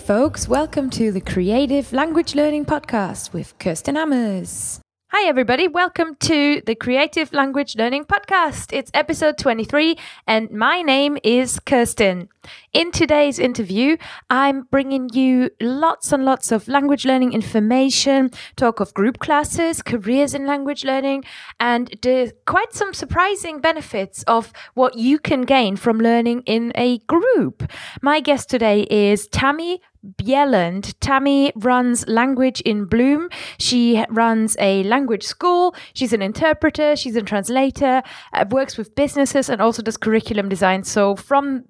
folks. 0.00 0.48
Welcome 0.48 0.88
to 0.90 1.12
the 1.12 1.20
Creative 1.20 1.92
Language 1.92 2.34
Learning 2.34 2.64
Podcast 2.64 3.32
with 3.32 3.56
Kerstin 3.58 3.96
Hammes. 3.96 4.80
Hi, 5.12 5.28
everybody. 5.28 5.66
Welcome 5.66 6.14
to 6.20 6.62
the 6.64 6.76
Creative 6.76 7.32
Language 7.32 7.74
Learning 7.74 8.04
Podcast. 8.04 8.72
It's 8.72 8.92
episode 8.94 9.38
23, 9.38 9.96
and 10.26 10.50
my 10.52 10.82
name 10.82 11.18
is 11.24 11.58
Kerstin. 11.58 12.28
In 12.72 12.92
today's 12.92 13.40
interview, 13.40 13.96
I'm 14.30 14.68
bringing 14.70 15.10
you 15.12 15.50
lots 15.60 16.12
and 16.12 16.24
lots 16.24 16.52
of 16.52 16.68
language 16.68 17.04
learning 17.04 17.32
information, 17.32 18.30
talk 18.54 18.78
of 18.78 18.94
group 18.94 19.18
classes, 19.18 19.82
careers 19.82 20.32
in 20.32 20.46
language 20.46 20.84
learning, 20.84 21.24
and 21.58 21.88
the, 22.02 22.32
quite 22.46 22.72
some 22.72 22.94
surprising 22.94 23.60
benefits 23.60 24.22
of 24.28 24.52
what 24.74 24.96
you 24.96 25.18
can 25.18 25.42
gain 25.42 25.74
from 25.74 25.98
learning 25.98 26.44
in 26.46 26.70
a 26.76 26.98
group. 27.00 27.68
My 28.00 28.20
guest 28.20 28.48
today 28.48 28.82
is 28.82 29.26
Tammy 29.26 29.82
Bjelland. 30.04 30.94
Tammy 31.00 31.52
runs 31.56 32.06
Language 32.08 32.60
in 32.62 32.84
Bloom. 32.84 33.28
She 33.58 34.04
runs 34.08 34.56
a 34.58 34.82
language 34.84 35.24
school. 35.24 35.74
She's 35.94 36.12
an 36.12 36.22
interpreter. 36.22 36.96
She's 36.96 37.16
a 37.16 37.22
translator. 37.22 38.02
Uh, 38.32 38.44
works 38.50 38.76
with 38.76 38.94
businesses 38.94 39.48
and 39.48 39.60
also 39.60 39.82
does 39.82 39.96
curriculum 39.96 40.48
design. 40.48 40.84
So 40.84 41.16
from 41.16 41.64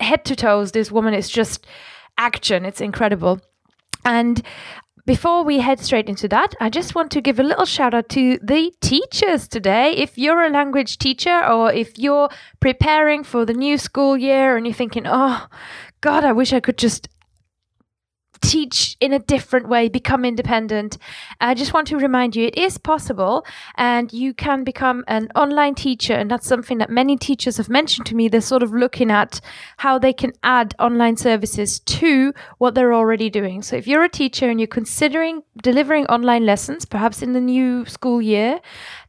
head 0.00 0.24
to 0.26 0.36
toes, 0.36 0.72
this 0.72 0.90
woman 0.90 1.14
is 1.14 1.28
just 1.28 1.66
action. 2.18 2.64
It's 2.64 2.80
incredible. 2.80 3.40
And 4.04 4.42
before 5.06 5.44
we 5.44 5.60
head 5.60 5.78
straight 5.78 6.08
into 6.08 6.26
that, 6.28 6.54
I 6.60 6.68
just 6.68 6.96
want 6.96 7.12
to 7.12 7.20
give 7.20 7.38
a 7.38 7.44
little 7.44 7.64
shout 7.64 7.94
out 7.94 8.08
to 8.10 8.38
the 8.42 8.72
teachers 8.80 9.46
today. 9.46 9.92
If 9.92 10.18
you're 10.18 10.42
a 10.42 10.50
language 10.50 10.98
teacher 10.98 11.44
or 11.46 11.72
if 11.72 11.96
you're 11.96 12.28
preparing 12.58 13.22
for 13.22 13.44
the 13.44 13.54
new 13.54 13.78
school 13.78 14.16
year 14.16 14.56
and 14.56 14.66
you're 14.66 14.74
thinking, 14.74 15.04
oh, 15.06 15.46
God, 16.00 16.24
I 16.24 16.32
wish 16.32 16.52
I 16.52 16.58
could 16.58 16.76
just 16.76 17.08
teach 18.40 18.96
in 19.00 19.12
a 19.12 19.18
different 19.18 19.68
way, 19.68 19.88
become 19.88 20.24
independent. 20.24 20.98
I 21.40 21.54
just 21.54 21.72
want 21.72 21.86
to 21.88 21.96
remind 21.96 22.36
you 22.36 22.46
it 22.46 22.56
is 22.56 22.78
possible 22.78 23.44
and 23.76 24.12
you 24.12 24.34
can 24.34 24.64
become 24.64 25.04
an 25.08 25.28
online 25.34 25.74
teacher. 25.74 26.14
And 26.14 26.30
that's 26.30 26.46
something 26.46 26.78
that 26.78 26.90
many 26.90 27.16
teachers 27.16 27.56
have 27.56 27.68
mentioned 27.68 28.06
to 28.06 28.14
me. 28.14 28.28
They're 28.28 28.40
sort 28.40 28.62
of 28.62 28.72
looking 28.72 29.10
at 29.10 29.40
how 29.78 29.98
they 29.98 30.12
can 30.12 30.32
add 30.42 30.74
online 30.78 31.16
services 31.16 31.80
to 31.80 32.32
what 32.58 32.74
they're 32.74 32.94
already 32.94 33.30
doing. 33.30 33.62
So 33.62 33.76
if 33.76 33.86
you're 33.86 34.04
a 34.04 34.08
teacher 34.08 34.48
and 34.48 34.60
you're 34.60 34.66
considering 34.66 35.42
delivering 35.62 36.06
online 36.06 36.46
lessons, 36.46 36.84
perhaps 36.84 37.22
in 37.22 37.32
the 37.32 37.40
new 37.40 37.84
school 37.86 38.22
year, 38.22 38.60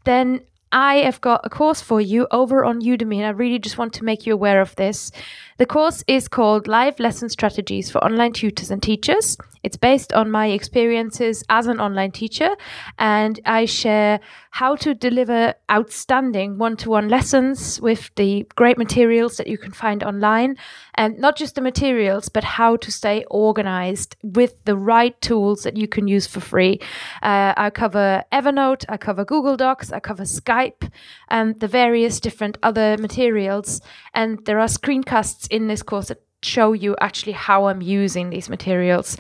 then 0.04 0.42
I 0.72 0.98
have 0.98 1.22
got 1.22 1.42
a 1.46 1.50
course 1.50 1.82
for 1.82 2.02
you 2.02 2.28
over 2.32 2.66
on 2.66 2.82
Udemy, 2.82 3.18
and 3.18 3.26
I 3.26 3.30
really 3.30 3.60
just 3.60 3.78
want 3.78 3.94
to 3.94 4.04
make 4.04 4.26
you 4.26 4.34
aware 4.34 4.60
of 4.60 4.76
this. 4.76 5.12
The 5.58 5.66
course 5.66 6.04
is 6.08 6.28
called 6.28 6.68
Live 6.68 7.00
Lesson 7.00 7.30
Strategies 7.30 7.90
for 7.90 8.04
Online 8.04 8.34
Tutors 8.34 8.70
and 8.70 8.84
Teachers. 8.84 9.38
It's 9.68 9.76
based 9.76 10.14
on 10.14 10.32
my 10.32 10.48
experiences 10.48 11.44
as 11.50 11.68
an 11.68 11.82
online 11.82 12.12
teacher, 12.12 12.52
and 12.98 13.38
I 13.44 13.66
share 13.66 14.22
how 14.52 14.78
to 14.78 14.94
deliver 14.94 15.56
outstanding 15.70 16.58
one 16.58 16.78
to 16.78 16.90
one 16.90 17.10
lessons 17.10 17.82
with 17.82 18.10
the 18.16 18.48
great 18.56 18.78
materials 18.78 19.36
that 19.36 19.48
you 19.48 19.58
can 19.58 19.74
find 19.74 20.06
online. 20.06 20.56
And 20.96 21.20
not 21.20 21.36
just 21.36 21.56
the 21.56 21.62
materials, 21.62 22.30
but 22.30 22.46
how 22.46 22.78
to 22.78 22.90
stay 22.90 23.26
organized 23.30 24.16
with 24.24 24.54
the 24.64 24.78
right 24.78 25.20
tools 25.20 25.64
that 25.64 25.76
you 25.76 25.90
can 25.90 26.08
use 26.08 26.28
for 26.28 26.40
free. 26.40 26.80
Uh, 27.22 27.54
I 27.58 27.70
cover 27.70 28.24
Evernote, 28.32 28.86
I 28.88 28.96
cover 28.96 29.26
Google 29.26 29.58
Docs, 29.58 29.92
I 29.92 30.00
cover 30.00 30.24
Skype, 30.24 30.90
and 31.28 31.60
the 31.60 31.68
various 31.68 32.22
different 32.22 32.58
other 32.64 32.96
materials. 32.98 33.82
And 34.14 34.46
there 34.46 34.62
are 34.62 34.70
screencasts 34.70 35.46
in 35.52 35.68
this 35.68 35.84
course 35.84 36.08
that 36.08 36.22
show 36.44 36.74
you 36.74 36.96
actually 37.02 37.34
how 37.34 37.66
I'm 37.66 37.82
using 37.82 38.30
these 38.30 38.50
materials. 38.50 39.18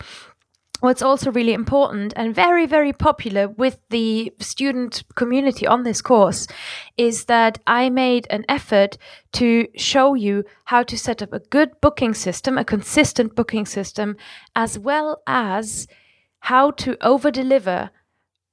What's 0.79 1.01
also 1.01 1.31
really 1.31 1.53
important 1.53 2.13
and 2.15 2.35
very, 2.35 2.67
very 2.67 2.93
popular 2.93 3.47
with 3.47 3.79
the 3.89 4.31
student 4.39 5.03
community 5.15 5.65
on 5.65 5.81
this 5.81 6.03
course 6.03 6.47
is 6.97 7.25
that 7.25 7.57
I 7.65 7.89
made 7.89 8.27
an 8.29 8.45
effort 8.47 8.97
to 9.33 9.67
show 9.75 10.13
you 10.13 10.43
how 10.65 10.83
to 10.83 10.95
set 10.97 11.23
up 11.23 11.33
a 11.33 11.39
good 11.39 11.81
booking 11.81 12.13
system, 12.13 12.59
a 12.59 12.63
consistent 12.63 13.35
booking 13.35 13.65
system, 13.65 14.17
as 14.55 14.77
well 14.77 15.21
as 15.25 15.87
how 16.41 16.69
to 16.71 16.95
over 17.03 17.31
deliver 17.31 17.89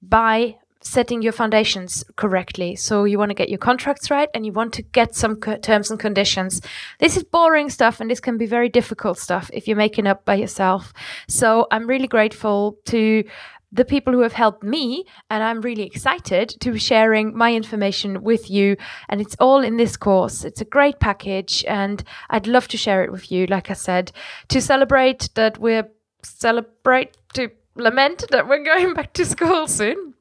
by 0.01 0.57
setting 0.84 1.22
your 1.22 1.33
foundations 1.33 2.05
correctly. 2.17 2.77
So 2.77 3.05
you 3.05 3.19
want 3.19 3.31
to 3.31 3.34
get 3.34 3.49
your 3.49 3.59
contracts 3.59 4.11
right 4.11 4.28
and 4.34 4.45
you 4.45 4.53
want 4.53 4.75
to 4.75 4.83
get 4.83 5.15
some 5.15 5.37
co- 5.37 5.56
terms 5.56 5.91
and 5.91 5.99
conditions. 5.99 6.61
This 7.00 7.17
is 7.17 7.25
boring 7.25 7.71
stuff 7.71 8.00
and 8.00 8.11
this 8.11 8.21
can 8.21 8.37
be 8.37 8.47
very 8.47 8.69
difficult 8.69 9.19
stuff 9.19 9.50
if 9.53 9.67
you're 9.67 9.77
making 9.77 10.06
up 10.06 10.25
by 10.25 10.34
yourself. 10.34 10.93
So 11.27 11.67
I'm 11.71 11.87
really 11.87 12.06
grateful 12.06 12.78
to 12.87 13.25
the 13.72 13.84
people 13.84 14.12
who 14.12 14.21
have 14.21 14.34
helped 14.34 14.62
me 14.62 15.05
and 15.31 15.43
I'm 15.43 15.61
really 15.61 15.83
excited 15.83 16.50
to 16.61 16.72
be 16.72 16.78
sharing 16.78 17.37
my 17.37 17.53
information 17.53 18.22
with 18.22 18.49
you 18.49 18.77
and 19.09 19.21
it's 19.21 19.37
all 19.41 19.65
in 19.65 19.78
this 19.78 19.97
course. 19.97 20.45
It's 20.45 20.61
a 20.61 20.66
great 20.66 21.01
package 21.01 21.65
and 21.66 22.05
I'd 22.31 22.47
love 22.47 22.69
to 22.69 22.77
share 22.77 23.03
it 23.03 23.11
with 23.11 23.33
you 23.33 23.47
like 23.47 23.71
I 23.71 23.75
said 23.75 24.12
to 24.49 24.61
celebrate 24.61 25.31
that 25.34 25.59
we're 25.59 25.89
celebrate 26.22 27.16
to 27.34 27.51
lament 27.75 28.25
that 28.31 28.47
we're 28.47 28.65
going 28.72 28.95
back 28.95 29.12
to 29.15 29.25
school 29.25 29.66
soon 29.66 30.14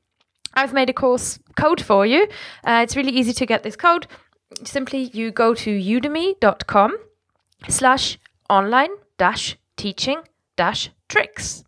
I've 0.53 0.73
made 0.73 0.89
a 0.89 0.93
course 0.93 1.39
code 1.55 1.81
for 1.81 2.05
you. 2.05 2.27
Uh, 2.63 2.81
it's 2.83 2.95
really 2.95 3.11
easy 3.11 3.33
to 3.33 3.45
get 3.45 3.63
this 3.63 3.75
code. 3.75 4.07
Simply, 4.63 5.09
you 5.13 5.31
go 5.31 5.53
to 5.55 5.71
udemy.com 5.71 6.97
slash 7.69 8.19
online 8.49 8.91
dash 9.17 9.57
teaching 9.77 10.21
dash 10.55 10.91
tricks. 11.09 11.63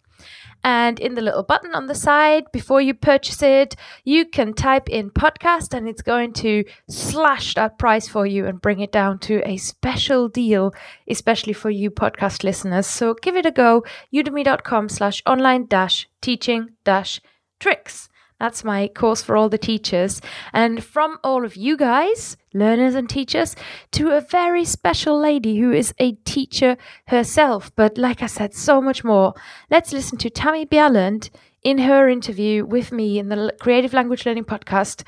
And 0.64 1.00
in 1.00 1.14
the 1.14 1.22
little 1.22 1.44
button 1.44 1.76
on 1.76 1.86
the 1.86 1.94
side, 1.94 2.46
before 2.52 2.82
you 2.82 2.96
purchase 2.96 3.44
it, 3.44 3.76
you 4.04 4.26
can 4.26 4.56
type 4.56 4.90
in 4.90 5.12
podcast 5.12 5.76
and 5.76 5.88
it's 5.88 6.02
going 6.02 6.34
to 6.34 6.64
slash 6.90 7.54
that 7.54 7.78
price 7.78 8.08
for 8.08 8.26
you 8.26 8.48
and 8.48 8.60
bring 8.60 8.80
it 8.80 8.92
down 8.92 9.20
to 9.20 9.48
a 9.48 9.58
special 9.58 10.28
deal, 10.28 10.74
especially 11.08 11.54
for 11.54 11.70
you 11.70 11.92
podcast 11.92 12.44
listeners. 12.44 12.88
So 12.88 13.14
give 13.14 13.36
it 13.36 13.46
a 13.46 13.52
go, 13.52 13.84
udemy.com 14.12 14.90
slash 14.90 15.22
online 15.28 15.68
dash 15.68 16.10
teaching 16.20 16.70
dash 16.84 17.22
tricks. 17.60 18.10
That's 18.40 18.64
my 18.64 18.90
course 18.90 19.22
for 19.22 19.38
all 19.38 19.48
the 19.48 19.58
teachers. 19.58 20.22
And 20.52 20.84
from 20.84 21.18
all 21.24 21.46
of 21.46 21.56
you 21.56 21.78
guys, 21.78 22.36
learners 22.54 22.94
and 22.94 23.10
teachers, 23.10 23.56
to 23.92 24.12
a 24.12 24.22
very 24.22 24.66
special 24.66 25.18
lady 25.18 25.58
who 25.58 25.72
is 25.72 25.94
a 26.00 26.14
teacher 26.26 26.78
herself. 27.08 27.72
But 27.76 27.98
like 27.98 28.22
I 28.22 28.28
said, 28.28 28.54
so 28.54 28.82
much 28.82 29.04
more. 29.04 29.34
Let's 29.70 29.94
listen 29.94 30.18
to 30.20 30.30
Tammy 30.30 30.66
Bjelland 30.66 31.30
in 31.64 31.78
her 31.80 32.10
interview 32.10 32.66
with 32.66 32.92
me 32.92 33.20
in 33.20 33.30
the 33.30 33.54
Creative 33.60 33.94
Language 33.94 34.26
Learning 34.26 34.44
Podcast. 34.44 35.04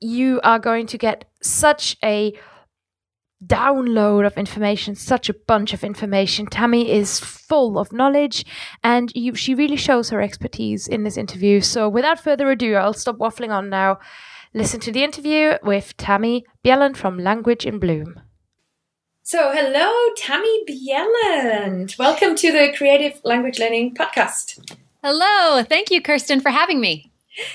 You 0.00 0.40
are 0.42 0.58
going 0.58 0.86
to 0.88 0.98
get 0.98 1.26
such 1.42 1.96
a 2.02 2.32
download 3.46 4.26
of 4.26 4.36
information, 4.36 4.94
such 4.94 5.28
a 5.28 5.34
bunch 5.34 5.72
of 5.72 5.82
information. 5.84 6.46
Tammy 6.46 6.90
is 6.90 7.20
full 7.20 7.78
of 7.78 7.92
knowledge 7.92 8.44
and 8.84 9.10
you, 9.14 9.34
she 9.34 9.54
really 9.54 9.76
shows 9.76 10.10
her 10.10 10.20
expertise 10.20 10.86
in 10.86 11.04
this 11.04 11.16
interview. 11.16 11.60
So, 11.60 11.88
without 11.88 12.20
further 12.20 12.50
ado, 12.50 12.74
I'll 12.74 12.92
stop 12.92 13.18
waffling 13.18 13.50
on 13.50 13.70
now. 13.70 13.98
Listen 14.52 14.80
to 14.80 14.92
the 14.92 15.04
interview 15.04 15.54
with 15.62 15.96
Tammy 15.96 16.44
Bjelland 16.64 16.96
from 16.96 17.18
Language 17.18 17.64
in 17.64 17.78
Bloom. 17.78 18.20
So, 19.22 19.52
hello, 19.52 20.12
Tammy 20.16 20.64
Bjelland. 20.64 21.96
Welcome 21.98 22.34
to 22.36 22.50
the 22.50 22.72
Creative 22.76 23.20
Language 23.24 23.60
Learning 23.60 23.94
Podcast. 23.94 24.58
Hello. 25.04 25.62
Thank 25.62 25.90
you, 25.90 26.02
Kerstin, 26.02 26.42
for 26.42 26.50
having 26.50 26.80
me. 26.80 27.10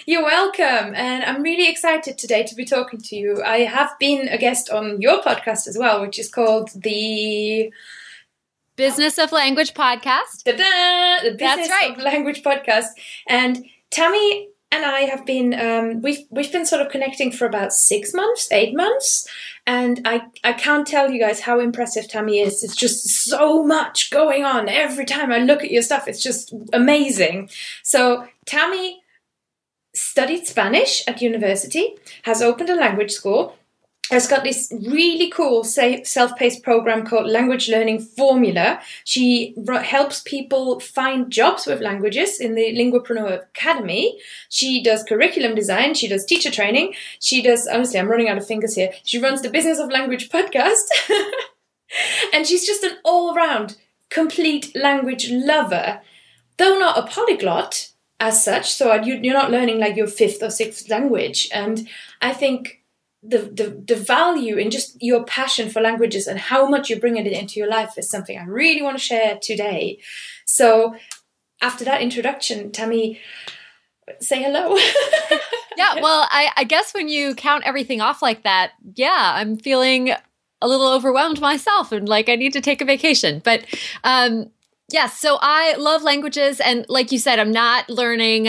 You're 0.06 0.24
welcome. 0.24 0.94
And 0.96 1.24
I'm 1.24 1.42
really 1.42 1.70
excited 1.70 2.18
today 2.18 2.44
to 2.44 2.56
be 2.56 2.66
talking 2.66 3.00
to 3.02 3.16
you. 3.16 3.44
I 3.44 3.60
have 3.60 3.92
been 4.00 4.28
a 4.28 4.38
guest 4.38 4.70
on 4.70 5.02
your 5.02 5.22
podcast 5.22 5.68
as 5.68 5.78
well, 5.78 6.02
which 6.02 6.20
is 6.20 6.30
called 6.30 6.70
the 6.76 7.72
Business 8.76 9.18
of 9.18 9.32
Language 9.32 9.74
podcast. 9.74 10.44
Da-da! 10.44 11.24
The 11.24 11.36
Business 11.38 11.40
That's 11.40 11.70
right. 11.70 11.92
of 11.92 12.04
Language 12.04 12.44
podcast. 12.44 12.88
And 13.28 13.66
Tammy 13.90 14.50
and 14.72 14.84
I 14.84 15.02
have 15.02 15.26
been 15.26 15.54
um, 15.54 16.02
we've 16.02 16.26
we've 16.30 16.52
been 16.52 16.66
sort 16.66 16.82
of 16.82 16.92
connecting 16.92 17.32
for 17.32 17.46
about 17.46 17.72
six 17.72 18.14
months, 18.14 18.52
eight 18.52 18.76
months, 18.76 19.28
and 19.66 20.02
I 20.04 20.24
I 20.44 20.54
can't 20.54 20.86
tell 20.86 21.10
you 21.10 21.20
guys 21.20 21.40
how 21.40 21.60
impressive 21.60 22.10
Tammy 22.10 22.40
is. 22.40 22.64
It's 22.64 22.76
just 22.76 23.08
so 23.08 23.64
much 23.64 24.12
going 24.12 24.44
on 24.44 24.68
every 24.68 25.06
time 25.06 25.32
I 25.32 25.38
look 25.38 25.64
at 25.64 25.72
your 25.72 25.84
stuff. 25.84 26.08
It's 26.08 26.22
just 26.22 26.54
amazing. 26.74 27.50
So 27.84 28.28
Tammy 28.46 29.02
studied 29.96 30.46
Spanish 30.48 31.04
at 31.08 31.22
university, 31.22 31.96
has 32.24 32.42
opened 32.42 32.70
a 32.70 32.76
language 32.76 33.12
school, 33.12 33.56
has 34.12 34.28
got 34.28 34.44
this 34.44 34.72
really 34.72 35.32
cool 35.32 35.64
self-paced 35.64 36.62
program 36.62 37.06
called 37.06 37.28
language 37.28 37.68
learning 37.68 38.00
formula. 38.00 38.80
She 39.04 39.56
helps 39.84 40.22
people 40.22 40.80
find 40.80 41.32
jobs 41.32 41.66
with 41.66 41.82
languages 41.82 42.40
in 42.40 42.54
the 42.54 42.76
linguapreneur 42.78 43.44
academy. 43.44 44.20
She 44.50 44.84
does 44.84 45.04
curriculum 45.04 45.56
design 45.56 45.96
she 45.96 46.08
does 46.08 46.26
teacher 46.26 46.52
training 46.52 46.94
she 47.20 47.42
does 47.42 47.68
honestly 47.68 48.00
i'm 48.00 48.08
running 48.08 48.30
out 48.30 48.38
of 48.38 48.46
fingers 48.46 48.76
here. 48.76 48.92
She 49.04 49.20
runs 49.20 49.42
the 49.42 49.50
business 49.50 49.80
of 49.80 49.90
language 49.90 50.30
podcast. 50.30 50.86
And 52.34 52.46
she's 52.46 52.66
just 52.66 52.84
an 52.84 52.98
all-round 53.04 53.78
complete 54.10 54.76
language 54.76 55.30
lover, 55.30 56.02
though 56.58 56.78
not 56.78 56.98
a 56.98 57.08
polyglot 57.08 57.92
as 58.20 58.44
such. 58.44 58.72
So 58.72 58.94
you're 58.94 59.34
not 59.34 59.52
learning 59.52 59.80
like 59.80 59.96
your 59.96 60.08
fifth 60.08 60.42
or 60.42 60.50
sixth 60.50 60.90
language. 60.90 61.50
And 61.54 61.88
I 62.22 62.34
think 62.34 62.82
the, 63.22 63.40
the, 63.40 63.84
the 63.86 63.96
value 63.96 64.58
in 64.58 64.72
just 64.72 65.02
your 65.02 65.24
passion 65.24 65.70
for 65.70 65.82
languages 65.82 66.28
and 66.28 66.40
how 66.40 66.68
much 66.68 66.90
you 66.90 67.00
bring 67.00 67.18
it 67.18 67.28
into 67.28 67.60
your 67.60 67.70
life 67.70 67.98
is 67.98 68.10
something 68.10 68.38
I 68.38 68.44
really 68.44 68.82
want 68.82 68.98
to 68.98 69.04
share 69.04 69.38
today. 69.42 70.00
So 70.46 70.96
after 71.62 71.84
that 71.86 72.02
introduction, 72.02 72.72
Tammy, 72.72 73.20
say 74.20 74.44
hello. 74.44 74.78
yeah, 75.78 75.96
well, 76.02 76.28
I, 76.30 76.52
I 76.56 76.64
guess 76.64 76.94
when 76.94 77.08
you 77.08 77.36
count 77.36 77.64
everything 77.66 78.02
off 78.02 78.22
like 78.22 78.44
that, 78.44 78.74
yeah, 78.94 79.34
I'm 79.36 79.58
feeling 79.58 80.12
a 80.62 80.68
little 80.68 80.88
overwhelmed 80.88 81.42
myself 81.42 81.92
and 81.92 82.08
like 82.08 82.30
I 82.30 82.36
need 82.36 82.54
to 82.54 82.62
take 82.62 82.82
a 82.82 82.86
vacation. 82.86 83.42
But 83.44 83.66
um 84.04 84.50
yes, 84.96 85.20
so 85.20 85.38
I 85.42 85.76
love 85.76 86.04
languages 86.04 86.62
and 86.62 86.86
like 86.88 87.12
you 87.12 87.20
said, 87.20 87.38
I'm 87.38 87.52
not 87.52 87.90
learning 87.90 88.48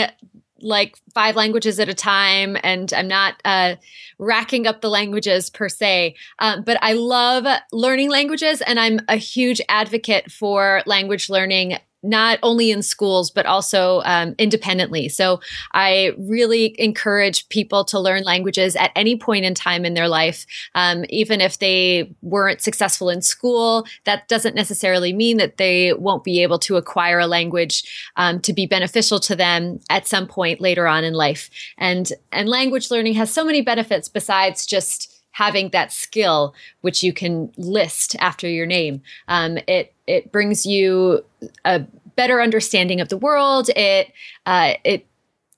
like 0.61 0.97
five 1.13 1.35
languages 1.35 1.77
at 1.77 1.89
a 1.89 1.93
time 1.93 2.57
and 2.63 2.91
I'm 2.93 3.07
not 3.07 3.35
uh 3.43 3.75
racking 4.17 4.65
up 4.65 4.79
the 4.79 4.89
languages 4.89 5.49
per 5.49 5.67
se. 5.67 6.15
Um, 6.39 6.63
but 6.63 6.77
I 6.81 6.93
love 6.93 7.45
learning 7.73 8.09
languages 8.09 8.61
and 8.61 8.79
I'm 8.79 9.01
a 9.09 9.17
huge 9.17 9.61
advocate 9.67 10.31
for 10.31 10.81
language 10.85 11.29
learning 11.29 11.77
not 12.03 12.39
only 12.43 12.71
in 12.71 12.81
schools 12.81 13.31
but 13.31 13.45
also 13.45 14.01
um, 14.05 14.35
independently. 14.37 15.09
So 15.09 15.39
i 15.73 16.11
really 16.17 16.75
encourage 16.79 17.47
people 17.49 17.83
to 17.85 17.99
learn 17.99 18.23
languages 18.23 18.75
at 18.75 18.91
any 18.95 19.15
point 19.17 19.45
in 19.45 19.53
time 19.53 19.85
in 19.85 19.93
their 19.93 20.07
life 20.07 20.45
um, 20.75 21.05
even 21.09 21.41
if 21.41 21.59
they 21.59 22.13
weren't 22.21 22.61
successful 22.61 23.09
in 23.09 23.21
school. 23.21 23.85
That 24.05 24.27
doesn't 24.27 24.55
necessarily 24.55 25.13
mean 25.13 25.37
that 25.37 25.57
they 25.57 25.93
won't 25.93 26.23
be 26.23 26.41
able 26.43 26.59
to 26.59 26.75
acquire 26.75 27.19
a 27.19 27.27
language 27.27 27.83
um, 28.15 28.39
to 28.41 28.53
be 28.53 28.65
beneficial 28.65 29.19
to 29.21 29.35
them 29.35 29.79
at 29.89 30.07
some 30.07 30.27
point 30.27 30.61
later 30.61 30.87
on 30.87 31.03
in 31.03 31.13
life. 31.13 31.49
And 31.77 32.11
and 32.31 32.49
language 32.49 32.91
learning 32.91 33.13
has 33.15 33.33
so 33.33 33.43
many 33.43 33.61
benefits 33.61 34.09
besides 34.09 34.65
just 34.65 35.13
having 35.31 35.69
that 35.69 35.91
skill 35.91 36.55
which 36.81 37.03
you 37.03 37.13
can 37.13 37.51
list 37.57 38.15
after 38.19 38.49
your 38.49 38.65
name. 38.65 39.01
Um, 39.27 39.59
it 39.67 39.93
it 40.07 40.31
brings 40.31 40.65
you 40.65 41.23
a 41.65 41.81
better 42.15 42.41
understanding 42.41 42.99
of 42.99 43.09
the 43.09 43.17
world. 43.17 43.69
It 43.75 44.11
uh, 44.45 44.73
it 44.83 45.05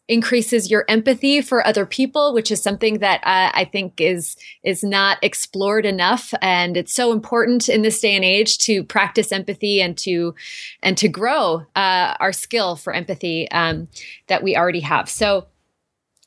increases 0.10 0.72
your 0.72 0.86
empathy 0.90 1.40
for 1.40 1.66
other 1.66 1.86
people, 1.86 2.34
which 2.34 2.50
is 2.52 2.62
something 2.62 2.98
that 2.98 3.22
uh, 3.22 3.52
I 3.54 3.64
think 3.64 4.02
is 4.02 4.36
is 4.64 4.84
not 4.84 5.20
explored 5.22 5.86
enough, 5.86 6.34
and 6.42 6.76
it's 6.76 6.94
so 6.94 7.14
important 7.14 7.70
in 7.70 7.84
this 7.84 8.02
day 8.02 8.16
and 8.16 8.26
age 8.26 8.58
to 8.60 8.84
practice 8.84 9.32
empathy 9.32 9.82
and 9.82 9.98
to 10.00 10.36
and 10.84 10.98
to 10.98 11.08
grow 11.08 11.66
uh, 11.76 12.16
our 12.20 12.34
skill 12.34 12.76
for 12.76 12.92
empathy 12.92 13.50
um, 13.52 13.88
that 14.28 14.44
we 14.44 14.58
already 14.58 14.82
have. 14.82 15.10
So. 15.10 15.48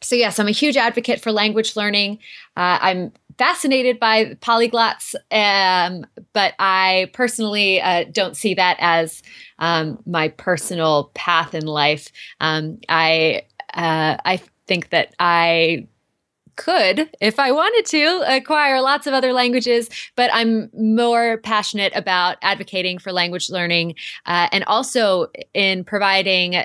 So 0.04 0.16
yes, 0.16 0.40
I'm 0.40 0.48
a 0.48 0.50
huge 0.50 0.76
advocate 0.76 1.20
for 1.20 1.30
language 1.30 1.76
learning. 1.76 2.18
Uh, 2.56 2.76
I'm 2.80 3.12
fascinated 3.42 3.98
by 3.98 4.34
polyglots, 4.34 5.16
um, 5.32 6.06
but 6.32 6.54
I 6.60 7.10
personally 7.12 7.80
uh, 7.80 8.04
don't 8.12 8.36
see 8.36 8.54
that 8.54 8.76
as 8.78 9.20
um, 9.58 9.98
my 10.06 10.28
personal 10.28 11.10
path 11.14 11.52
in 11.52 11.66
life. 11.66 12.06
Um, 12.40 12.78
I 12.88 13.42
uh, 13.74 14.16
I 14.24 14.40
think 14.68 14.90
that 14.90 15.12
I 15.18 15.88
could, 16.54 17.10
if 17.20 17.40
I 17.40 17.50
wanted 17.50 17.84
to, 17.86 18.36
acquire 18.36 18.80
lots 18.80 19.08
of 19.08 19.12
other 19.14 19.32
languages, 19.32 19.88
but 20.14 20.30
I'm 20.32 20.70
more 20.72 21.38
passionate 21.38 21.92
about 21.96 22.36
advocating 22.42 22.98
for 22.98 23.10
language 23.10 23.50
learning 23.50 23.96
uh, 24.26 24.50
and 24.52 24.62
also 24.64 25.26
in 25.52 25.82
providing 25.82 26.64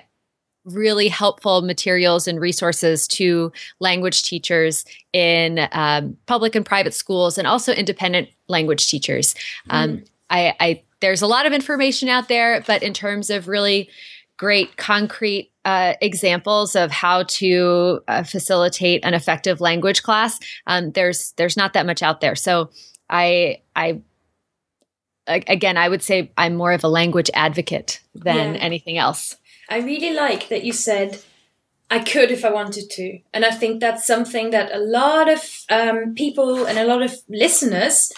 really 0.67 1.07
helpful 1.07 1.61
materials 1.61 2.27
and 2.27 2.39
resources 2.39 3.07
to 3.07 3.51
language 3.79 4.23
teachers 4.23 4.85
in 5.13 5.67
um, 5.71 6.17
public 6.25 6.55
and 6.55 6.65
private 6.65 6.93
schools 6.93 7.37
and 7.37 7.47
also 7.47 7.71
independent 7.73 8.29
language 8.47 8.87
teachers. 8.89 9.33
Mm. 9.69 9.73
Um, 9.73 10.03
I, 10.29 10.53
I, 10.59 10.83
there's 10.99 11.21
a 11.21 11.27
lot 11.27 11.45
of 11.45 11.53
information 11.53 12.09
out 12.09 12.27
there, 12.27 12.63
but 12.67 12.83
in 12.83 12.93
terms 12.93 13.29
of 13.29 13.47
really 13.47 13.89
great 14.37 14.77
concrete 14.77 15.51
uh, 15.65 15.93
examples 16.01 16.75
of 16.75 16.91
how 16.91 17.23
to 17.23 18.01
uh, 18.07 18.23
facilitate 18.23 19.03
an 19.03 19.13
effective 19.13 19.59
language 19.59 20.03
class, 20.03 20.39
um, 20.67 20.91
there's 20.91 21.33
there's 21.33 21.57
not 21.57 21.73
that 21.73 21.85
much 21.85 22.01
out 22.01 22.21
there. 22.21 22.35
So 22.35 22.69
I 23.09 23.61
I 23.75 24.01
again 25.27 25.77
I 25.77 25.89
would 25.89 26.01
say 26.01 26.31
I'm 26.37 26.55
more 26.55 26.71
of 26.71 26.83
a 26.83 26.87
language 26.87 27.29
advocate 27.33 27.99
than 28.15 28.55
yeah. 28.55 28.61
anything 28.61 28.97
else. 28.97 29.35
I 29.69 29.79
really 29.79 30.13
like 30.13 30.49
that 30.49 30.63
you 30.63 30.73
said 30.73 31.19
I 31.89 31.99
could 31.99 32.31
if 32.31 32.43
I 32.43 32.51
wanted 32.51 32.89
to. 32.91 33.19
And 33.33 33.45
I 33.45 33.51
think 33.51 33.79
that's 33.79 34.05
something 34.05 34.51
that 34.51 34.73
a 34.73 34.79
lot 34.79 35.29
of 35.29 35.41
um, 35.69 36.13
people 36.15 36.65
and 36.65 36.77
a 36.77 36.85
lot 36.85 37.01
of 37.01 37.15
listeners 37.29 38.11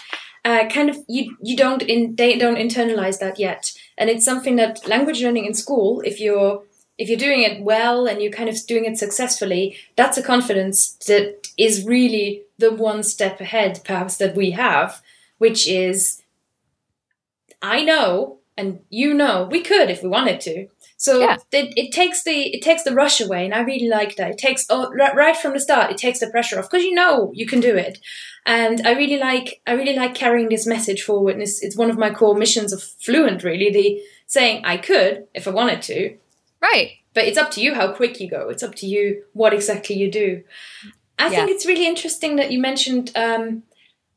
uh, 0.44 0.66
kind 0.68 0.88
of 0.88 0.96
you 1.06 1.36
you 1.42 1.56
don't 1.56 1.82
in 1.82 2.16
they 2.16 2.38
don't 2.38 2.56
internalize 2.56 3.18
that 3.20 3.38
yet. 3.38 3.72
And 3.98 4.08
it's 4.08 4.24
something 4.24 4.56
that 4.56 4.88
language 4.88 5.22
learning 5.22 5.44
in 5.44 5.54
school, 5.54 6.00
if 6.04 6.20
you're 6.20 6.62
if 6.98 7.08
you're 7.08 7.18
doing 7.18 7.42
it 7.42 7.62
well 7.62 8.06
and 8.06 8.20
you're 8.20 8.32
kind 8.32 8.48
of 8.48 8.66
doing 8.66 8.84
it 8.84 8.98
successfully, 8.98 9.76
that's 9.96 10.18
a 10.18 10.22
confidence 10.22 10.92
that 11.06 11.48
is 11.56 11.84
really 11.84 12.42
the 12.58 12.72
one 12.72 13.02
step 13.02 13.40
ahead, 13.40 13.80
perhaps 13.84 14.16
that 14.18 14.34
we 14.34 14.50
have, 14.50 15.02
which 15.38 15.68
is 15.68 16.22
I 17.62 17.84
know 17.84 18.39
and 18.60 18.80
you 18.90 19.14
know 19.14 19.48
we 19.50 19.60
could 19.62 19.90
if 19.90 20.02
we 20.02 20.08
wanted 20.08 20.40
to 20.40 20.68
so 21.00 21.20
yeah. 21.20 21.38
it, 21.50 21.72
it 21.78 21.92
takes 21.92 22.24
the 22.24 22.54
it 22.54 22.60
takes 22.60 22.82
the 22.82 22.92
rush 22.92 23.22
away, 23.22 23.46
and 23.46 23.54
I 23.54 23.60
really 23.60 23.88
like 23.88 24.16
that. 24.16 24.32
It 24.32 24.36
takes 24.36 24.66
oh, 24.68 24.92
right 24.92 25.34
from 25.34 25.54
the 25.54 25.60
start. 25.60 25.90
It 25.90 25.96
takes 25.96 26.20
the 26.20 26.28
pressure 26.28 26.58
off 26.58 26.70
because 26.70 26.84
you 26.84 26.94
know 26.94 27.32
you 27.34 27.46
can 27.46 27.60
do 27.60 27.74
it, 27.74 27.98
and 28.44 28.86
I 28.86 28.92
really 28.92 29.16
like 29.16 29.62
I 29.66 29.72
really 29.72 29.96
like 29.96 30.14
carrying 30.14 30.50
this 30.50 30.66
message 30.66 31.02
forward. 31.02 31.36
And 31.36 31.42
it's, 31.42 31.62
it's 31.62 31.74
one 31.74 31.88
of 31.88 31.96
my 31.96 32.10
core 32.10 32.36
missions 32.36 32.70
of 32.74 32.82
Fluent. 32.82 33.42
Really, 33.42 33.70
the 33.70 33.98
saying 34.26 34.66
I 34.66 34.76
could 34.76 35.26
if 35.32 35.48
I 35.48 35.52
wanted 35.52 35.80
to, 35.82 36.18
right. 36.60 36.98
But 37.14 37.24
it's 37.24 37.38
up 37.38 37.50
to 37.52 37.62
you 37.62 37.72
how 37.72 37.92
quick 37.92 38.20
you 38.20 38.28
go. 38.28 38.50
It's 38.50 38.62
up 38.62 38.74
to 38.76 38.86
you 38.86 39.24
what 39.32 39.54
exactly 39.54 39.96
you 39.96 40.10
do. 40.12 40.44
I 41.18 41.24
yeah. 41.24 41.30
think 41.30 41.50
it's 41.50 41.64
really 41.64 41.86
interesting 41.86 42.36
that 42.36 42.52
you 42.52 42.60
mentioned 42.60 43.10
um, 43.16 43.62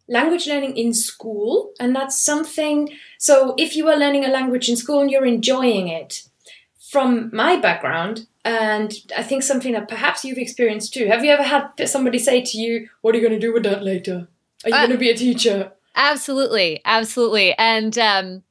language 0.08 0.48
learning 0.48 0.78
in 0.78 0.94
school, 0.94 1.72
and 1.80 1.96
that's 1.96 2.22
something. 2.22 2.90
So 3.18 3.56
if 3.58 3.76
you 3.76 3.88
are 3.90 3.96
learning 3.98 4.26
a 4.26 4.30
language 4.30 4.70
in 4.70 4.76
school 4.76 5.02
and 5.02 5.10
you're 5.10 5.26
enjoying 5.26 5.88
it 5.88 6.24
from 6.92 7.30
my 7.34 7.58
background, 7.58 8.28
and 8.46 8.94
I 9.18 9.24
think 9.24 9.44
something 9.44 9.74
that 9.74 9.88
perhaps 9.88 10.26
you've 10.26 10.38
experienced 10.38 10.94
too. 10.94 11.08
Have 11.08 11.24
you 11.24 11.32
ever 11.32 11.44
had 11.44 11.88
somebody 11.88 12.20
say 12.20 12.42
to 12.42 12.58
you, 12.58 12.90
"What 13.02 13.16
are 13.16 13.18
you 13.18 13.28
going 13.28 13.40
to 13.40 13.48
do 13.48 13.54
with 13.54 13.64
that 13.64 13.84
later? 13.84 14.28
Are 14.66 14.70
you 14.70 14.76
uh, 14.76 14.80
going 14.80 14.92
to 14.92 14.98
be 14.98 15.10
a 15.10 15.16
teacher?" 15.16 15.72
Absolutely, 15.96 16.82
absolutely. 16.86 17.54
And 17.58 17.98
um, 17.98 18.44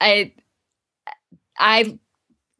I, 0.00 0.32
I 1.58 1.98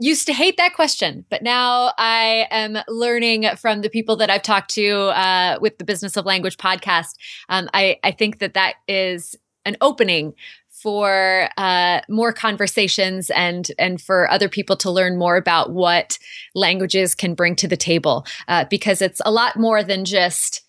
used 0.01 0.27
to 0.27 0.33
hate 0.33 0.57
that 0.57 0.75
question, 0.75 1.25
but 1.29 1.43
now 1.43 1.93
I 1.99 2.47
am 2.51 2.79
learning 2.89 3.47
from 3.57 3.83
the 3.83 3.91
people 3.91 4.17
that 4.17 4.31
I've 4.31 4.43
talked 4.43 4.71
to 4.75 5.09
uh, 5.09 5.59
with 5.61 5.79
the 5.79 5.85
Business 5.85 6.17
of 6.17 6.25
Language 6.25 6.57
podcast. 6.57 7.17
Um, 7.51 7.69
I, 7.75 7.99
I 8.03 8.11
think 8.11 8.39
that 8.39 8.55
that 8.55 8.75
is 8.89 9.37
an 9.67 9.77
opening 9.83 10.33
for 10.71 11.51
uh, 11.59 12.01
more 12.09 12.33
conversations 12.33 13.31
and 13.31 13.71
and 13.79 14.01
for 14.01 14.31
other 14.31 14.49
people 14.49 14.77
to 14.77 14.91
learn 14.91 15.19
more 15.19 15.37
about 15.37 15.73
what 15.73 16.19
languages 16.55 17.15
can 17.15 17.35
bring 17.35 17.55
to 17.57 17.69
the 17.69 17.77
table 17.77 18.25
uh, 18.49 18.65
because 18.71 19.03
it's 19.03 19.21
a 19.27 19.31
lot 19.31 19.57
more 19.57 19.83
than 19.83 20.07
just 20.07 20.63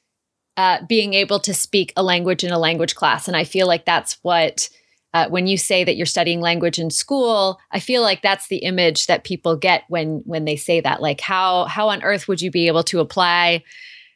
uh, 0.58 0.80
being 0.90 1.14
able 1.14 1.40
to 1.40 1.54
speak 1.54 1.94
a 1.96 2.04
language 2.04 2.44
in 2.44 2.52
a 2.52 2.60
language 2.60 2.94
class 2.94 3.28
and 3.28 3.38
i 3.38 3.46
feel 3.46 3.68
like 3.68 3.86
that's 3.86 4.18
what 4.22 4.70
uh, 5.14 5.28
when 5.30 5.48
you 5.48 5.58
say 5.58 5.84
that 5.84 5.98
you're 5.98 6.06
studying 6.06 6.42
language 6.42 6.80
in 6.80 6.90
school 6.90 7.60
i 7.72 7.80
feel 7.80 8.02
like 8.02 8.22
that's 8.22 8.48
the 8.48 8.58
image 8.58 9.08
that 9.08 9.24
people 9.24 9.56
get 9.56 9.84
when 9.88 10.22
when 10.26 10.46
they 10.46 10.56
say 10.56 10.82
that. 10.82 11.02
Like 11.02 11.22
how 11.22 11.66
how 11.66 11.90
on 11.90 12.04
earth 12.04 12.28
would 12.28 12.42
you 12.42 12.52
be 12.52 12.68
able 12.68 12.84
to 12.84 13.00
apply 13.00 13.64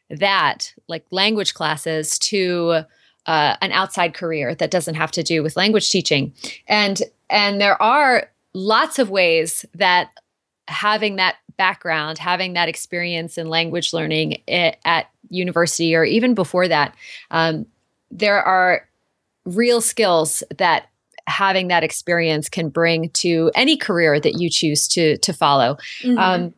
that 0.09 0.73
like 0.87 1.05
language 1.11 1.53
classes 1.53 2.17
to 2.19 2.83
uh, 3.25 3.55
an 3.61 3.71
outside 3.71 4.13
career 4.13 4.53
that 4.55 4.71
doesn't 4.71 4.95
have 4.95 5.11
to 5.11 5.23
do 5.23 5.43
with 5.43 5.57
language 5.57 5.89
teaching? 5.89 6.33
And 6.67 7.01
and 7.29 7.59
there 7.59 7.81
are 7.81 8.29
lots 8.53 8.99
of 8.99 9.09
ways 9.09 9.65
that 9.73 10.09
having 10.67 11.17
that 11.17 11.35
background 11.57 12.17
having 12.17 12.53
that 12.53 12.67
experience 12.67 13.37
in 13.37 13.47
language 13.47 13.93
learning 13.93 14.41
at 14.49 15.09
university 15.29 15.95
or 15.95 16.03
even 16.03 16.33
before 16.33 16.67
that 16.67 16.93
um, 17.31 17.65
there 18.11 18.41
are 18.41 18.85
real 19.45 19.81
skills 19.81 20.43
that 20.57 20.89
having 21.27 21.69
that 21.69 21.83
experience 21.83 22.49
can 22.49 22.69
bring 22.69 23.09
to 23.09 23.51
any 23.55 23.77
career 23.77 24.19
that 24.19 24.39
you 24.39 24.49
choose 24.49 24.87
to 24.87 25.17
to 25.17 25.33
follow 25.33 25.77
mm-hmm. 26.01 26.17
um, 26.17 26.53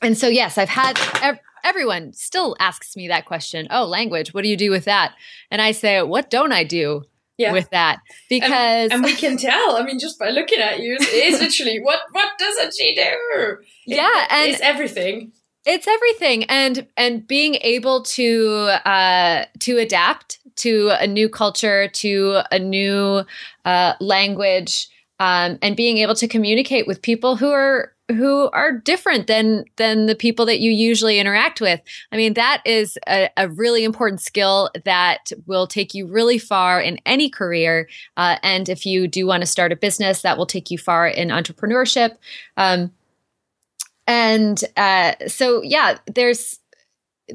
and 0.00 0.18
so 0.18 0.26
yes 0.26 0.58
i've 0.58 0.68
had 0.68 0.98
ev- 1.22 1.38
everyone 1.64 2.12
still 2.12 2.56
asks 2.58 2.96
me 2.96 3.08
that 3.08 3.24
question. 3.26 3.68
Oh, 3.70 3.84
language, 3.84 4.34
what 4.34 4.42
do 4.42 4.48
you 4.48 4.56
do 4.56 4.70
with 4.70 4.84
that? 4.86 5.14
And 5.50 5.62
I 5.62 5.72
say, 5.72 6.02
what 6.02 6.30
don't 6.30 6.52
I 6.52 6.64
do 6.64 7.04
yeah. 7.38 7.52
with 7.52 7.70
that 7.70 8.00
because 8.28 8.90
and, 8.90 8.92
and, 8.92 9.04
we 9.04 9.14
can 9.14 9.36
tell 9.36 9.76
i 9.76 9.82
mean 9.82 9.98
just 9.98 10.18
by 10.18 10.28
looking 10.28 10.60
at 10.60 10.80
you 10.80 10.96
it's 11.00 11.40
literally 11.40 11.80
what 11.80 12.00
what 12.12 12.28
doesn't 12.38 12.74
she 12.78 12.94
do 12.94 13.56
yeah 13.86 14.24
it, 14.24 14.26
and 14.32 14.52
it's 14.52 14.60
everything 14.60 15.32
it's 15.64 15.88
everything 15.88 16.44
and 16.44 16.86
and 16.96 17.26
being 17.26 17.56
able 17.62 18.02
to 18.02 18.68
uh 18.84 19.44
to 19.58 19.78
adapt 19.78 20.40
to 20.56 20.90
a 21.00 21.06
new 21.06 21.28
culture 21.28 21.88
to 21.88 22.40
a 22.50 22.58
new 22.58 23.22
uh 23.64 23.94
language 24.00 24.88
um 25.20 25.58
and 25.62 25.76
being 25.76 25.98
able 25.98 26.14
to 26.14 26.28
communicate 26.28 26.86
with 26.86 27.02
people 27.02 27.36
who 27.36 27.50
are 27.50 27.92
who 28.12 28.50
are 28.50 28.72
different 28.72 29.26
than 29.26 29.64
than 29.76 30.06
the 30.06 30.14
people 30.14 30.46
that 30.46 30.60
you 30.60 30.70
usually 30.70 31.18
interact 31.18 31.60
with. 31.60 31.80
I 32.10 32.16
mean, 32.16 32.34
that 32.34 32.62
is 32.64 32.98
a, 33.08 33.28
a 33.36 33.48
really 33.48 33.84
important 33.84 34.20
skill 34.20 34.70
that 34.84 35.30
will 35.46 35.66
take 35.66 35.94
you 35.94 36.06
really 36.06 36.38
far 36.38 36.80
in 36.80 36.98
any 37.06 37.28
career. 37.28 37.88
Uh, 38.16 38.36
and 38.42 38.68
if 38.68 38.86
you 38.86 39.08
do 39.08 39.26
want 39.26 39.42
to 39.42 39.46
start 39.46 39.72
a 39.72 39.76
business, 39.76 40.22
that 40.22 40.38
will 40.38 40.46
take 40.46 40.70
you 40.70 40.78
far 40.78 41.08
in 41.08 41.28
entrepreneurship. 41.28 42.16
Um, 42.56 42.92
and 44.06 44.62
uh, 44.76 45.12
so, 45.26 45.62
yeah, 45.62 45.98
there's 46.12 46.58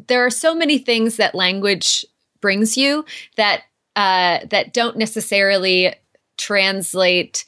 there 0.08 0.26
are 0.26 0.30
so 0.30 0.54
many 0.54 0.78
things 0.78 1.18
that 1.18 1.34
language 1.34 2.06
brings 2.42 2.78
you 2.78 3.06
that 3.36 3.64
uh, 3.96 4.46
that 4.50 4.74
don't 4.74 4.98
necessarily 4.98 5.94
translate 6.38 7.46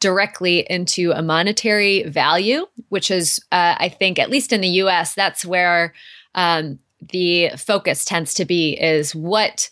directly 0.00 0.66
into 0.68 1.12
a 1.12 1.22
monetary 1.22 2.02
value, 2.02 2.66
which 2.88 3.08
is, 3.08 3.38
uh, 3.52 3.76
I 3.78 3.88
think, 3.88 4.18
at 4.18 4.30
least 4.30 4.52
in 4.52 4.60
the 4.60 4.68
US, 4.68 5.14
that's 5.14 5.44
where 5.44 5.94
um, 6.34 6.80
the 7.10 7.50
focus 7.56 8.04
tends 8.04 8.34
to 8.34 8.44
be 8.44 8.72
is 8.72 9.14
what 9.14 9.70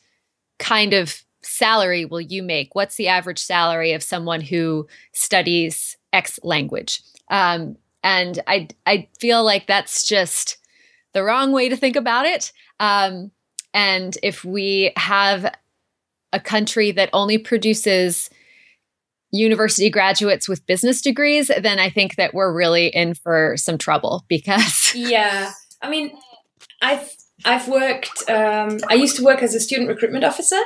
kind 0.61 0.95
of 0.95 1.25
salary 1.43 2.05
will 2.05 2.21
you 2.21 2.45
make? 2.45 2.77
What's 2.77 2.95
the 2.95 3.09
average 3.09 3.41
salary 3.41 3.93
of 3.93 4.03
someone 4.03 4.41
who 4.41 4.87
studies 5.13 5.97
X 6.13 6.39
language? 6.45 7.03
Um, 7.29 7.77
and 8.05 8.41
I, 8.47 8.69
I 8.87 9.09
feel 9.19 9.43
like 9.43 9.67
that's 9.67 10.07
just 10.07 10.59
the 11.13 11.25
wrong 11.25 11.51
way 11.51 11.69
to 11.69 11.77
think 11.77 11.97
about 11.97 12.27
it. 12.27 12.53
Um, 12.79 13.33
and 13.73 14.17
if 14.23 14.45
we 14.45 14.93
have 14.97 15.55
a 16.33 16.41
country 16.41 16.93
that 16.93 17.11
only 17.13 17.39
produces 17.39 18.31
university 19.33 19.91
graduates 19.91 20.49
with 20.49 20.67
business 20.67 21.01
degrees, 21.03 21.51
then 21.61 21.79
I 21.79 21.89
think 21.89 22.17
that 22.17 22.35
we're 22.35 22.53
really 22.53 22.89
in 22.89 23.15
for 23.15 23.55
some 23.57 23.79
trouble 23.79 24.25
because 24.29 24.93
yeah, 24.95 25.53
I 25.83 25.91
mean, 25.91 26.13
I've 26.83 27.11
I've 27.45 27.69
worked. 27.69 28.29
Um, 28.29 28.79
I 28.89 28.95
used 28.95 29.17
to 29.17 29.25
work 29.25 29.43
as 29.43 29.55
a 29.55 29.61
student 29.61 29.89
recruitment 29.89 30.25
officer, 30.25 30.61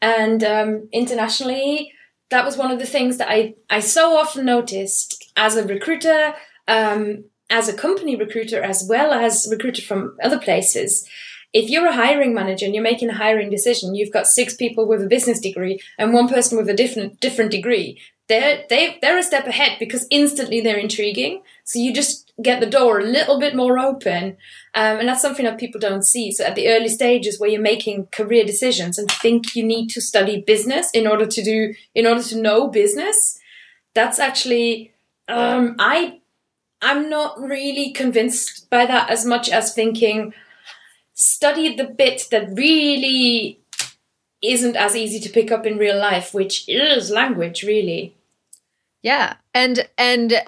and 0.00 0.42
um, 0.42 0.88
internationally, 0.92 1.92
that 2.30 2.44
was 2.44 2.56
one 2.56 2.70
of 2.70 2.78
the 2.78 2.86
things 2.86 3.18
that 3.18 3.28
I 3.30 3.54
I 3.70 3.80
so 3.80 4.16
often 4.16 4.44
noticed 4.44 5.32
as 5.36 5.56
a 5.56 5.66
recruiter. 5.66 6.34
Um, 6.66 7.24
as 7.50 7.66
a 7.66 7.72
company 7.72 8.14
recruiter 8.14 8.62
as 8.62 8.84
well 8.86 9.10
as 9.10 9.48
recruiter 9.50 9.80
from 9.80 10.14
other 10.22 10.38
places 10.38 11.08
if 11.52 11.70
you're 11.70 11.86
a 11.86 11.94
hiring 11.94 12.34
manager 12.34 12.66
and 12.66 12.74
you're 12.74 12.84
making 12.84 13.08
a 13.08 13.14
hiring 13.14 13.50
decision, 13.50 13.94
you've 13.94 14.12
got 14.12 14.26
six 14.26 14.54
people 14.54 14.86
with 14.86 15.02
a 15.02 15.06
business 15.06 15.40
degree 15.40 15.80
and 15.98 16.12
one 16.12 16.28
person 16.28 16.58
with 16.58 16.68
a 16.68 16.74
different 16.74 17.20
different 17.20 17.50
degree. 17.50 18.00
They're 18.28 18.64
they 18.68 18.98
they're 19.00 19.18
a 19.18 19.22
step 19.22 19.46
ahead 19.46 19.78
because 19.78 20.06
instantly 20.10 20.60
they're 20.60 20.76
intriguing. 20.76 21.42
So 21.64 21.78
you 21.78 21.94
just 21.94 22.32
get 22.42 22.60
the 22.60 22.66
door 22.66 23.00
a 23.00 23.04
little 23.04 23.40
bit 23.40 23.56
more 23.56 23.78
open, 23.78 24.36
um, 24.74 24.98
and 24.98 25.08
that's 25.08 25.22
something 25.22 25.46
that 25.46 25.58
people 25.58 25.80
don't 25.80 26.04
see. 26.04 26.30
So 26.30 26.44
at 26.44 26.54
the 26.54 26.68
early 26.68 26.88
stages 26.88 27.40
where 27.40 27.48
you're 27.48 27.60
making 27.60 28.08
career 28.12 28.44
decisions 28.44 28.98
and 28.98 29.10
think 29.10 29.56
you 29.56 29.64
need 29.64 29.88
to 29.90 30.00
study 30.00 30.42
business 30.42 30.90
in 30.92 31.06
order 31.06 31.26
to 31.26 31.42
do 31.42 31.74
in 31.94 32.06
order 32.06 32.22
to 32.22 32.40
know 32.40 32.68
business, 32.68 33.38
that's 33.94 34.18
actually 34.18 34.92
um, 35.28 35.76
I 35.78 36.20
I'm 36.82 37.08
not 37.08 37.40
really 37.40 37.90
convinced 37.92 38.68
by 38.68 38.84
that 38.84 39.08
as 39.08 39.24
much 39.24 39.48
as 39.48 39.72
thinking 39.72 40.34
study 41.18 41.74
the 41.74 41.84
bit 41.84 42.28
that 42.30 42.48
really 42.52 43.60
isn't 44.40 44.76
as 44.76 44.94
easy 44.94 45.18
to 45.18 45.28
pick 45.28 45.50
up 45.50 45.66
in 45.66 45.76
real 45.76 45.98
life, 45.98 46.32
which 46.32 46.68
is 46.68 47.10
language, 47.10 47.64
really. 47.64 48.16
Yeah. 49.02 49.34
And, 49.52 49.88
and, 49.98 50.42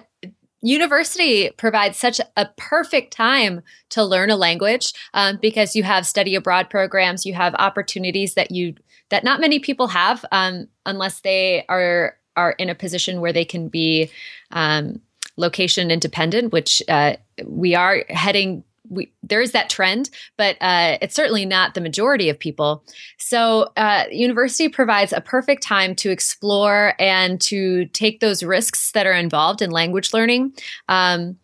University 0.62 1.48
provides 1.56 1.96
such 1.96 2.20
a 2.36 2.44
perfect 2.58 3.14
time 3.14 3.62
to 3.88 4.04
learn 4.04 4.28
a 4.28 4.36
language 4.36 4.92
um, 5.14 5.38
because 5.40 5.74
you 5.74 5.82
have 5.82 6.06
study 6.06 6.34
abroad 6.34 6.68
programs, 6.68 7.24
you 7.24 7.32
have 7.32 7.54
opportunities 7.54 8.34
that 8.34 8.50
you 8.50 8.74
that 9.08 9.24
not 9.24 9.40
many 9.40 9.58
people 9.58 9.86
have 9.88 10.22
um, 10.32 10.68
unless 10.84 11.20
they 11.20 11.64
are 11.70 12.14
are 12.36 12.52
in 12.58 12.68
a 12.68 12.74
position 12.74 13.22
where 13.22 13.32
they 13.32 13.44
can 13.46 13.68
be 13.68 14.10
um, 14.50 15.00
location 15.38 15.90
independent, 15.90 16.52
which 16.52 16.82
uh, 16.90 17.14
we 17.46 17.74
are 17.74 18.04
heading 18.10 18.62
we, 18.90 19.12
there 19.22 19.40
is 19.40 19.52
that 19.52 19.70
trend, 19.70 20.10
but 20.36 20.56
uh, 20.60 20.98
it's 21.00 21.14
certainly 21.14 21.46
not 21.46 21.74
the 21.74 21.80
majority 21.80 22.28
of 22.28 22.38
people. 22.38 22.84
So, 23.18 23.70
uh, 23.76 24.04
university 24.10 24.68
provides 24.68 25.12
a 25.12 25.20
perfect 25.20 25.62
time 25.62 25.94
to 25.96 26.10
explore 26.10 26.94
and 26.98 27.40
to 27.42 27.86
take 27.86 28.20
those 28.20 28.42
risks 28.42 28.92
that 28.92 29.06
are 29.06 29.14
involved 29.14 29.62
in 29.62 29.70
language 29.70 30.12
learning. 30.12 30.52
Um, 30.88 31.36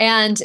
and 0.00 0.42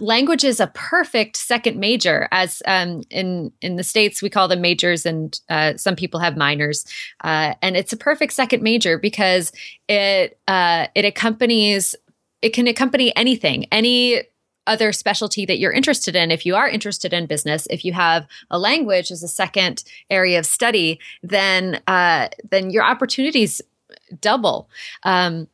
language 0.00 0.44
is 0.44 0.60
a 0.60 0.66
perfect 0.68 1.36
second 1.36 1.78
major, 1.78 2.28
as 2.32 2.62
um, 2.66 3.02
in 3.10 3.52
in 3.60 3.76
the 3.76 3.84
states 3.84 4.20
we 4.20 4.30
call 4.30 4.48
them 4.48 4.60
majors, 4.60 5.06
and 5.06 5.38
uh, 5.48 5.76
some 5.76 5.96
people 5.96 6.20
have 6.20 6.36
minors. 6.36 6.84
Uh, 7.22 7.54
and 7.62 7.76
it's 7.76 7.92
a 7.92 7.96
perfect 7.96 8.32
second 8.32 8.62
major 8.62 8.98
because 8.98 9.52
it 9.88 10.38
uh, 10.48 10.86
it 10.94 11.04
accompanies 11.04 11.94
it 12.42 12.50
can 12.50 12.66
accompany 12.66 13.14
anything, 13.16 13.66
any 13.72 14.22
other 14.66 14.92
specialty 14.92 15.44
that 15.46 15.58
you're 15.58 15.72
interested 15.72 16.16
in 16.16 16.30
if 16.30 16.44
you 16.46 16.54
are 16.54 16.68
interested 16.68 17.12
in 17.12 17.26
business 17.26 17.66
if 17.70 17.84
you 17.84 17.92
have 17.92 18.26
a 18.50 18.58
language 18.58 19.10
as 19.10 19.22
a 19.22 19.28
second 19.28 19.84
area 20.10 20.38
of 20.38 20.46
study 20.46 20.98
then 21.22 21.80
uh, 21.86 22.28
then 22.50 22.70
your 22.70 22.84
opportunities 22.84 23.60
double. 24.20 24.68
Um, 25.02 25.48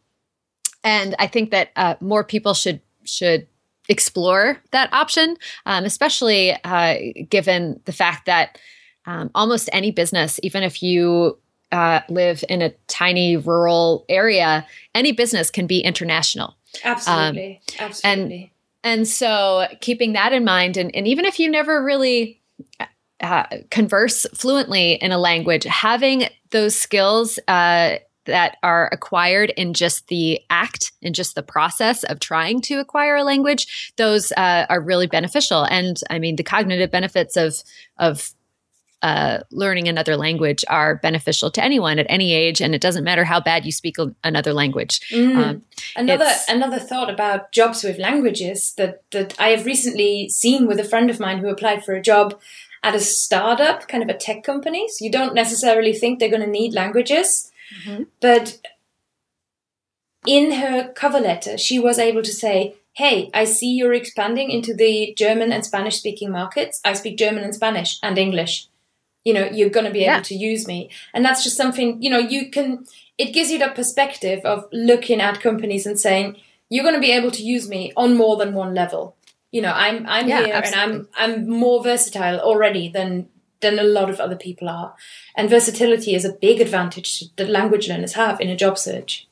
and 0.82 1.14
i 1.18 1.26
think 1.26 1.50
that 1.50 1.70
uh, 1.76 1.94
more 2.00 2.24
people 2.24 2.54
should 2.54 2.80
should 3.04 3.46
explore 3.88 4.58
that 4.70 4.92
option 4.92 5.36
um, 5.66 5.84
especially 5.84 6.52
uh, 6.64 6.96
given 7.28 7.80
the 7.84 7.92
fact 7.92 8.26
that 8.26 8.58
um, 9.06 9.30
almost 9.34 9.68
any 9.72 9.90
business 9.90 10.38
even 10.42 10.62
if 10.62 10.82
you 10.82 11.36
uh, 11.72 12.00
live 12.08 12.44
in 12.48 12.62
a 12.62 12.70
tiny 12.88 13.36
rural 13.36 14.04
area 14.08 14.66
any 14.94 15.12
business 15.12 15.50
can 15.50 15.66
be 15.66 15.80
international. 15.80 16.56
Absolutely. 16.84 17.60
Um, 17.78 17.86
absolutely. 17.86 18.34
and 18.34 18.50
and 18.82 19.06
so 19.06 19.66
keeping 19.80 20.12
that 20.14 20.32
in 20.32 20.44
mind, 20.44 20.76
and, 20.76 20.94
and 20.94 21.06
even 21.06 21.24
if 21.24 21.38
you 21.38 21.50
never 21.50 21.82
really 21.82 22.40
uh, 23.20 23.44
converse 23.70 24.26
fluently 24.34 24.94
in 24.94 25.12
a 25.12 25.18
language, 25.18 25.64
having 25.64 26.28
those 26.50 26.74
skills 26.74 27.38
uh, 27.48 27.96
that 28.26 28.56
are 28.62 28.88
acquired 28.92 29.50
in 29.56 29.74
just 29.74 30.08
the 30.08 30.40
act, 30.50 30.92
in 31.02 31.12
just 31.12 31.34
the 31.34 31.42
process 31.42 32.04
of 32.04 32.20
trying 32.20 32.60
to 32.62 32.76
acquire 32.76 33.16
a 33.16 33.24
language, 33.24 33.92
those 33.96 34.32
uh, 34.32 34.66
are 34.68 34.80
really 34.80 35.06
beneficial. 35.06 35.64
And 35.64 36.00
I 36.08 36.18
mean, 36.18 36.36
the 36.36 36.42
cognitive 36.42 36.90
benefits 36.90 37.36
of 37.36 37.62
of 37.98 38.32
uh, 39.02 39.38
learning 39.50 39.88
another 39.88 40.16
language 40.16 40.64
are 40.68 40.96
beneficial 40.96 41.50
to 41.50 41.64
anyone 41.64 41.98
at 41.98 42.06
any 42.08 42.32
age, 42.32 42.60
and 42.60 42.74
it 42.74 42.80
doesn't 42.80 43.04
matter 43.04 43.24
how 43.24 43.40
bad 43.40 43.64
you 43.64 43.72
speak 43.72 43.96
another 44.22 44.52
language. 44.52 45.00
Mm. 45.10 45.36
Um, 45.36 45.62
another 45.96 46.30
another 46.48 46.78
thought 46.78 47.10
about 47.10 47.52
jobs 47.52 47.82
with 47.82 47.98
languages 47.98 48.74
that 48.74 49.02
that 49.12 49.40
I 49.40 49.48
have 49.48 49.64
recently 49.64 50.28
seen 50.28 50.66
with 50.66 50.78
a 50.78 50.84
friend 50.84 51.10
of 51.10 51.20
mine 51.20 51.38
who 51.38 51.48
applied 51.48 51.84
for 51.84 51.94
a 51.94 52.02
job 52.02 52.38
at 52.82 52.94
a 52.94 53.00
startup, 53.00 53.88
kind 53.88 54.02
of 54.02 54.08
a 54.08 54.18
tech 54.18 54.42
company. 54.42 54.88
So 54.88 55.04
you 55.04 55.10
don't 55.10 55.34
necessarily 55.34 55.92
think 55.92 56.18
they're 56.18 56.28
going 56.28 56.42
to 56.42 56.46
need 56.46 56.74
languages, 56.74 57.50
mm-hmm. 57.84 58.04
but 58.20 58.58
in 60.26 60.52
her 60.52 60.92
cover 60.92 61.20
letter, 61.20 61.56
she 61.56 61.78
was 61.78 61.98
able 61.98 62.22
to 62.22 62.32
say, 62.32 62.74
hey, 62.94 63.30
I 63.32 63.44
see 63.44 63.72
you're 63.72 63.94
expanding 63.94 64.50
into 64.50 64.74
the 64.74 65.14
German 65.16 65.52
and 65.52 65.64
Spanish 65.64 65.96
speaking 65.96 66.30
markets. 66.30 66.80
I 66.84 66.92
speak 66.92 67.16
German 67.16 67.44
and 67.44 67.54
Spanish 67.54 67.98
and 68.02 68.18
English 68.18 68.68
you 69.24 69.34
know 69.34 69.44
you're 69.44 69.70
going 69.70 69.86
to 69.86 69.92
be 69.92 70.04
able 70.04 70.14
yeah. 70.14 70.22
to 70.22 70.34
use 70.34 70.66
me 70.66 70.90
and 71.14 71.24
that's 71.24 71.44
just 71.44 71.56
something 71.56 72.00
you 72.02 72.10
know 72.10 72.18
you 72.18 72.50
can 72.50 72.84
it 73.18 73.32
gives 73.32 73.50
you 73.50 73.58
that 73.58 73.74
perspective 73.74 74.40
of 74.44 74.66
looking 74.72 75.20
at 75.20 75.40
companies 75.40 75.86
and 75.86 75.98
saying 75.98 76.36
you're 76.68 76.84
going 76.84 76.94
to 76.94 77.00
be 77.00 77.12
able 77.12 77.30
to 77.30 77.42
use 77.42 77.68
me 77.68 77.92
on 77.96 78.16
more 78.16 78.36
than 78.36 78.54
one 78.54 78.74
level 78.74 79.16
you 79.50 79.60
know 79.60 79.72
i'm 79.72 80.06
i'm 80.06 80.28
yeah, 80.28 80.44
here 80.44 80.54
absolutely. 80.54 80.94
and 80.94 81.08
i'm 81.18 81.36
i'm 81.38 81.48
more 81.48 81.82
versatile 81.82 82.38
already 82.40 82.88
than 82.88 83.28
than 83.60 83.78
a 83.78 83.82
lot 83.82 84.08
of 84.08 84.20
other 84.20 84.36
people 84.36 84.68
are 84.68 84.94
and 85.36 85.50
versatility 85.50 86.14
is 86.14 86.24
a 86.24 86.32
big 86.32 86.60
advantage 86.60 87.24
that 87.36 87.48
language 87.48 87.88
learners 87.88 88.14
have 88.14 88.40
in 88.40 88.48
a 88.48 88.56
job 88.56 88.78
search 88.78 89.28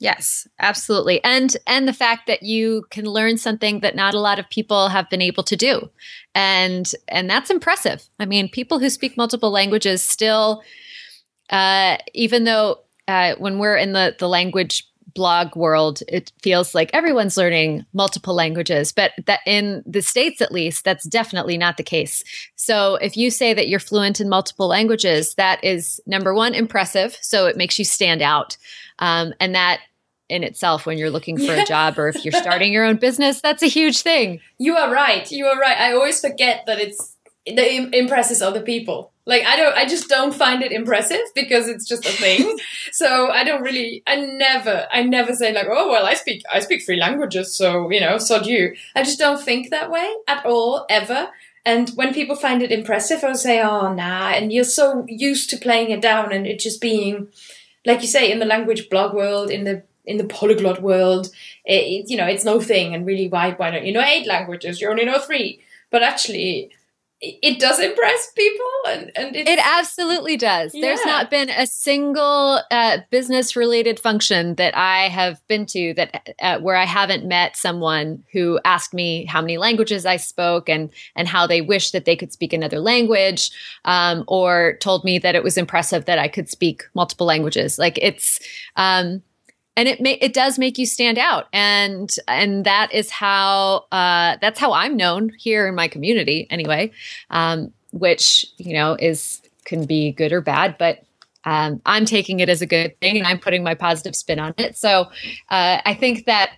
Yes, 0.00 0.48
absolutely. 0.58 1.22
And 1.22 1.54
and 1.66 1.86
the 1.86 1.92
fact 1.92 2.26
that 2.26 2.42
you 2.42 2.86
can 2.90 3.04
learn 3.04 3.36
something 3.36 3.80
that 3.80 3.94
not 3.94 4.14
a 4.14 4.20
lot 4.20 4.38
of 4.38 4.48
people 4.48 4.88
have 4.88 5.10
been 5.10 5.20
able 5.20 5.42
to 5.44 5.56
do. 5.56 5.90
And 6.34 6.90
and 7.06 7.28
that's 7.28 7.50
impressive. 7.50 8.08
I 8.18 8.24
mean, 8.24 8.48
people 8.48 8.78
who 8.78 8.88
speak 8.88 9.18
multiple 9.18 9.50
languages 9.50 10.02
still 10.02 10.62
uh, 11.50 11.98
even 12.14 12.44
though 12.44 12.80
uh, 13.08 13.34
when 13.38 13.58
we're 13.58 13.76
in 13.76 13.92
the 13.92 14.16
the 14.18 14.28
language 14.28 14.86
blog 15.14 15.56
world, 15.56 16.02
it 16.08 16.32
feels 16.42 16.74
like 16.74 16.90
everyone's 16.94 17.36
learning 17.36 17.84
multiple 17.92 18.34
languages, 18.34 18.92
but 18.92 19.12
that 19.26 19.40
in 19.46 19.82
the 19.84 20.02
States 20.02 20.40
at 20.40 20.52
least, 20.52 20.84
that's 20.84 21.06
definitely 21.08 21.58
not 21.58 21.76
the 21.76 21.82
case. 21.82 22.22
So 22.56 22.94
if 22.96 23.16
you 23.16 23.30
say 23.30 23.52
that 23.52 23.68
you're 23.68 23.80
fluent 23.80 24.20
in 24.20 24.28
multiple 24.28 24.68
languages, 24.68 25.34
that 25.34 25.62
is 25.64 26.00
number 26.06 26.32
one, 26.32 26.54
impressive. 26.54 27.18
So 27.20 27.46
it 27.46 27.56
makes 27.56 27.78
you 27.78 27.84
stand 27.84 28.22
out. 28.22 28.56
Um, 29.00 29.34
and 29.40 29.54
that 29.54 29.80
in 30.30 30.44
itself, 30.44 30.86
when 30.86 30.96
you're 30.96 31.10
looking 31.10 31.38
for 31.38 31.52
a 31.52 31.64
job 31.64 31.98
or 31.98 32.08
if 32.08 32.24
you're 32.24 32.32
starting 32.40 32.72
your 32.72 32.84
own 32.84 32.96
business, 32.96 33.40
that's 33.40 33.62
a 33.62 33.66
huge 33.66 34.02
thing. 34.02 34.40
You 34.58 34.76
are 34.76 34.90
right. 34.90 35.30
You 35.30 35.46
are 35.46 35.58
right. 35.58 35.78
I 35.78 35.92
always 35.92 36.20
forget 36.20 36.64
that 36.66 36.78
it's 36.80 37.16
that 37.46 37.96
impresses 37.96 38.42
other 38.42 38.60
people. 38.60 39.12
Like 39.26 39.44
I 39.44 39.56
don't, 39.56 39.76
I 39.76 39.86
just 39.86 40.08
don't 40.08 40.34
find 40.34 40.62
it 40.62 40.72
impressive 40.72 41.20
because 41.34 41.68
it's 41.68 41.86
just 41.86 42.04
a 42.06 42.10
thing. 42.10 42.58
so 42.92 43.30
I 43.30 43.44
don't 43.44 43.62
really, 43.62 44.02
I 44.06 44.16
never, 44.16 44.86
I 44.92 45.02
never 45.02 45.34
say 45.34 45.52
like, 45.52 45.66
oh 45.70 45.88
well, 45.88 46.06
I 46.06 46.14
speak, 46.14 46.42
I 46.52 46.60
speak 46.60 46.84
three 46.84 46.98
languages, 46.98 47.54
so 47.56 47.90
you 47.90 48.00
know, 48.00 48.18
so 48.18 48.42
do 48.42 48.50
you. 48.50 48.76
I 48.94 49.02
just 49.02 49.18
don't 49.18 49.40
think 49.40 49.70
that 49.70 49.90
way 49.90 50.12
at 50.26 50.44
all, 50.44 50.86
ever. 50.88 51.30
And 51.64 51.90
when 51.90 52.14
people 52.14 52.36
find 52.36 52.62
it 52.62 52.72
impressive, 52.72 53.22
I'll 53.22 53.34
say, 53.34 53.60
oh 53.60 53.92
nah, 53.92 54.30
and 54.30 54.52
you're 54.52 54.64
so 54.64 55.04
used 55.08 55.50
to 55.50 55.56
playing 55.56 55.90
it 55.90 56.00
down 56.00 56.32
and 56.32 56.46
it 56.46 56.58
just 56.58 56.80
being, 56.80 57.28
like 57.84 58.00
you 58.00 58.08
say, 58.08 58.32
in 58.32 58.38
the 58.38 58.46
language 58.46 58.88
blog 58.88 59.14
world, 59.14 59.50
in 59.50 59.64
the 59.64 59.82
in 60.10 60.18
the 60.18 60.24
polyglot 60.24 60.82
world, 60.82 61.28
it, 61.64 62.10
you 62.10 62.16
know, 62.16 62.26
it's 62.26 62.44
no 62.44 62.60
thing. 62.60 62.94
And 62.94 63.06
really, 63.06 63.28
why 63.28 63.52
why 63.52 63.70
don't 63.70 63.86
you 63.86 63.92
know 63.92 64.04
eight 64.04 64.26
languages? 64.26 64.80
You 64.80 64.90
only 64.90 65.04
know 65.04 65.20
three. 65.20 65.60
But 65.90 66.02
actually, 66.02 66.70
it 67.22 67.60
does 67.60 67.78
impress 67.78 68.32
people 68.32 68.66
and, 68.88 69.12
and 69.14 69.36
it 69.36 69.58
absolutely 69.62 70.38
does 70.38 70.74
yeah. 70.74 70.80
there's 70.80 71.04
not 71.04 71.30
been 71.30 71.50
a 71.50 71.66
single 71.66 72.62
uh, 72.70 72.98
business 73.10 73.54
related 73.54 74.00
function 74.00 74.54
that 74.54 74.74
i 74.74 75.06
have 75.08 75.46
been 75.46 75.66
to 75.66 75.92
that 75.94 76.34
uh, 76.40 76.58
where 76.60 76.76
i 76.76 76.86
haven't 76.86 77.26
met 77.26 77.56
someone 77.56 78.24
who 78.32 78.58
asked 78.64 78.94
me 78.94 79.26
how 79.26 79.42
many 79.42 79.58
languages 79.58 80.06
i 80.06 80.16
spoke 80.16 80.66
and 80.70 80.88
and 81.14 81.28
how 81.28 81.46
they 81.46 81.60
wish 81.60 81.90
that 81.90 82.06
they 82.06 82.16
could 82.16 82.32
speak 82.32 82.54
another 82.54 82.80
language 82.80 83.50
um, 83.84 84.24
or 84.26 84.78
told 84.80 85.04
me 85.04 85.18
that 85.18 85.34
it 85.34 85.44
was 85.44 85.58
impressive 85.58 86.06
that 86.06 86.18
i 86.18 86.26
could 86.26 86.48
speak 86.48 86.84
multiple 86.94 87.26
languages 87.26 87.78
like 87.78 87.98
it's 88.00 88.40
um, 88.76 89.22
and 89.80 89.88
it 89.88 89.98
may 89.98 90.12
it 90.20 90.34
does 90.34 90.58
make 90.58 90.76
you 90.76 90.84
stand 90.84 91.16
out. 91.16 91.48
And 91.54 92.14
and 92.28 92.66
that 92.66 92.92
is 92.92 93.10
how 93.10 93.86
uh, 93.90 94.36
that's 94.40 94.60
how 94.60 94.72
i'm 94.74 94.96
known 94.96 95.30
here 95.38 95.66
in 95.66 95.74
my 95.74 95.88
community 95.88 96.46
anyway 96.50 96.90
um, 97.30 97.72
which 97.92 98.44
you 98.58 98.74
know 98.74 98.94
is 99.00 99.40
can 99.64 99.86
be 99.86 100.12
good 100.12 100.32
or 100.32 100.42
bad 100.42 100.76
but 100.78 101.02
um, 101.44 101.80
i'm 101.86 102.04
taking 102.04 102.40
it 102.40 102.48
as 102.50 102.60
a 102.60 102.66
good 102.66 102.98
thing 103.00 103.16
and 103.16 103.26
i'm 103.26 103.38
putting 103.38 103.62
my 103.62 103.74
positive 103.74 104.14
spin 104.14 104.38
on 104.38 104.52
it. 104.58 104.76
So 104.76 105.10
uh, 105.48 105.80
i 105.84 105.94
think 105.94 106.26
that 106.26 106.50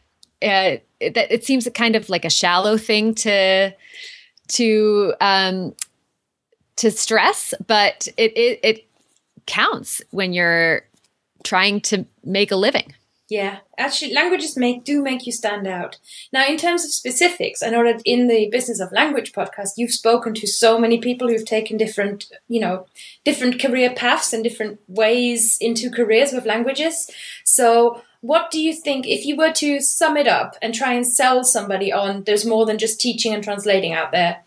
uh, 0.42 0.82
it, 0.98 1.14
that 1.14 1.30
it 1.30 1.44
seems 1.44 1.68
kind 1.74 1.94
of 1.94 2.08
like 2.10 2.24
a 2.24 2.30
shallow 2.30 2.76
thing 2.76 3.14
to 3.14 3.72
to 4.48 5.14
um, 5.20 5.74
to 6.76 6.90
stress 6.90 7.54
but 7.66 8.08
it, 8.16 8.36
it 8.36 8.60
it 8.64 8.88
counts 9.46 10.02
when 10.10 10.32
you're 10.32 10.82
trying 11.44 11.80
to 11.80 12.04
make 12.24 12.50
a 12.50 12.56
living 12.56 12.92
yeah, 13.32 13.60
actually, 13.78 14.12
languages 14.12 14.58
make 14.58 14.84
do 14.84 15.02
make 15.02 15.24
you 15.24 15.32
stand 15.32 15.66
out. 15.66 15.96
Now, 16.34 16.46
in 16.46 16.58
terms 16.58 16.84
of 16.84 16.92
specifics, 16.92 17.62
I 17.62 17.70
know 17.70 17.82
that 17.82 18.02
in 18.04 18.28
the 18.28 18.50
Business 18.50 18.78
of 18.78 18.92
Language 18.92 19.32
podcast, 19.32 19.78
you've 19.78 19.90
spoken 19.90 20.34
to 20.34 20.46
so 20.46 20.78
many 20.78 20.98
people 20.98 21.28
who've 21.28 21.46
taken 21.46 21.78
different, 21.78 22.30
you 22.46 22.60
know, 22.60 22.84
different 23.24 23.58
career 23.58 23.94
paths 23.96 24.34
and 24.34 24.44
different 24.44 24.80
ways 24.86 25.56
into 25.62 25.90
careers 25.90 26.30
with 26.30 26.44
languages. 26.44 27.10
So, 27.42 28.02
what 28.20 28.50
do 28.50 28.60
you 28.60 28.74
think 28.74 29.06
if 29.06 29.24
you 29.24 29.34
were 29.34 29.52
to 29.52 29.80
sum 29.80 30.18
it 30.18 30.28
up 30.28 30.56
and 30.60 30.74
try 30.74 30.92
and 30.92 31.06
sell 31.06 31.42
somebody 31.42 31.90
on 31.90 32.24
there's 32.24 32.44
more 32.44 32.66
than 32.66 32.76
just 32.76 33.00
teaching 33.00 33.32
and 33.32 33.42
translating 33.42 33.94
out 33.94 34.12
there? 34.12 34.42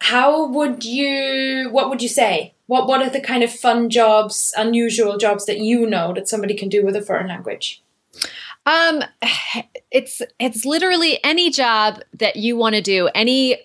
How 0.00 0.46
would 0.46 0.84
you? 0.84 1.68
What 1.70 1.90
would 1.90 2.00
you 2.00 2.08
say? 2.08 2.53
What 2.66 2.88
What 2.88 3.02
are 3.02 3.10
the 3.10 3.20
kind 3.20 3.42
of 3.42 3.52
fun 3.52 3.90
jobs, 3.90 4.52
unusual 4.56 5.18
jobs 5.18 5.46
that 5.46 5.58
you 5.58 5.86
know 5.86 6.12
that 6.14 6.28
somebody 6.28 6.54
can 6.54 6.68
do 6.68 6.84
with 6.84 6.96
a 6.96 7.02
foreign 7.02 7.28
language? 7.28 7.82
Um, 8.66 9.02
it's 9.90 10.22
it's 10.38 10.64
literally 10.64 11.22
any 11.24 11.50
job 11.50 12.00
that 12.14 12.36
you 12.36 12.56
want 12.56 12.74
to 12.74 12.80
do, 12.80 13.08
any 13.14 13.58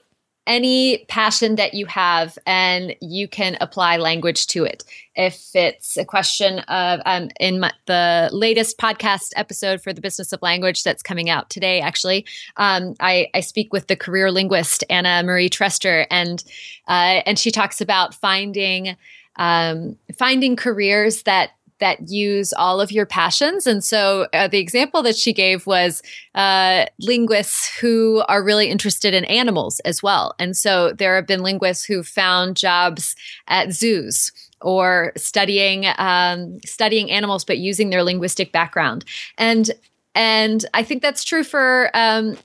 any 0.49 1.05
passion 1.07 1.55
that 1.55 1.75
you 1.75 1.85
have 1.85 2.37
and 2.47 2.95
you 2.99 3.27
can 3.27 3.55
apply 3.61 3.97
language 3.97 4.47
to 4.47 4.65
it. 4.65 4.83
If 5.15 5.51
it's 5.53 5.95
a 5.95 6.03
question 6.03 6.59
of, 6.59 7.01
um, 7.05 7.29
in 7.39 7.59
my, 7.59 7.71
the 7.85 8.29
latest 8.33 8.79
podcast 8.79 9.31
episode 9.35 9.79
for 9.81 9.93
the 9.93 10.01
business 10.01 10.33
of 10.33 10.41
language 10.41 10.83
that's 10.83 11.03
coming 11.03 11.29
out 11.29 11.51
today, 11.51 11.79
actually, 11.79 12.25
um, 12.57 12.95
I, 12.99 13.29
I, 13.35 13.41
speak 13.41 13.71
with 13.71 13.87
the 13.87 13.95
career 13.95 14.31
linguist 14.31 14.83
Anna 14.89 15.21
Marie 15.23 15.49
Trester, 15.49 16.07
and 16.09 16.43
uh, 16.87 17.21
and 17.25 17.37
she 17.37 17.51
talks 17.51 17.79
about 17.79 18.15
finding 18.15 18.97
um, 19.35 19.97
finding 20.17 20.55
careers 20.55 21.23
that 21.23 21.51
that 21.79 22.09
use 22.09 22.53
all 22.53 22.79
of 22.81 22.91
your 22.91 23.05
passions. 23.05 23.65
And 23.65 23.83
so 23.83 24.27
uh, 24.33 24.47
the 24.47 24.59
example 24.59 25.01
that 25.03 25.15
she 25.15 25.33
gave 25.33 25.65
was 25.65 26.01
uh, 26.35 26.85
linguists 26.99 27.77
who 27.79 28.23
are 28.27 28.43
really 28.43 28.69
interested 28.69 29.13
in 29.13 29.25
animals 29.25 29.79
as 29.81 30.03
well. 30.03 30.35
And 30.39 30.55
so 30.55 30.93
there 30.93 31.15
have 31.15 31.27
been 31.27 31.43
linguists 31.43 31.85
who 31.85 32.03
found 32.03 32.57
jobs 32.57 33.15
at 33.47 33.71
zoos 33.71 34.31
or 34.61 35.13
studying 35.15 35.85
um, 35.97 36.59
studying 36.65 37.09
animals, 37.11 37.45
but 37.45 37.57
using 37.57 37.89
their 37.89 38.03
linguistic 38.03 38.51
background. 38.51 39.05
And 39.37 39.71
and 40.15 40.65
I 40.73 40.83
think 40.83 41.01
that's 41.01 41.23
true 41.23 41.43
for 41.43 41.91
um, 41.93 42.37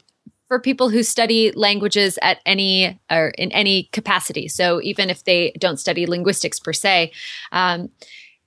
for 0.49 0.61
people 0.61 0.91
who 0.91 1.03
study 1.03 1.51
languages 1.53 2.19
at 2.23 2.39
any 2.47 3.01
or 3.11 3.29
in 3.31 3.51
any 3.53 3.85
capacity. 3.93 4.47
So 4.47 4.81
even 4.83 5.11
if 5.11 5.25
they 5.25 5.53
don't 5.59 5.81
study 5.81 6.07
linguistics 6.07 6.61
per 6.61 6.73
se, 6.73 7.13
um, 7.51 7.91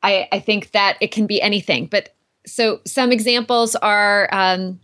I, 0.07 0.29
I 0.31 0.39
think 0.39 0.71
that 0.71 0.97
it 1.01 1.11
can 1.11 1.27
be 1.27 1.41
anything. 1.41 1.87
But 1.87 2.15
so 2.45 2.79
some 2.85 3.11
examples 3.11 3.75
are 3.75 4.29
um, 4.31 4.79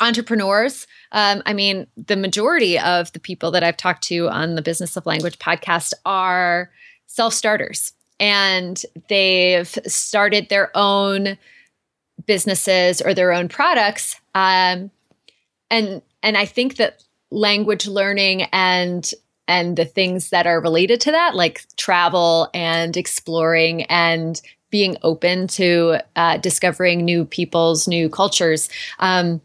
entrepreneurs. 0.00 0.88
Um, 1.12 1.44
I 1.46 1.52
mean, 1.52 1.86
the 1.96 2.16
majority 2.16 2.76
of 2.76 3.12
the 3.12 3.20
people 3.20 3.52
that 3.52 3.62
I've 3.62 3.76
talked 3.76 4.02
to 4.04 4.28
on 4.28 4.56
the 4.56 4.62
Business 4.62 4.96
of 4.96 5.06
Language 5.06 5.38
podcast 5.38 5.92
are 6.04 6.72
self 7.06 7.34
starters 7.34 7.92
and 8.18 8.82
they've 9.08 9.68
started 9.86 10.48
their 10.48 10.76
own 10.76 11.38
businesses 12.26 13.00
or 13.00 13.14
their 13.14 13.32
own 13.32 13.48
products. 13.48 14.20
Um, 14.34 14.90
and 15.70 16.02
and 16.24 16.36
I 16.36 16.46
think 16.46 16.76
that 16.76 17.04
language 17.30 17.86
learning 17.86 18.42
and 18.52 19.12
and 19.48 19.76
the 19.76 19.84
things 19.84 20.30
that 20.30 20.46
are 20.46 20.60
related 20.60 21.00
to 21.02 21.10
that, 21.10 21.34
like 21.34 21.64
travel 21.76 22.48
and 22.54 22.96
exploring 22.96 23.82
and 23.84 24.40
being 24.70 24.96
open 25.02 25.46
to 25.46 25.98
uh, 26.16 26.38
discovering 26.38 27.04
new 27.04 27.24
peoples, 27.24 27.86
new 27.86 28.08
cultures. 28.08 28.68
Um, 28.98 29.40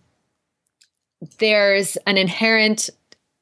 there's 1.39 1.97
an 2.07 2.17
inherent 2.17 2.89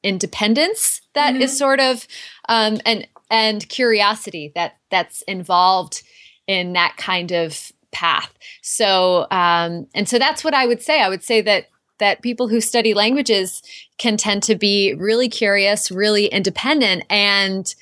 independence 0.02 1.00
that 1.14 1.34
mm-hmm. 1.34 1.42
is 1.42 1.56
sort 1.56 1.80
of 1.80 2.06
um, 2.48 2.80
and 2.84 3.06
and 3.30 3.68
curiosity 3.68 4.52
that 4.54 4.76
that's 4.90 5.22
involved 5.22 6.02
in 6.46 6.72
that 6.74 6.96
kind 6.96 7.32
of 7.32 7.72
path. 7.92 8.32
So 8.62 9.26
um, 9.30 9.86
and 9.94 10.08
so 10.08 10.18
that's 10.18 10.42
what 10.44 10.54
I 10.54 10.66
would 10.66 10.82
say. 10.82 11.00
I 11.00 11.08
would 11.08 11.22
say 11.22 11.40
that 11.42 11.68
that 11.98 12.22
people 12.22 12.48
who 12.48 12.60
study 12.60 12.94
languages 12.94 13.62
can 13.98 14.16
tend 14.16 14.42
to 14.44 14.54
be 14.54 14.94
really 14.94 15.28
curious, 15.28 15.90
really 15.90 16.26
independent, 16.26 17.04
and 17.10 17.74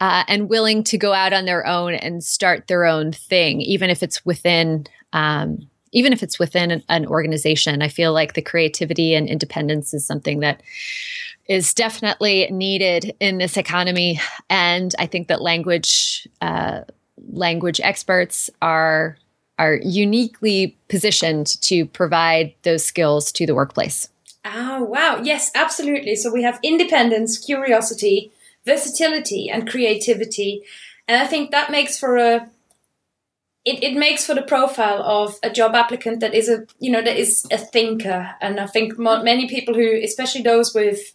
uh, 0.00 0.24
and 0.28 0.50
willing 0.50 0.82
to 0.84 0.98
go 0.98 1.12
out 1.12 1.32
on 1.32 1.44
their 1.44 1.66
own 1.66 1.94
and 1.94 2.22
start 2.22 2.66
their 2.66 2.84
own 2.84 3.12
thing, 3.12 3.60
even 3.60 3.90
if 3.90 4.02
it's 4.02 4.24
within 4.24 4.86
um, 5.12 5.58
even 5.92 6.12
if 6.12 6.22
it's 6.22 6.40
within 6.40 6.72
an, 6.72 6.82
an, 6.88 7.06
organization. 7.06 7.80
I 7.80 7.88
feel 7.88 8.12
like 8.12 8.34
the 8.34 8.42
creativity 8.42 9.14
and 9.14 9.28
independence 9.28 9.94
is 9.94 10.04
something 10.04 10.40
that 10.40 10.60
is 11.48 11.72
definitely 11.72 12.48
needed 12.50 13.14
in 13.20 13.38
this 13.38 13.56
economy, 13.56 14.20
and 14.50 14.94
I 14.98 15.06
think 15.06 15.28
that 15.28 15.40
language 15.40 16.28
uh, 16.40 16.80
language 17.30 17.80
experts 17.82 18.50
are 18.60 19.16
are 19.58 19.76
uniquely 19.82 20.76
positioned 20.88 21.46
to 21.62 21.86
provide 21.86 22.54
those 22.62 22.84
skills 22.84 23.30
to 23.32 23.46
the 23.46 23.54
workplace. 23.54 24.08
Oh, 24.44 24.82
wow. 24.84 25.20
Yes, 25.22 25.50
absolutely. 25.54 26.16
So 26.16 26.32
we 26.32 26.42
have 26.42 26.60
independence, 26.62 27.38
curiosity, 27.38 28.32
versatility, 28.66 29.48
and 29.48 29.68
creativity. 29.68 30.62
And 31.08 31.22
I 31.22 31.26
think 31.26 31.50
that 31.50 31.70
makes 31.70 31.98
for 31.98 32.16
a 32.16 32.50
it, 33.64 33.82
it 33.82 33.96
makes 33.96 34.26
for 34.26 34.34
the 34.34 34.42
profile 34.42 35.02
of 35.02 35.38
a 35.42 35.50
job 35.50 35.74
applicant 35.74 36.20
that 36.20 36.34
is 36.34 36.48
a 36.48 36.66
you 36.78 36.90
know 36.90 37.02
that 37.02 37.16
is 37.16 37.46
a 37.50 37.58
thinker 37.58 38.34
and 38.40 38.60
i 38.60 38.66
think 38.66 38.98
many 38.98 39.48
people 39.48 39.74
who 39.74 40.00
especially 40.02 40.42
those 40.42 40.74
with 40.74 41.14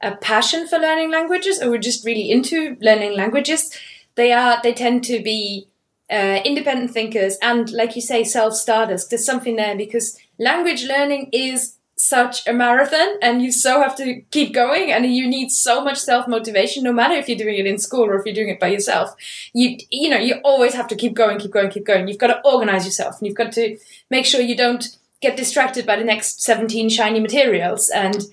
a 0.00 0.16
passion 0.16 0.66
for 0.66 0.78
learning 0.78 1.10
languages 1.10 1.60
or 1.60 1.66
who 1.66 1.74
are 1.74 1.78
just 1.78 2.04
really 2.04 2.30
into 2.30 2.76
learning 2.80 3.14
languages 3.14 3.70
they 4.14 4.32
are 4.32 4.60
they 4.62 4.72
tend 4.72 5.04
to 5.04 5.22
be 5.22 5.66
uh, 6.14 6.40
independent 6.44 6.92
thinkers, 6.92 7.36
and 7.42 7.70
like 7.72 7.96
you 7.96 8.02
say, 8.02 8.22
self 8.22 8.54
starters. 8.54 9.08
There's 9.08 9.24
something 9.24 9.56
there 9.56 9.76
because 9.76 10.16
language 10.38 10.84
learning 10.84 11.30
is 11.32 11.76
such 11.96 12.46
a 12.46 12.52
marathon 12.52 13.16
and 13.22 13.40
you 13.40 13.52
so 13.52 13.80
have 13.80 13.96
to 13.96 14.20
keep 14.32 14.52
going 14.52 14.90
and 14.90 15.06
you 15.06 15.28
need 15.28 15.48
so 15.50 15.82
much 15.82 15.98
self 15.98 16.26
motivation 16.26 16.82
no 16.82 16.92
matter 16.92 17.14
if 17.14 17.28
you're 17.28 17.38
doing 17.38 17.58
it 17.58 17.66
in 17.66 17.78
school 17.78 18.04
or 18.04 18.16
if 18.16 18.26
you're 18.26 18.34
doing 18.34 18.48
it 18.48 18.60
by 18.60 18.68
yourself. 18.68 19.14
You 19.52 19.78
you 19.90 20.08
know 20.10 20.18
you 20.18 20.34
always 20.44 20.74
have 20.74 20.88
to 20.88 20.96
keep 20.96 21.14
going 21.14 21.38
keep 21.38 21.52
going 21.52 21.70
keep 21.70 21.86
going. 21.86 22.08
You've 22.08 22.18
got 22.18 22.28
to 22.28 22.40
organize 22.44 22.84
yourself 22.84 23.18
and 23.18 23.26
you've 23.26 23.36
got 23.36 23.52
to 23.52 23.78
make 24.10 24.26
sure 24.26 24.40
you 24.40 24.56
don't 24.56 24.84
get 25.20 25.36
distracted 25.36 25.86
by 25.86 25.96
the 25.96 26.04
next 26.04 26.42
17 26.42 26.90
shiny 26.90 27.20
materials. 27.20 27.88
And 27.90 28.24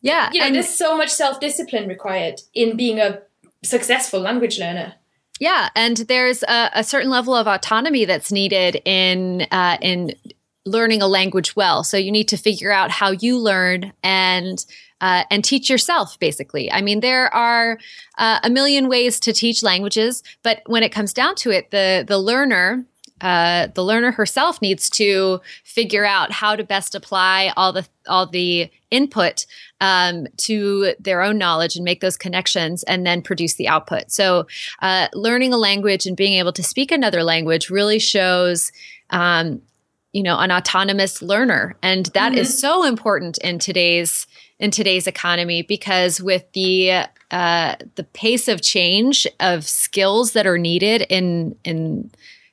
yeah 0.00 0.30
you 0.32 0.40
know 0.40 0.46
and 0.46 0.54
there's 0.54 0.68
so 0.68 0.96
much 0.96 1.10
self 1.10 1.40
discipline 1.40 1.88
required 1.88 2.40
in 2.54 2.76
being 2.76 3.00
a 3.00 3.20
successful 3.64 4.20
language 4.20 4.58
learner 4.58 4.94
yeah, 5.40 5.68
and 5.74 5.96
there's 5.96 6.42
a, 6.42 6.70
a, 6.74 6.84
certain 6.84 7.10
level 7.10 7.34
of 7.34 7.46
autonomy 7.46 8.04
that's 8.04 8.32
needed 8.32 8.80
in 8.84 9.46
uh, 9.50 9.78
in 9.80 10.14
learning 10.64 11.02
a 11.02 11.06
language 11.06 11.56
well. 11.56 11.84
So 11.84 11.96
you 11.96 12.10
need 12.10 12.28
to 12.28 12.36
figure 12.36 12.72
out 12.72 12.90
how 12.90 13.10
you 13.12 13.38
learn 13.38 13.92
and 14.02 14.64
uh, 15.00 15.24
and 15.30 15.44
teach 15.44 15.70
yourself. 15.70 16.18
Basically, 16.18 16.70
I 16.72 16.82
mean, 16.82 17.00
there 17.00 17.32
are 17.32 17.78
uh, 18.18 18.40
a 18.42 18.50
million 18.50 18.88
ways 18.88 19.20
to 19.20 19.32
teach 19.32 19.62
languages, 19.62 20.22
but 20.42 20.62
when 20.66 20.82
it 20.82 20.90
comes 20.90 21.12
down 21.12 21.34
to 21.36 21.50
it, 21.50 21.70
the 21.70 22.04
the 22.06 22.18
learner 22.18 22.84
uh, 23.20 23.68
the 23.74 23.84
learner 23.84 24.12
herself 24.12 24.60
needs 24.62 24.88
to 24.90 25.40
figure 25.64 26.04
out 26.04 26.32
how 26.32 26.56
to 26.56 26.64
best 26.64 26.94
apply 26.94 27.52
all 27.56 27.72
the 27.72 27.86
all 28.06 28.26
the 28.26 28.70
input 28.90 29.46
um, 29.80 30.26
to 30.36 30.94
their 30.98 31.22
own 31.22 31.38
knowledge 31.38 31.76
and 31.76 31.84
make 31.84 32.00
those 32.00 32.16
connections 32.16 32.82
and 32.84 33.06
then 33.06 33.20
produce 33.22 33.54
the 33.54 33.68
output. 33.68 34.10
So, 34.10 34.46
uh, 34.80 35.08
learning 35.14 35.52
a 35.52 35.58
language 35.58 36.06
and 36.06 36.16
being 36.16 36.34
able 36.34 36.52
to 36.52 36.62
speak 36.62 36.90
another 36.90 37.22
language 37.22 37.70
really 37.70 37.98
shows. 37.98 38.72
Um, 39.10 39.62
you 40.12 40.22
know 40.22 40.38
an 40.38 40.50
autonomous 40.50 41.20
learner 41.20 41.76
and 41.82 42.06
that 42.06 42.32
mm-hmm. 42.32 42.40
is 42.40 42.58
so 42.58 42.82
important 42.82 43.36
in 43.38 43.58
today's 43.58 44.26
in 44.58 44.70
today's 44.70 45.06
economy 45.06 45.62
because 45.62 46.20
with 46.20 46.50
the 46.52 47.04
uh, 47.30 47.74
the 47.96 48.04
pace 48.04 48.48
of 48.48 48.62
change 48.62 49.26
of 49.38 49.64
skills 49.66 50.32
that 50.32 50.46
are 50.46 50.58
needed 50.58 51.02
in 51.10 51.54
in 51.64 52.10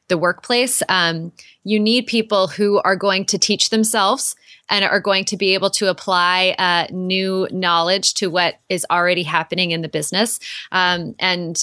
the 0.07 0.17
workplace. 0.17 0.83
Um, 0.89 1.31
you 1.63 1.79
need 1.79 2.07
people 2.07 2.47
who 2.47 2.79
are 2.83 2.95
going 2.95 3.25
to 3.25 3.37
teach 3.37 3.69
themselves 3.69 4.35
and 4.69 4.83
are 4.83 4.99
going 4.99 5.25
to 5.25 5.37
be 5.37 5.53
able 5.53 5.69
to 5.71 5.89
apply 5.89 6.55
uh, 6.57 6.87
new 6.91 7.47
knowledge 7.51 8.13
to 8.15 8.27
what 8.27 8.55
is 8.69 8.85
already 8.89 9.23
happening 9.23 9.71
in 9.71 9.81
the 9.81 9.89
business. 9.89 10.39
Um, 10.71 11.15
and 11.19 11.61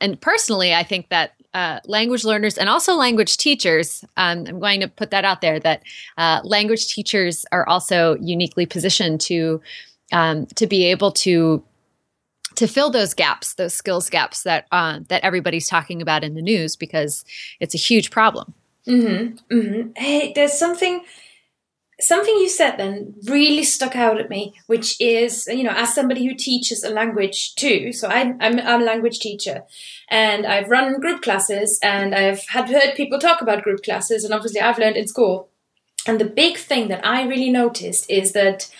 and 0.00 0.20
personally, 0.20 0.74
I 0.74 0.82
think 0.82 1.08
that 1.08 1.34
uh, 1.54 1.78
language 1.86 2.24
learners 2.24 2.58
and 2.58 2.68
also 2.68 2.94
language 2.94 3.36
teachers. 3.36 4.04
Um, 4.16 4.44
I'm 4.46 4.58
going 4.58 4.80
to 4.80 4.88
put 4.88 5.10
that 5.12 5.24
out 5.24 5.40
there 5.40 5.60
that 5.60 5.82
uh, 6.18 6.40
language 6.42 6.88
teachers 6.88 7.46
are 7.52 7.66
also 7.68 8.16
uniquely 8.16 8.66
positioned 8.66 9.20
to 9.22 9.62
um, 10.12 10.46
to 10.56 10.66
be 10.66 10.84
able 10.86 11.12
to 11.12 11.62
to 12.56 12.66
fill 12.66 12.90
those 12.90 13.14
gaps, 13.14 13.54
those 13.54 13.74
skills 13.74 14.10
gaps 14.10 14.42
that 14.42 14.66
uh, 14.72 15.00
that 15.08 15.24
everybody's 15.24 15.66
talking 15.66 16.02
about 16.02 16.24
in 16.24 16.34
the 16.34 16.42
news 16.42 16.76
because 16.76 17.24
it's 17.60 17.74
a 17.74 17.78
huge 17.78 18.10
problem. 18.10 18.54
Mm-hmm. 18.86 19.56
Mm-hmm. 19.56 19.90
Hey, 19.96 20.32
there's 20.34 20.58
something 20.58 21.02
something 22.00 22.34
you 22.34 22.48
said 22.48 22.76
then 22.76 23.14
really 23.24 23.62
stuck 23.62 23.94
out 23.96 24.18
at 24.18 24.28
me, 24.28 24.54
which 24.66 25.00
is 25.00 25.46
you 25.46 25.62
know 25.62 25.72
as 25.74 25.94
somebody 25.94 26.26
who 26.26 26.34
teaches 26.34 26.82
a 26.82 26.90
language 26.90 27.54
too. 27.54 27.92
So 27.92 28.08
I'm 28.08 28.36
I'm, 28.40 28.58
I'm 28.60 28.82
a 28.82 28.84
language 28.84 29.18
teacher, 29.18 29.62
and 30.08 30.46
I've 30.46 30.70
run 30.70 31.00
group 31.00 31.22
classes, 31.22 31.78
and 31.82 32.14
I've 32.14 32.46
had 32.48 32.68
heard 32.68 32.94
people 32.96 33.18
talk 33.18 33.40
about 33.40 33.62
group 33.62 33.82
classes, 33.82 34.24
and 34.24 34.34
obviously 34.34 34.60
I've 34.60 34.78
learned 34.78 34.96
in 34.96 35.08
school. 35.08 35.48
And 36.06 36.20
the 36.20 36.26
big 36.26 36.58
thing 36.58 36.88
that 36.88 37.06
I 37.06 37.24
really 37.24 37.50
noticed 37.50 38.10
is 38.10 38.32
that 38.32 38.70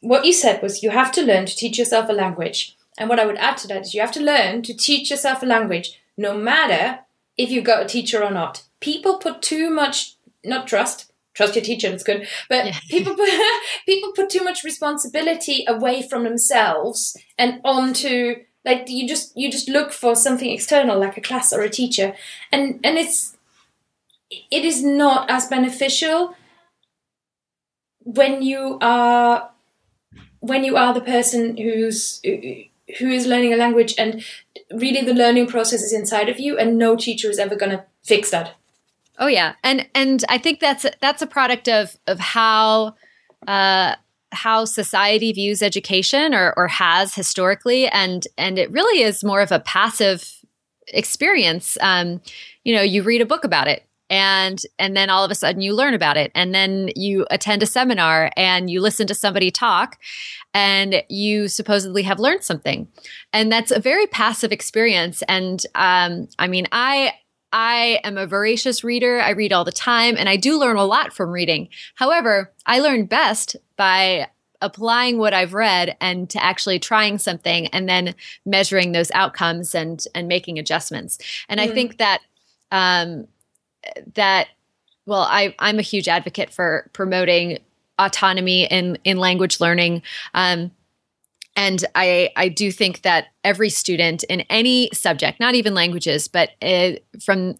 what 0.00 0.24
you 0.24 0.32
said 0.32 0.62
was 0.62 0.82
you 0.82 0.90
have 0.90 1.12
to 1.12 1.22
learn 1.22 1.44
to 1.44 1.56
teach 1.56 1.78
yourself 1.78 2.08
a 2.08 2.12
language. 2.12 2.76
And 3.00 3.08
what 3.08 3.18
I 3.18 3.24
would 3.24 3.38
add 3.38 3.56
to 3.58 3.68
that 3.68 3.80
is 3.80 3.94
you 3.94 4.02
have 4.02 4.12
to 4.12 4.22
learn 4.22 4.60
to 4.62 4.76
teach 4.76 5.10
yourself 5.10 5.42
a 5.42 5.46
language, 5.46 5.98
no 6.18 6.36
matter 6.36 7.00
if 7.38 7.50
you've 7.50 7.64
got 7.64 7.82
a 7.82 7.88
teacher 7.88 8.22
or 8.22 8.30
not. 8.30 8.64
People 8.78 9.16
put 9.16 9.40
too 9.40 9.70
much, 9.70 10.16
not 10.44 10.66
trust, 10.66 11.10
trust 11.32 11.54
your 11.54 11.64
teacher, 11.64 11.88
that's 11.88 12.02
good, 12.02 12.28
but 12.50 12.66
yeah. 12.66 12.78
people 12.90 13.14
put, 13.14 13.30
people 13.86 14.12
put 14.12 14.28
too 14.28 14.44
much 14.44 14.62
responsibility 14.62 15.64
away 15.66 16.02
from 16.02 16.24
themselves 16.24 17.16
and 17.38 17.62
onto 17.64 18.36
like 18.66 18.90
you 18.90 19.08
just 19.08 19.34
you 19.34 19.50
just 19.50 19.70
look 19.70 19.90
for 19.90 20.14
something 20.14 20.50
external 20.50 21.00
like 21.00 21.16
a 21.16 21.22
class 21.22 21.50
or 21.50 21.62
a 21.62 21.70
teacher 21.70 22.14
and 22.52 22.78
and 22.84 22.98
it's 22.98 23.38
it 24.50 24.66
is 24.66 24.84
not 24.84 25.30
as 25.30 25.46
beneficial 25.46 26.36
when 28.00 28.42
you 28.42 28.76
are 28.82 29.50
when 30.40 30.62
you 30.62 30.76
are 30.76 30.92
the 30.92 31.00
person 31.00 31.56
who's 31.56 32.20
who 32.98 33.08
is 33.08 33.26
learning 33.26 33.52
a 33.52 33.56
language 33.56 33.94
and 33.98 34.24
really 34.72 35.02
the 35.02 35.14
learning 35.14 35.46
process 35.46 35.82
is 35.82 35.92
inside 35.92 36.28
of 36.28 36.38
you 36.38 36.58
and 36.58 36.78
no 36.78 36.96
teacher 36.96 37.30
is 37.30 37.38
ever 37.38 37.56
going 37.56 37.70
to 37.70 37.84
fix 38.02 38.30
that. 38.30 38.54
Oh 39.18 39.26
yeah. 39.26 39.54
And 39.62 39.86
and 39.94 40.24
i 40.28 40.38
think 40.38 40.60
that's 40.60 40.86
that's 41.00 41.22
a 41.22 41.26
product 41.26 41.68
of 41.68 41.96
of 42.06 42.18
how 42.18 42.94
uh 43.46 43.94
how 44.32 44.64
society 44.64 45.32
views 45.32 45.62
education 45.62 46.34
or 46.34 46.54
or 46.56 46.68
has 46.68 47.14
historically. 47.14 47.88
And 47.88 48.26
and 48.38 48.58
it 48.58 48.70
really 48.70 49.02
is 49.02 49.24
more 49.24 49.40
of 49.40 49.52
a 49.52 49.60
passive 49.60 50.40
experience. 50.88 51.76
Um 51.80 52.20
you 52.64 52.74
know 52.74 52.82
you 52.82 53.02
read 53.02 53.20
a 53.20 53.26
book 53.26 53.44
about 53.44 53.68
it 53.68 53.84
and 54.10 54.60
and 54.78 54.96
then 54.96 55.08
all 55.08 55.24
of 55.24 55.30
a 55.30 55.34
sudden 55.34 55.62
you 55.62 55.72
learn 55.72 55.94
about 55.94 56.16
it 56.16 56.30
and 56.34 56.54
then 56.54 56.90
you 56.96 57.26
attend 57.30 57.62
a 57.62 57.66
seminar 57.66 58.30
and 58.36 58.68
you 58.68 58.80
listen 58.80 59.06
to 59.06 59.14
somebody 59.14 59.50
talk 59.50 59.98
and 60.52 61.02
you 61.08 61.48
supposedly 61.48 62.02
have 62.02 62.18
learned 62.18 62.42
something 62.42 62.88
and 63.32 63.50
that's 63.50 63.70
a 63.70 63.80
very 63.80 64.06
passive 64.08 64.52
experience 64.52 65.22
and 65.28 65.64
um, 65.76 66.28
i 66.38 66.46
mean 66.46 66.66
i 66.72 67.12
I 67.52 67.98
am 68.04 68.16
a 68.16 68.28
voracious 68.28 68.84
reader. 68.84 69.20
I 69.20 69.30
read 69.30 69.52
all 69.52 69.64
the 69.64 69.72
time 69.72 70.14
and 70.16 70.28
I 70.28 70.36
do 70.36 70.56
learn 70.56 70.76
a 70.76 70.84
lot 70.84 71.12
from 71.12 71.30
reading. 71.30 71.68
However, 71.96 72.52
I 72.64 72.78
learn 72.78 73.06
best 73.06 73.56
by 73.76 74.28
applying 74.60 75.18
what 75.18 75.34
I've 75.34 75.54
read 75.54 75.96
and 76.00 76.30
to 76.30 76.42
actually 76.42 76.78
trying 76.78 77.18
something 77.18 77.66
and 77.68 77.88
then 77.88 78.14
measuring 78.46 78.92
those 78.92 79.10
outcomes 79.12 79.74
and 79.74 80.04
and 80.14 80.28
making 80.28 80.60
adjustments. 80.60 81.18
And 81.48 81.58
mm. 81.58 81.64
I 81.64 81.68
think 81.74 81.98
that 81.98 82.20
um, 82.70 83.26
that 84.14 84.48
well 85.06 85.22
I, 85.22 85.54
i'm 85.58 85.78
a 85.78 85.82
huge 85.82 86.08
advocate 86.08 86.50
for 86.50 86.90
promoting 86.92 87.58
autonomy 88.00 88.64
in 88.64 88.98
in 89.04 89.18
language 89.18 89.60
learning. 89.60 90.02
Um, 90.34 90.72
and 91.56 91.84
I, 91.94 92.30
I 92.36 92.48
do 92.48 92.70
think 92.70 93.02
that 93.02 93.26
every 93.44 93.70
student 93.70 94.22
in 94.24 94.42
any 94.42 94.88
subject, 94.94 95.40
not 95.40 95.54
even 95.54 95.74
languages, 95.74 96.28
but 96.28 96.50
uh, 96.62 96.92
from 97.22 97.56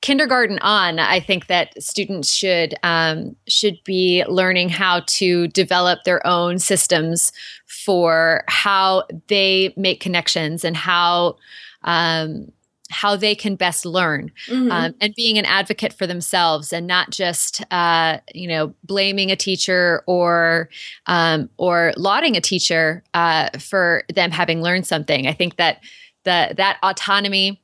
kindergarten 0.00 0.58
on, 0.60 0.98
I 0.98 1.20
think 1.20 1.46
that 1.46 1.80
students 1.82 2.32
should 2.32 2.74
um, 2.82 3.36
should 3.46 3.78
be 3.84 4.24
learning 4.28 4.70
how 4.70 5.02
to 5.06 5.46
develop 5.48 6.00
their 6.04 6.26
own 6.26 6.58
systems 6.58 7.32
for 7.66 8.44
how 8.48 9.04
they 9.28 9.72
make 9.76 10.00
connections 10.00 10.64
and 10.64 10.76
how 10.76 11.36
um, 11.82 12.50
how 12.94 13.16
they 13.16 13.34
can 13.34 13.56
best 13.56 13.84
learn 13.84 14.30
mm-hmm. 14.46 14.70
um, 14.70 14.94
and 15.00 15.12
being 15.16 15.36
an 15.36 15.44
advocate 15.44 15.92
for 15.92 16.06
themselves 16.06 16.72
and 16.72 16.86
not 16.86 17.10
just 17.10 17.62
uh, 17.72 18.18
you 18.32 18.46
know 18.46 18.72
blaming 18.84 19.32
a 19.32 19.36
teacher 19.36 20.02
or 20.06 20.70
um, 21.06 21.50
or 21.56 21.92
lauding 21.96 22.36
a 22.36 22.40
teacher 22.40 23.02
uh, 23.12 23.50
for 23.58 24.04
them 24.14 24.30
having 24.30 24.62
learned 24.62 24.86
something. 24.86 25.26
I 25.26 25.32
think 25.32 25.56
that 25.56 25.82
the 26.22 26.54
that 26.56 26.78
autonomy 26.82 27.60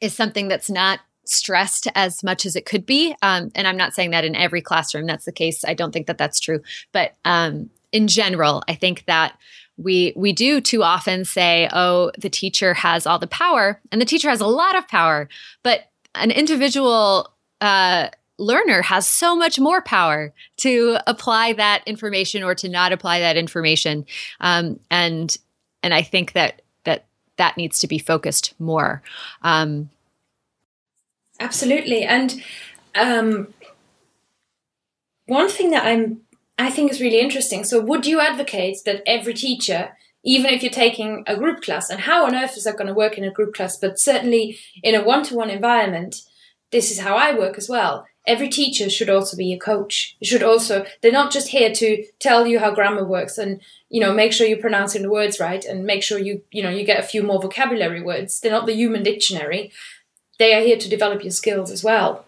is 0.00 0.12
something 0.12 0.48
that's 0.48 0.68
not 0.68 0.98
stressed 1.24 1.86
as 1.94 2.24
much 2.24 2.44
as 2.44 2.56
it 2.56 2.66
could 2.66 2.84
be 2.84 3.14
um, 3.22 3.48
and 3.54 3.68
i'm 3.68 3.76
not 3.76 3.94
saying 3.94 4.10
that 4.10 4.24
in 4.24 4.34
every 4.34 4.60
classroom 4.60 5.06
that's 5.06 5.24
the 5.24 5.32
case. 5.32 5.64
I 5.64 5.72
don't 5.72 5.92
think 5.92 6.08
that 6.08 6.18
that's 6.18 6.40
true. 6.40 6.60
But 6.90 7.14
um, 7.24 7.70
in 7.92 8.08
general 8.08 8.62
i 8.66 8.74
think 8.74 9.04
that 9.06 9.38
we 9.76 10.12
we 10.16 10.32
do 10.32 10.60
too 10.60 10.82
often 10.82 11.24
say 11.24 11.68
oh 11.72 12.10
the 12.18 12.30
teacher 12.30 12.74
has 12.74 13.06
all 13.06 13.18
the 13.18 13.26
power 13.26 13.80
and 13.90 14.00
the 14.00 14.06
teacher 14.06 14.28
has 14.28 14.40
a 14.40 14.46
lot 14.46 14.76
of 14.76 14.86
power 14.88 15.28
but 15.62 15.90
an 16.14 16.30
individual 16.30 17.32
uh, 17.60 18.08
learner 18.38 18.82
has 18.82 19.06
so 19.06 19.34
much 19.34 19.58
more 19.58 19.80
power 19.80 20.32
to 20.58 20.98
apply 21.06 21.52
that 21.54 21.82
information 21.86 22.42
or 22.42 22.54
to 22.54 22.68
not 22.68 22.92
apply 22.92 23.20
that 23.20 23.36
information 23.36 24.04
um, 24.40 24.78
and 24.90 25.36
and 25.82 25.94
i 25.94 26.02
think 26.02 26.32
that 26.32 26.62
that 26.84 27.06
that 27.36 27.56
needs 27.56 27.78
to 27.78 27.86
be 27.86 27.98
focused 27.98 28.54
more. 28.58 29.02
Um, 29.42 29.90
absolutely 31.40 32.02
and 32.04 32.42
um, 32.94 33.54
one 35.26 35.48
thing 35.48 35.70
that 35.70 35.84
i'm 35.86 36.20
I 36.62 36.70
think 36.70 36.90
is 36.90 37.00
really 37.00 37.20
interesting. 37.20 37.64
So, 37.64 37.80
would 37.80 38.06
you 38.06 38.20
advocate 38.20 38.78
that 38.84 39.02
every 39.06 39.34
teacher 39.34 39.92
even 40.24 40.52
if 40.52 40.62
you're 40.62 40.70
taking 40.70 41.24
a 41.26 41.36
group 41.36 41.62
class. 41.62 41.90
And 41.90 42.00
how 42.00 42.26
on 42.26 42.34
earth 42.34 42.56
is 42.56 42.64
that 42.64 42.76
going 42.76 42.86
to 42.86 42.94
work 42.94 43.18
in 43.18 43.24
a 43.24 43.30
group 43.30 43.54
class? 43.54 43.76
But 43.76 43.98
certainly 43.98 44.58
in 44.82 44.94
a 44.94 45.02
one 45.02 45.24
to 45.24 45.34
one 45.34 45.50
environment, 45.50 46.16
this 46.70 46.90
is 46.90 47.00
how 47.00 47.16
I 47.16 47.36
work 47.36 47.58
as 47.58 47.68
well. 47.68 48.06
Every 48.24 48.48
teacher 48.48 48.88
should 48.88 49.10
also 49.10 49.36
be 49.36 49.52
a 49.52 49.58
coach. 49.58 50.16
You 50.20 50.28
should 50.28 50.44
also, 50.44 50.86
they're 51.00 51.10
not 51.10 51.32
just 51.32 51.48
here 51.48 51.72
to 51.74 52.04
tell 52.20 52.46
you 52.46 52.60
how 52.60 52.72
grammar 52.72 53.04
works 53.04 53.36
and, 53.36 53.60
you 53.88 54.00
know, 54.00 54.14
make 54.14 54.32
sure 54.32 54.46
you're 54.46 54.58
pronouncing 54.58 55.02
the 55.02 55.10
words 55.10 55.40
right 55.40 55.64
and 55.64 55.84
make 55.84 56.04
sure 56.04 56.18
you, 56.18 56.42
you 56.52 56.62
know, 56.62 56.70
you 56.70 56.84
get 56.84 57.00
a 57.00 57.06
few 57.06 57.24
more 57.24 57.42
vocabulary 57.42 58.00
words. 58.00 58.38
They're 58.38 58.52
not 58.52 58.66
the 58.66 58.76
human 58.76 59.02
dictionary. 59.02 59.72
They 60.38 60.54
are 60.54 60.62
here 60.62 60.78
to 60.78 60.88
develop 60.88 61.22
your 61.22 61.32
skills 61.32 61.72
as 61.72 61.82
well. 61.82 62.24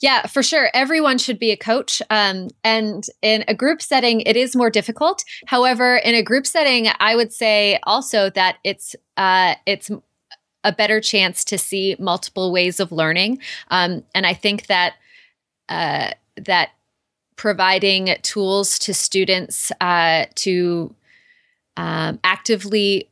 Yeah, 0.00 0.26
for 0.26 0.42
sure. 0.42 0.70
Everyone 0.72 1.18
should 1.18 1.38
be 1.38 1.50
a 1.50 1.56
coach. 1.56 2.00
Um, 2.08 2.48
and 2.64 3.04
in 3.20 3.44
a 3.48 3.54
group 3.54 3.82
setting, 3.82 4.22
it 4.22 4.36
is 4.36 4.56
more 4.56 4.70
difficult. 4.70 5.22
However, 5.46 5.96
in 5.96 6.14
a 6.14 6.22
group 6.22 6.46
setting, 6.46 6.88
I 6.98 7.14
would 7.14 7.32
say 7.32 7.78
also 7.82 8.30
that 8.30 8.56
it's 8.64 8.96
uh, 9.16 9.56
it's 9.66 9.90
a 10.64 10.72
better 10.72 11.00
chance 11.00 11.44
to 11.44 11.58
see 11.58 11.96
multiple 11.98 12.52
ways 12.52 12.80
of 12.80 12.92
learning. 12.92 13.40
Um, 13.70 14.04
and 14.14 14.26
I 14.26 14.34
think 14.34 14.66
that 14.66 14.94
uh, 15.68 16.10
that 16.36 16.70
providing 17.36 18.16
tools 18.22 18.78
to 18.80 18.94
students 18.94 19.72
uh, 19.80 20.26
to 20.36 20.94
um, 21.76 22.20
actively 22.24 23.10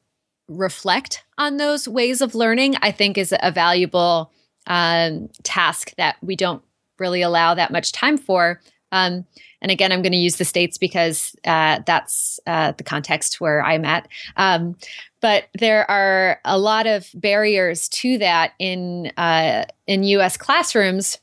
reflect 0.49 1.25
on 1.37 1.59
those 1.59 1.87
ways 1.87 2.21
of 2.23 2.35
learning, 2.35 2.77
I 2.81 2.93
think 2.93 3.19
is 3.19 3.35
a 3.43 3.53
valuable 3.53 4.31
um, 4.67 5.29
task 5.43 5.95
that 5.97 6.17
we 6.23 6.37
don't 6.37 6.63
really 6.99 7.23
allow 7.23 7.55
that 7.55 7.71
much 7.71 7.93
time 7.93 8.19
for. 8.19 8.61
Um, 8.93 9.25
and 9.61 9.71
again, 9.71 9.93
I'm 9.93 10.03
going 10.03 10.13
to 10.13 10.19
use 10.19 10.37
the 10.37 10.45
states 10.45 10.79
because 10.79 11.35
uh, 11.45 11.81
that's 11.85 12.39
uh, 12.47 12.73
the 12.73 12.85
context 12.85 13.41
where 13.41 13.63
I'm 13.63 13.85
at. 13.85 14.09
Um, 14.37 14.77
but 15.21 15.49
there 15.59 15.91
are 15.91 16.41
a 16.45 16.59
lot 16.59 16.87
of 16.87 17.11
barriers 17.15 17.89
to 17.89 18.19
that 18.19 18.53
in 18.59 19.13
uh, 19.17 19.65
in 19.87 20.05
U.S. 20.05 20.37
classrooms 20.37 21.19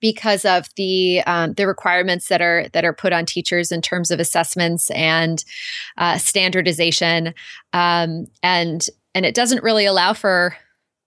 because 0.00 0.44
of 0.44 0.68
the 0.76 1.22
um, 1.26 1.54
the 1.54 1.66
requirements 1.66 2.28
that 2.28 2.40
are 2.40 2.66
that 2.72 2.84
are 2.84 2.94
put 2.94 3.12
on 3.12 3.26
teachers 3.26 3.70
in 3.70 3.82
terms 3.82 4.10
of 4.10 4.20
assessments 4.20 4.90
and 4.90 5.44
uh, 5.98 6.18
standardization, 6.18 7.34
um, 7.74 8.26
and 8.42 8.88
and 9.14 9.26
it 9.26 9.34
doesn't 9.34 9.62
really 9.62 9.84
allow 9.84 10.12
for 10.14 10.56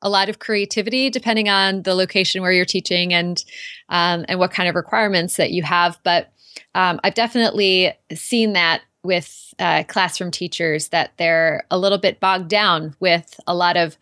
a 0.01 0.10
lot 0.10 0.29
of 0.29 0.39
creativity 0.39 1.10
depending 1.10 1.49
on 1.49 1.81
the 1.83 1.95
location 1.95 2.41
where 2.41 2.51
you're 2.51 2.65
teaching 2.65 3.13
and 3.13 3.43
um, 3.89 4.25
and 4.27 4.39
what 4.39 4.51
kind 4.51 4.69
of 4.69 4.75
requirements 4.75 5.38
that 5.38 5.51
you 5.51 5.63
have. 5.63 5.97
But 6.03 6.31
um, 6.75 6.99
I've 7.03 7.15
definitely 7.15 7.93
seen 8.13 8.53
that 8.53 8.81
with 9.03 9.53
uh, 9.60 9.83
classroom 9.88 10.31
teachers 10.31 10.89
that 10.89 11.12
they're 11.17 11.65
a 11.71 11.77
little 11.77 11.97
bit 11.97 12.19
bogged 12.19 12.49
down 12.49 12.95
with 12.99 13.39
a 13.47 13.55
lot 13.55 13.77
of 13.77 13.97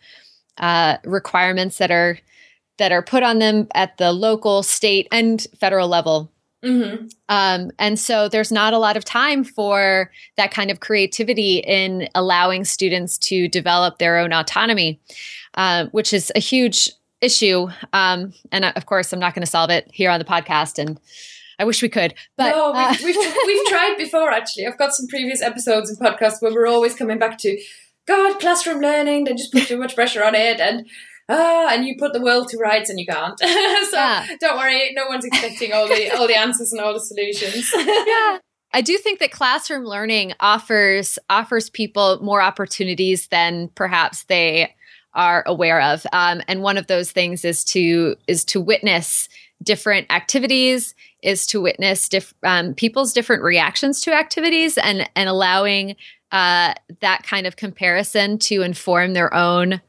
uh, 0.58 0.96
requirements 1.04 1.78
that 1.78 1.90
are 1.90 2.18
that 2.78 2.92
are 2.92 3.02
put 3.02 3.22
on 3.22 3.38
them 3.38 3.68
at 3.74 3.96
the 3.96 4.12
local, 4.12 4.62
state, 4.62 5.08
and 5.10 5.46
federal 5.58 5.88
level. 5.88 6.30
Mm-hmm. 6.66 7.06
Um, 7.28 7.70
and 7.78 7.98
so 7.98 8.28
there's 8.28 8.50
not 8.50 8.72
a 8.72 8.78
lot 8.78 8.96
of 8.96 9.04
time 9.04 9.44
for 9.44 10.10
that 10.36 10.50
kind 10.50 10.70
of 10.70 10.80
creativity 10.80 11.58
in 11.58 12.08
allowing 12.14 12.64
students 12.64 13.16
to 13.18 13.46
develop 13.46 13.98
their 13.98 14.18
own 14.18 14.32
autonomy. 14.32 15.00
Uh, 15.56 15.86
which 15.92 16.12
is 16.12 16.30
a 16.34 16.38
huge 16.38 16.90
issue. 17.22 17.68
Um, 17.94 18.34
and 18.52 18.66
of 18.66 18.84
course, 18.84 19.10
I'm 19.10 19.18
not 19.18 19.34
going 19.34 19.42
to 19.42 19.50
solve 19.50 19.70
it 19.70 19.88
here 19.90 20.10
on 20.10 20.18
the 20.18 20.24
podcast. 20.24 20.78
And 20.78 21.00
I 21.58 21.64
wish 21.64 21.80
we 21.80 21.88
could. 21.88 22.12
But 22.36 22.50
no, 22.50 22.72
we've, 22.72 22.76
uh, 22.76 22.94
we've, 23.02 23.34
we've 23.46 23.66
tried 23.66 23.94
before. 23.96 24.30
Actually, 24.30 24.66
I've 24.66 24.76
got 24.76 24.92
some 24.92 25.06
previous 25.06 25.40
episodes 25.40 25.88
and 25.88 25.98
podcasts 25.98 26.42
where 26.42 26.52
we're 26.52 26.66
always 26.66 26.94
coming 26.94 27.18
back 27.18 27.38
to, 27.38 27.58
God, 28.06 28.38
classroom 28.38 28.80
learning. 28.82 29.24
They 29.24 29.32
just 29.32 29.50
put 29.50 29.66
too 29.66 29.78
much 29.78 29.94
pressure 29.94 30.22
on 30.22 30.34
it, 30.34 30.60
and 30.60 30.86
ah, 31.28 31.68
and 31.72 31.86
you 31.86 31.96
put 31.98 32.12
the 32.12 32.20
world 32.20 32.48
to 32.48 32.58
rights, 32.58 32.90
and 32.90 32.98
you 32.98 33.06
can't. 33.06 33.38
so 33.40 33.46
yeah. 33.46 34.26
don't 34.40 34.56
worry, 34.56 34.92
no 34.94 35.06
one's 35.06 35.24
expecting 35.24 35.72
all 35.72 35.88
the 35.88 36.10
all 36.16 36.26
the 36.26 36.36
answers 36.36 36.72
and 36.72 36.80
all 36.80 36.92
the 36.92 37.00
solutions. 37.00 37.70
yeah. 37.76 38.38
I 38.72 38.82
do 38.82 38.98
think 38.98 39.20
that 39.20 39.30
classroom 39.30 39.84
learning 39.84 40.34
offers 40.40 41.18
offers 41.30 41.70
people 41.70 42.18
more 42.22 42.42
opportunities 42.42 43.28
than 43.28 43.68
perhaps 43.74 44.24
they 44.24 44.74
are 45.14 45.42
aware 45.46 45.80
of. 45.80 46.06
Um, 46.12 46.42
and 46.46 46.62
one 46.62 46.76
of 46.76 46.86
those 46.86 47.10
things 47.10 47.44
is 47.44 47.64
to 47.64 48.16
is 48.26 48.44
to 48.46 48.60
witness 48.60 49.28
different 49.62 50.12
activities, 50.12 50.94
is 51.22 51.46
to 51.46 51.60
witness 51.62 52.08
diff- 52.08 52.34
um, 52.42 52.74
people's 52.74 53.14
different 53.14 53.42
reactions 53.42 54.02
to 54.02 54.12
activities, 54.12 54.76
and 54.78 55.08
and 55.16 55.28
allowing 55.28 55.96
uh, 56.32 56.74
that 57.00 57.22
kind 57.22 57.46
of 57.46 57.56
comparison 57.56 58.38
to 58.38 58.62
inform 58.62 59.14
their 59.14 59.32
own 59.32 59.80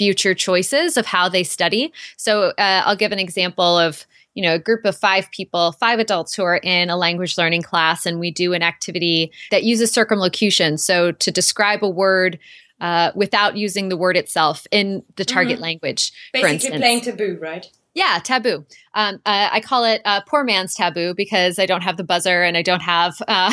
future 0.00 0.32
choices 0.32 0.96
of 0.96 1.04
how 1.04 1.28
they 1.28 1.44
study. 1.44 1.92
So 2.16 2.54
uh, 2.56 2.80
I'll 2.86 2.96
give 2.96 3.12
an 3.12 3.18
example 3.18 3.78
of 3.78 4.06
you 4.32 4.42
know 4.42 4.54
a 4.54 4.58
group 4.58 4.86
of 4.86 4.96
five 4.96 5.30
people 5.30 5.72
five 5.72 5.98
adults 5.98 6.34
who 6.34 6.42
are 6.42 6.56
in 6.62 6.88
a 6.88 6.96
language 6.96 7.36
learning 7.36 7.60
class 7.60 8.06
and 8.06 8.18
we 8.18 8.30
do 8.30 8.54
an 8.54 8.62
activity 8.62 9.30
that 9.50 9.64
uses 9.64 9.92
circumlocution 9.92 10.78
so 10.78 11.12
to 11.12 11.30
describe 11.30 11.84
a 11.84 11.88
word 11.88 12.38
uh, 12.80 13.10
without 13.14 13.58
using 13.58 13.90
the 13.90 13.96
word 13.98 14.16
itself 14.16 14.66
in 14.70 15.02
the 15.16 15.24
target 15.26 15.56
mm-hmm. 15.56 15.64
language. 15.64 16.12
Basically, 16.32 16.78
playing 16.78 17.02
taboo, 17.02 17.36
right? 17.38 17.70
Yeah, 17.92 18.20
taboo. 18.22 18.64
Um, 18.94 19.16
uh, 19.26 19.50
I 19.52 19.60
call 19.60 19.84
it 19.84 20.00
uh, 20.06 20.22
poor 20.26 20.44
man's 20.44 20.74
taboo 20.74 21.12
because 21.12 21.58
I 21.58 21.66
don't 21.66 21.82
have 21.82 21.98
the 21.98 22.04
buzzer 22.04 22.42
and 22.42 22.56
I 22.56 22.62
don't 22.62 22.80
have 22.80 23.20
uh, 23.28 23.52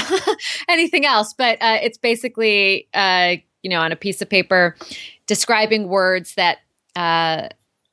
anything 0.70 1.06
else. 1.06 1.34
But 1.34 1.58
uh, 1.60 1.80
it's 1.82 1.98
basically, 1.98 2.88
uh, 2.94 3.36
you 3.68 3.70
know, 3.70 3.82
on 3.82 3.92
a 3.92 3.98
piece 3.98 4.22
of 4.22 4.30
paper, 4.30 4.78
describing 5.26 5.90
words 5.90 6.36
that 6.36 6.60
uh, 6.96 7.50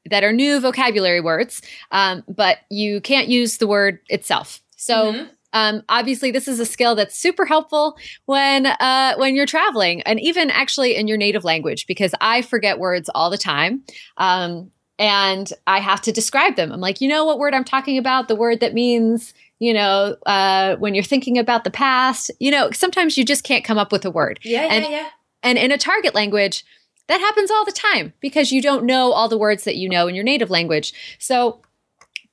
that 0.09 0.23
are 0.23 0.33
new 0.33 0.61
vocabulary 0.61 1.21
words, 1.21 1.63
um, 1.91 2.23
but 2.29 2.59
you 2.71 3.01
can't 3.01 3.27
use 3.27 3.59
the 3.59 3.67
word 3.67 3.99
itself. 4.09 4.63
So 4.77 5.13
mm-hmm. 5.13 5.25
Um, 5.57 5.85
obviously, 5.89 6.33
this 6.33 6.49
is 6.49 6.59
a 6.59 6.67
skill 6.67 6.97
that's 6.97 7.17
super 7.17 7.45
helpful 7.45 7.97
when 8.27 8.67
uh, 8.67 9.15
when 9.19 9.37
you're 9.37 9.47
traveling, 9.47 10.03
and 10.03 10.19
even 10.21 10.51
actually 10.51 10.97
in 10.97 11.07
your 11.07 11.17
native 11.17 11.45
language, 11.45 11.87
because 11.87 12.13
I 12.21 12.43
forget 12.43 12.81
words 12.81 13.09
all 13.15 13.31
the 13.31 13.39
time. 13.39 13.85
Um, 14.17 14.73
and 14.99 15.53
I 15.69 15.79
have 15.79 16.01
to 16.03 16.13
describe 16.13 16.57
them. 16.57 16.73
I'm 16.73 16.81
like, 16.81 17.01
you 17.01 17.09
know 17.09 17.25
what 17.25 17.39
word 17.39 17.55
I'm 17.55 17.65
talking 17.65 17.99
about? 17.99 18.27
The 18.27 18.35
word 18.35 18.59
that 18.61 18.75
means, 18.75 19.33
you 19.61 19.73
know, 19.73 20.17
uh, 20.27 20.75
when 20.77 20.95
you're 20.95 21.05
thinking 21.05 21.39
about 21.39 21.63
the 21.63 21.71
past. 21.71 22.33
You 22.41 22.51
know, 22.51 22.73
sometimes 22.73 23.17
you 23.17 23.25
just 23.25 23.45
can't 23.45 23.65
come 23.65 23.79
up 23.79 23.93
with 23.93 24.05
a 24.05 24.11
word. 24.11 24.41
Yeah, 24.43 24.67
and, 24.69 24.85
yeah, 24.85 24.91
yeah. 24.91 25.09
And 25.45 25.59
in 25.59 25.71
a 25.71 25.79
target 25.79 26.15
language, 26.15 26.65
that 27.07 27.21
happens 27.21 27.51
all 27.51 27.65
the 27.65 27.73
time 27.73 28.15
because 28.21 28.51
you 28.51 28.63
don't 28.63 28.85
know 28.85 29.13
all 29.13 29.29
the 29.29 29.39
words 29.39 29.65
that 29.65 29.77
you 29.77 29.89
know 29.89 30.09
in 30.09 30.15
your 30.15 30.25
native 30.25 30.51
language. 30.51 30.93
So 31.19 31.61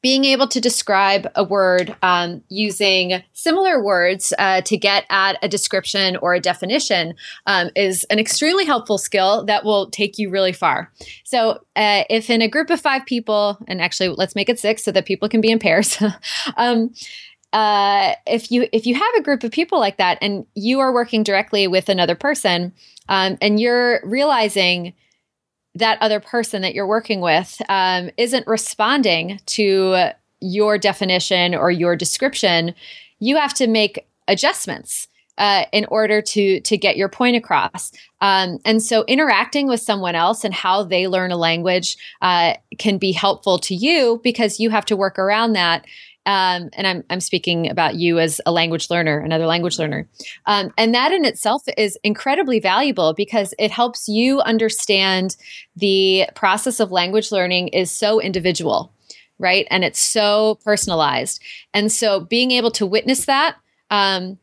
being 0.01 0.25
able 0.25 0.47
to 0.47 0.59
describe 0.59 1.27
a 1.35 1.43
word 1.43 1.95
um, 2.01 2.41
using 2.49 3.21
similar 3.33 3.83
words 3.83 4.33
uh, 4.39 4.61
to 4.61 4.75
get 4.75 5.05
at 5.09 5.37
a 5.43 5.47
description 5.47 6.15
or 6.17 6.33
a 6.33 6.39
definition 6.39 7.13
um, 7.45 7.69
is 7.75 8.03
an 8.05 8.17
extremely 8.17 8.65
helpful 8.65 8.97
skill 8.97 9.45
that 9.45 9.63
will 9.63 9.91
take 9.91 10.17
you 10.17 10.29
really 10.29 10.53
far. 10.53 10.91
So, 11.23 11.63
uh, 11.75 12.03
if 12.09 12.29
in 12.29 12.41
a 12.41 12.47
group 12.47 12.71
of 12.71 12.81
five 12.81 13.05
people, 13.05 13.59
and 13.67 13.81
actually 13.81 14.09
let's 14.09 14.35
make 14.35 14.49
it 14.49 14.59
six 14.59 14.83
so 14.83 14.91
that 14.91 15.05
people 15.05 15.29
can 15.29 15.41
be 15.41 15.51
in 15.51 15.59
pairs. 15.59 16.01
um, 16.57 16.91
uh, 17.53 18.13
if 18.25 18.51
you 18.51 18.67
if 18.71 18.85
you 18.85 18.95
have 18.95 19.15
a 19.17 19.21
group 19.21 19.43
of 19.43 19.51
people 19.51 19.79
like 19.79 19.97
that 19.97 20.17
and 20.21 20.45
you 20.55 20.79
are 20.79 20.93
working 20.93 21.23
directly 21.23 21.67
with 21.67 21.89
another 21.89 22.15
person 22.15 22.71
um, 23.09 23.37
and 23.41 23.59
you're 23.59 23.99
realizing 24.05 24.93
that 25.75 25.97
other 26.01 26.19
person 26.19 26.61
that 26.61 26.73
you're 26.73 26.87
working 26.87 27.21
with 27.21 27.61
um, 27.69 28.09
isn't 28.17 28.47
responding 28.47 29.39
to 29.45 30.11
your 30.39 30.77
definition 30.77 31.53
or 31.53 31.71
your 31.71 31.95
description, 31.95 32.73
you 33.19 33.37
have 33.37 33.53
to 33.55 33.67
make 33.67 34.07
adjustments. 34.27 35.07
Uh, 35.37 35.63
in 35.71 35.85
order 35.85 36.21
to 36.21 36.59
to 36.59 36.77
get 36.77 36.97
your 36.97 37.07
point 37.07 37.35
across, 37.37 37.91
um, 38.19 38.59
and 38.63 38.83
so 38.83 39.03
interacting 39.05 39.65
with 39.67 39.79
someone 39.79 40.13
else 40.13 40.43
and 40.43 40.53
how 40.53 40.83
they 40.83 41.07
learn 41.07 41.31
a 41.31 41.37
language 41.37 41.97
uh, 42.21 42.53
can 42.77 42.97
be 42.99 43.11
helpful 43.11 43.57
to 43.57 43.73
you 43.73 44.19
because 44.23 44.59
you 44.59 44.69
have 44.69 44.85
to 44.85 44.95
work 44.95 45.17
around 45.17 45.53
that 45.53 45.85
um, 46.25 46.69
and 46.73 46.85
I'm, 46.85 47.03
I'm 47.09 47.19
speaking 47.19 47.69
about 47.69 47.95
you 47.95 48.19
as 48.19 48.39
a 48.45 48.51
language 48.51 48.89
learner, 48.89 49.19
another 49.19 49.47
language 49.47 49.79
learner. 49.79 50.07
Um, 50.45 50.71
and 50.77 50.93
that 50.93 51.11
in 51.11 51.25
itself 51.25 51.63
is 51.77 51.97
incredibly 52.03 52.59
valuable 52.59 53.13
because 53.13 53.55
it 53.57 53.71
helps 53.71 54.07
you 54.07 54.39
understand 54.41 55.35
the 55.75 56.27
process 56.35 56.79
of 56.79 56.91
language 56.91 57.31
learning 57.31 57.69
is 57.69 57.89
so 57.89 58.21
individual, 58.21 58.93
right? 59.39 59.67
And 59.71 59.83
it's 59.83 59.99
so 59.99 60.59
personalized. 60.63 61.41
And 61.73 61.91
so 61.91 62.19
being 62.19 62.51
able 62.51 62.71
to 62.71 62.85
witness 62.85 63.25
that, 63.25 63.55
um, 63.89 64.37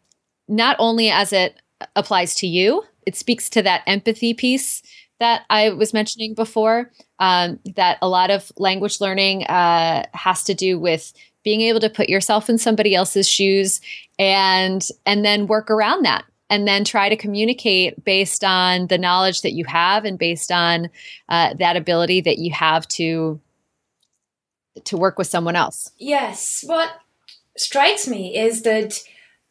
not 0.49 0.75
only 0.81 1.11
as 1.11 1.33
it 1.33 1.61
applies 1.95 2.35
to 2.37 2.47
you, 2.49 2.83
it 3.07 3.15
speaks 3.15 3.49
to 3.51 3.63
that 3.63 3.83
empathy 3.87 4.35
piece 4.35 4.83
that 5.21 5.45
I 5.51 5.71
was 5.71 5.93
mentioning 5.93 6.35
before. 6.35 6.91
Um, 7.21 7.59
that 7.75 7.99
a 8.01 8.09
lot 8.09 8.31
of 8.31 8.53
language 8.57 9.01
learning 9.01 9.45
uh, 9.45 10.07
has 10.13 10.45
to 10.45 10.55
do 10.55 10.79
with 10.79 11.13
being 11.49 11.63
able 11.63 11.81
to 11.81 11.89
put 11.89 12.11
yourself 12.11 12.51
in 12.51 12.59
somebody 12.59 12.95
else's 12.95 13.27
shoes 13.27 13.81
and 14.19 14.87
and 15.07 15.25
then 15.25 15.47
work 15.47 15.71
around 15.71 16.05
that 16.05 16.27
and 16.51 16.69
then 16.69 16.85
try 16.85 17.09
to 17.09 17.17
communicate 17.17 18.05
based 18.05 18.45
on 18.45 18.87
the 18.89 18.99
knowledge 18.99 19.41
that 19.41 19.53
you 19.53 19.65
have 19.65 20.05
and 20.05 20.19
based 20.19 20.53
on 20.53 20.91
uh, 21.31 21.55
that 21.55 21.75
ability 21.75 22.21
that 22.21 22.37
you 22.37 22.53
have 22.53 22.87
to 22.87 23.41
to 24.85 24.99
work 24.99 25.17
with 25.17 25.27
someone 25.27 25.57
else. 25.57 25.91
Yes, 25.97 26.63
what 26.67 26.91
strikes 27.57 28.07
me 28.07 28.37
is 28.37 28.61
that 28.61 29.01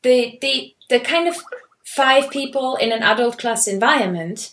the 0.03 0.38
the 0.39 0.75
the 0.91 0.99
kind 0.99 1.27
of 1.27 1.36
five 1.83 2.29
people 2.29 2.75
in 2.75 2.91
an 2.91 3.01
adult 3.01 3.39
class 3.39 3.67
environment 3.67 4.51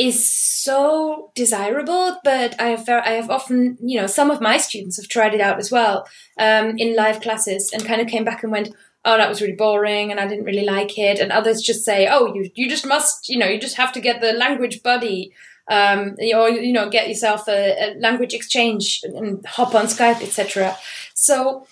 is 0.00 0.34
so 0.34 1.30
desirable. 1.34 2.18
But 2.24 2.60
I 2.60 2.68
have 2.68 2.88
I 2.88 3.12
have 3.12 3.30
often 3.30 3.76
you 3.80 4.00
know 4.00 4.06
some 4.06 4.30
of 4.30 4.40
my 4.40 4.56
students 4.56 4.96
have 4.96 5.08
tried 5.08 5.34
it 5.34 5.40
out 5.40 5.58
as 5.58 5.70
well 5.70 6.08
um, 6.38 6.78
in 6.78 6.96
live 6.96 7.20
classes 7.20 7.70
and 7.72 7.84
kind 7.84 8.00
of 8.00 8.08
came 8.08 8.24
back 8.24 8.42
and 8.42 8.52
went. 8.52 8.70
Oh, 9.02 9.16
that 9.16 9.30
was 9.30 9.40
really 9.40 9.54
boring, 9.54 10.10
and 10.10 10.20
I 10.20 10.26
didn't 10.28 10.44
really 10.44 10.64
like 10.64 10.98
it. 10.98 11.20
And 11.20 11.32
others 11.32 11.62
just 11.62 11.86
say, 11.86 12.06
"Oh, 12.10 12.34
you 12.34 12.50
you 12.54 12.68
just 12.68 12.86
must, 12.86 13.30
you 13.30 13.38
know, 13.38 13.46
you 13.46 13.58
just 13.58 13.76
have 13.76 13.92
to 13.92 14.00
get 14.00 14.20
the 14.20 14.34
language 14.34 14.82
buddy 14.82 15.32
um, 15.70 16.16
or 16.34 16.50
you 16.50 16.72
know 16.72 16.90
get 16.90 17.08
yourself 17.08 17.48
a, 17.48 17.94
a, 17.94 17.94
language 17.98 18.34
exchange 18.34 19.00
and 19.04 19.44
hop 19.46 19.74
on 19.74 19.86
Skype, 19.86 20.20
etc. 20.20 20.76
So 21.14 21.66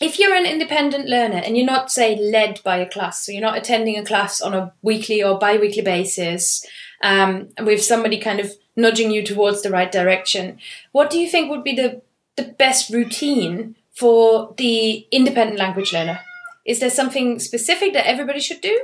if 0.00 0.18
you're 0.18 0.34
an 0.34 0.46
independent 0.46 1.08
learner 1.08 1.38
and 1.38 1.56
you're 1.56 1.66
not 1.66 1.90
say 1.90 2.16
led 2.16 2.60
by 2.64 2.78
a 2.78 2.88
class, 2.88 3.24
so 3.24 3.32
you're 3.32 3.40
not 3.40 3.56
attending 3.56 3.96
a 3.96 4.04
class 4.04 4.40
on 4.40 4.52
a 4.52 4.72
weekly 4.82 5.22
or 5.22 5.38
bi-weekly 5.38 5.82
basis, 5.82 6.64
um, 7.02 7.48
with 7.60 7.82
somebody 7.82 8.18
kind 8.18 8.40
of 8.40 8.52
nudging 8.76 9.10
you 9.10 9.24
towards 9.24 9.62
the 9.62 9.70
right 9.70 9.90
direction, 9.90 10.58
what 10.92 11.10
do 11.10 11.18
you 11.18 11.28
think 11.28 11.50
would 11.50 11.64
be 11.64 11.74
the 11.74 12.02
the 12.36 12.44
best 12.44 12.90
routine 12.90 13.74
for 13.92 14.54
the 14.56 15.06
independent 15.10 15.58
language 15.58 15.92
learner? 15.92 16.20
Is 16.64 16.80
there 16.80 16.90
something 16.90 17.40
specific 17.40 17.92
that 17.94 18.06
everybody 18.06 18.40
should 18.40 18.60
do? 18.60 18.78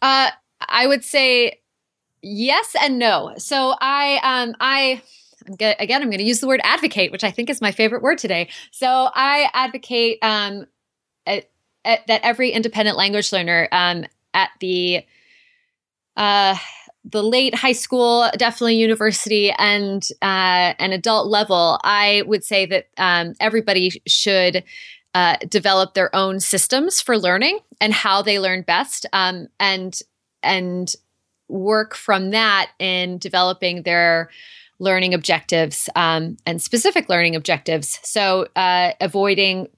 Uh, 0.00 0.30
I 0.60 0.86
would 0.86 1.04
say 1.04 1.60
yes 2.22 2.74
and 2.80 2.98
no. 2.98 3.34
So 3.36 3.74
I 3.80 4.20
um 4.22 4.54
I 4.60 5.02
again 5.58 6.02
I'm 6.02 6.08
going 6.08 6.18
to 6.18 6.24
use 6.24 6.40
the 6.40 6.46
word 6.46 6.60
advocate, 6.64 7.12
which 7.12 7.24
I 7.24 7.30
think 7.30 7.50
is 7.50 7.60
my 7.60 7.72
favorite 7.72 8.02
word 8.02 8.18
today. 8.18 8.48
So 8.70 8.88
I 8.88 9.50
advocate 9.52 10.18
um 10.22 10.66
at, 11.26 11.50
at, 11.84 12.06
that 12.06 12.22
every 12.22 12.50
independent 12.50 12.96
language 12.96 13.32
learner 13.32 13.68
um 13.72 14.06
at 14.32 14.50
the 14.60 15.04
uh 16.16 16.56
the 17.04 17.22
late 17.22 17.54
high 17.54 17.72
school, 17.72 18.30
definitely 18.36 18.76
university, 18.76 19.50
and 19.58 20.06
uh, 20.22 20.74
an 20.78 20.92
adult 20.92 21.28
level, 21.28 21.80
I 21.82 22.22
would 22.26 22.44
say 22.44 22.66
that 22.66 22.88
um, 22.96 23.34
everybody 23.40 24.02
should 24.06 24.62
uh, 25.14 25.36
develop 25.48 25.94
their 25.94 26.14
own 26.14 26.40
systems 26.40 27.00
for 27.00 27.18
learning 27.18 27.58
and 27.80 27.92
how 27.92 28.22
they 28.22 28.38
learn 28.38 28.62
best, 28.62 29.06
um, 29.12 29.48
and 29.58 29.98
and 30.42 30.94
work 31.48 31.94
from 31.94 32.30
that 32.30 32.70
in 32.78 33.18
developing 33.18 33.82
their 33.82 34.30
learning 34.78 35.14
objectives 35.14 35.88
um, 35.94 36.36
and 36.46 36.62
specific 36.62 37.08
learning 37.08 37.36
objectives. 37.36 38.00
So, 38.02 38.48
uh, 38.56 38.92
avoiding 39.00 39.68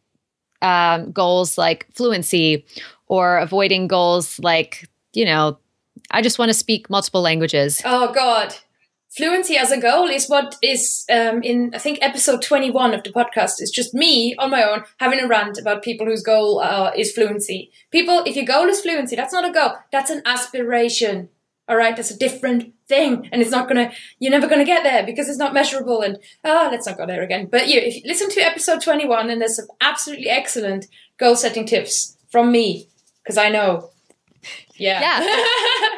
um, 0.62 1.12
goals 1.12 1.58
like 1.58 1.87
fluency 1.92 2.64
or 3.06 3.38
avoiding 3.38 3.87
goals 3.87 4.38
like, 4.38 4.88
you 5.12 5.24
know, 5.24 5.58
I 6.10 6.22
just 6.22 6.38
want 6.38 6.50
to 6.50 6.54
speak 6.54 6.90
multiple 6.90 7.22
languages. 7.22 7.82
Oh, 7.84 8.12
God. 8.12 8.54
Fluency 9.16 9.56
as 9.56 9.70
a 9.70 9.80
goal 9.80 10.08
is 10.08 10.26
what 10.26 10.56
is 10.60 11.04
um, 11.08 11.40
in, 11.44 11.70
I 11.72 11.78
think, 11.78 11.98
episode 12.02 12.42
21 12.42 12.94
of 12.94 13.04
the 13.04 13.12
podcast. 13.12 13.60
It's 13.60 13.70
just 13.70 13.94
me 13.94 14.34
on 14.38 14.50
my 14.50 14.64
own 14.64 14.82
having 14.98 15.20
a 15.20 15.28
rant 15.28 15.56
about 15.56 15.84
people 15.84 16.04
whose 16.06 16.22
goal 16.22 16.58
uh, 16.58 16.90
is 16.96 17.12
fluency. 17.12 17.70
People, 17.92 18.24
if 18.26 18.34
your 18.34 18.44
goal 18.44 18.66
is 18.66 18.80
fluency, 18.80 19.14
that's 19.14 19.32
not 19.32 19.48
a 19.48 19.52
goal, 19.52 19.74
that's 19.92 20.10
an 20.10 20.22
aspiration. 20.26 21.28
All 21.68 21.76
right, 21.76 21.94
that's 21.94 22.10
a 22.10 22.18
different 22.18 22.74
thing, 22.88 23.28
and 23.32 23.40
it's 23.40 23.50
not 23.50 23.68
gonna. 23.68 23.90
You're 24.18 24.32
never 24.32 24.48
gonna 24.48 24.66
get 24.66 24.82
there 24.82 25.06
because 25.06 25.30
it's 25.30 25.38
not 25.38 25.54
measurable. 25.54 26.02
And 26.02 26.18
ah, 26.44 26.66
oh, 26.66 26.70
let's 26.70 26.86
not 26.86 26.98
go 26.98 27.06
there 27.06 27.22
again. 27.22 27.46
But 27.50 27.68
you, 27.68 27.80
if 27.80 27.94
you 27.94 28.02
listen 28.04 28.28
to 28.30 28.40
episode 28.40 28.82
21, 28.82 29.30
and 29.30 29.40
there's 29.40 29.56
some 29.56 29.68
absolutely 29.80 30.28
excellent 30.28 30.86
goal 31.16 31.36
setting 31.36 31.64
tips 31.64 32.18
from 32.28 32.52
me 32.52 32.88
because 33.22 33.38
I 33.38 33.48
know. 33.48 33.90
Yeah. 34.76 35.00
Yeah. 35.00 35.90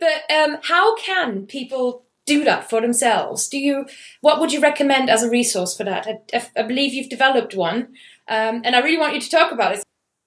but 0.00 0.30
um, 0.34 0.58
how 0.62 0.96
can 0.96 1.46
people 1.46 2.04
do 2.26 2.44
that 2.44 2.68
for 2.68 2.80
themselves? 2.80 3.48
Do 3.48 3.58
you? 3.58 3.86
What 4.20 4.40
would 4.40 4.52
you 4.52 4.60
recommend 4.60 5.08
as 5.08 5.22
a 5.22 5.30
resource 5.30 5.76
for 5.76 5.84
that? 5.84 6.06
I, 6.34 6.46
I 6.56 6.62
believe 6.62 6.92
you've 6.92 7.08
developed 7.08 7.54
one, 7.54 7.94
um, 8.28 8.62
and 8.64 8.74
I 8.74 8.80
really 8.80 8.98
want 8.98 9.14
you 9.14 9.20
to 9.20 9.30
talk 9.30 9.52
about 9.52 9.74
it. 9.76 9.85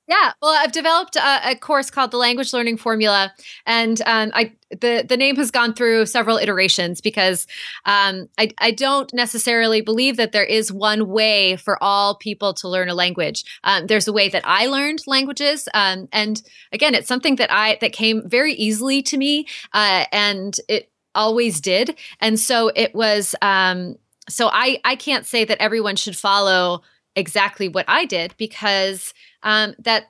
Yeah, 0.10 0.32
well, 0.42 0.56
I've 0.58 0.72
developed 0.72 1.18
a, 1.18 1.52
a, 1.52 1.56
course 1.56 1.92
called 1.92 2.10
the 2.10 2.18
Language 2.18 2.52
Learning 2.52 2.78
Formula, 2.78 3.32
and 3.68 4.02
um, 4.08 4.32
I 4.34 4.54
the 4.72 5.06
the 5.08 5.16
name 5.16 5.36
has 5.36 5.52
gone 5.52 5.76
through 5.76 6.08
several 6.08 6.38
iterations 6.38 7.00
because 7.00 7.46
um, 7.86 8.28
I 8.36 8.50
I 8.58 8.72
don't 8.72 9.14
necessarily 9.14 9.82
believe 9.82 10.18
that 10.18 10.32
there 10.32 10.44
is 10.44 10.72
one 10.72 11.10
way 11.10 11.58
for 11.58 11.78
all 11.84 12.16
people 12.16 12.56
to 12.56 12.68
learn 12.68 12.90
a 12.90 12.96
language. 12.96 13.44
Um, 13.64 13.86
there's 13.86 14.08
a 14.08 14.14
way 14.14 14.30
that 14.30 14.42
I 14.48 14.66
learned 14.66 15.04
languages, 15.06 15.70
um, 15.76 16.10
and 16.12 16.42
again, 16.72 16.96
it's 16.96 17.08
something 17.08 17.36
that 17.36 17.52
I 17.52 17.78
that 17.80 17.94
came 17.94 18.28
very 18.28 18.54
easily 18.54 19.04
to 19.04 19.18
me, 19.18 19.46
uh, 19.74 20.06
and 20.12 20.60
it 20.68 20.90
always 21.14 21.62
did, 21.62 21.96
and 22.20 22.40
so 22.40 22.72
it 22.76 22.96
was. 22.96 23.36
Um, 23.44 23.96
so 24.28 24.50
I 24.52 24.82
I 24.84 24.96
can't 24.96 25.28
say 25.28 25.46
that 25.46 25.62
everyone 25.62 25.98
should 25.98 26.18
follow 26.18 26.82
exactly 27.16 27.68
what 27.68 27.86
I 27.88 28.06
did 28.06 28.34
because 28.38 29.14
um, 29.44 29.76
that 29.80 30.06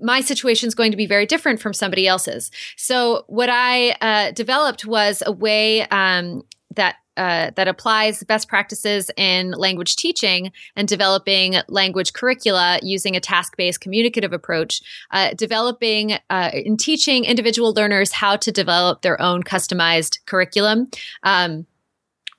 my 0.00 0.20
situation 0.20 0.66
is 0.66 0.74
going 0.74 0.90
to 0.90 0.96
be 0.96 1.06
very 1.06 1.26
different 1.26 1.60
from 1.60 1.74
somebody 1.74 2.06
else's. 2.06 2.50
So 2.76 3.24
what 3.26 3.50
I 3.50 3.90
uh, 4.00 4.30
developed 4.32 4.86
was 4.86 5.22
a 5.26 5.32
way 5.32 5.82
um, 5.88 6.42
that 6.74 6.96
uh, 7.16 7.52
that 7.54 7.68
applies 7.68 8.24
best 8.24 8.48
practices 8.48 9.08
in 9.16 9.52
language 9.52 9.94
teaching 9.94 10.50
and 10.74 10.88
developing 10.88 11.54
language 11.68 12.12
curricula 12.12 12.80
using 12.82 13.14
a 13.14 13.20
task-based 13.20 13.80
communicative 13.80 14.32
approach, 14.32 14.82
uh, 15.12 15.32
developing 15.34 16.18
uh, 16.28 16.50
in 16.52 16.76
teaching 16.76 17.24
individual 17.24 17.72
learners 17.72 18.10
how 18.10 18.34
to 18.34 18.50
develop 18.50 19.02
their 19.02 19.20
own 19.22 19.44
customized 19.44 20.18
curriculum. 20.26 20.88
Um, 21.22 21.66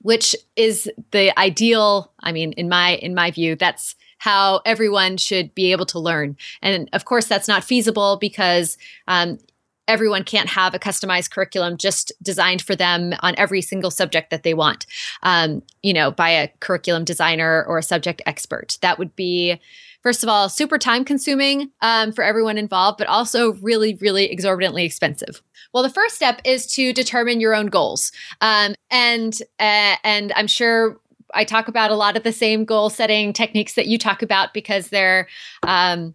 which 0.02 0.36
is 0.54 0.88
the 1.10 1.36
ideal 1.36 2.12
i 2.20 2.30
mean 2.30 2.52
in 2.52 2.68
my 2.68 2.96
in 2.96 3.14
my 3.14 3.30
view 3.30 3.56
that's 3.56 3.96
how 4.26 4.60
everyone 4.64 5.16
should 5.16 5.54
be 5.54 5.70
able 5.70 5.86
to 5.86 6.00
learn. 6.00 6.36
And 6.60 6.88
of 6.92 7.04
course, 7.04 7.28
that's 7.28 7.46
not 7.46 7.62
feasible 7.62 8.16
because 8.20 8.76
um, 9.06 9.38
everyone 9.86 10.24
can't 10.24 10.48
have 10.48 10.74
a 10.74 10.80
customized 10.80 11.30
curriculum 11.30 11.76
just 11.76 12.10
designed 12.20 12.60
for 12.60 12.74
them 12.74 13.14
on 13.20 13.36
every 13.38 13.62
single 13.62 13.92
subject 13.92 14.30
that 14.30 14.42
they 14.42 14.52
want, 14.52 14.84
um, 15.22 15.62
you 15.84 15.92
know, 15.92 16.10
by 16.10 16.30
a 16.30 16.48
curriculum 16.58 17.04
designer 17.04 17.64
or 17.68 17.78
a 17.78 17.84
subject 17.84 18.20
expert. 18.26 18.78
That 18.82 18.98
would 18.98 19.14
be, 19.14 19.60
first 20.02 20.24
of 20.24 20.28
all, 20.28 20.48
super 20.48 20.76
time 20.76 21.04
consuming 21.04 21.70
um, 21.80 22.10
for 22.10 22.24
everyone 22.24 22.58
involved, 22.58 22.98
but 22.98 23.06
also 23.06 23.52
really, 23.62 23.94
really 24.00 24.24
exorbitantly 24.24 24.84
expensive. 24.84 25.40
Well, 25.72 25.84
the 25.84 25.90
first 25.90 26.16
step 26.16 26.40
is 26.44 26.66
to 26.74 26.92
determine 26.92 27.38
your 27.38 27.54
own 27.54 27.66
goals, 27.66 28.10
um, 28.40 28.74
and 28.90 29.38
uh, 29.60 29.96
and 30.02 30.32
I'm 30.34 30.48
sure 30.48 30.98
I 31.36 31.44
talk 31.44 31.68
about 31.68 31.90
a 31.90 31.94
lot 31.94 32.16
of 32.16 32.22
the 32.22 32.32
same 32.32 32.64
goal 32.64 32.90
setting 32.90 33.32
techniques 33.32 33.74
that 33.74 33.86
you 33.86 33.98
talk 33.98 34.22
about 34.22 34.54
because 34.54 34.88
they're, 34.88 35.28
um, 35.62 36.14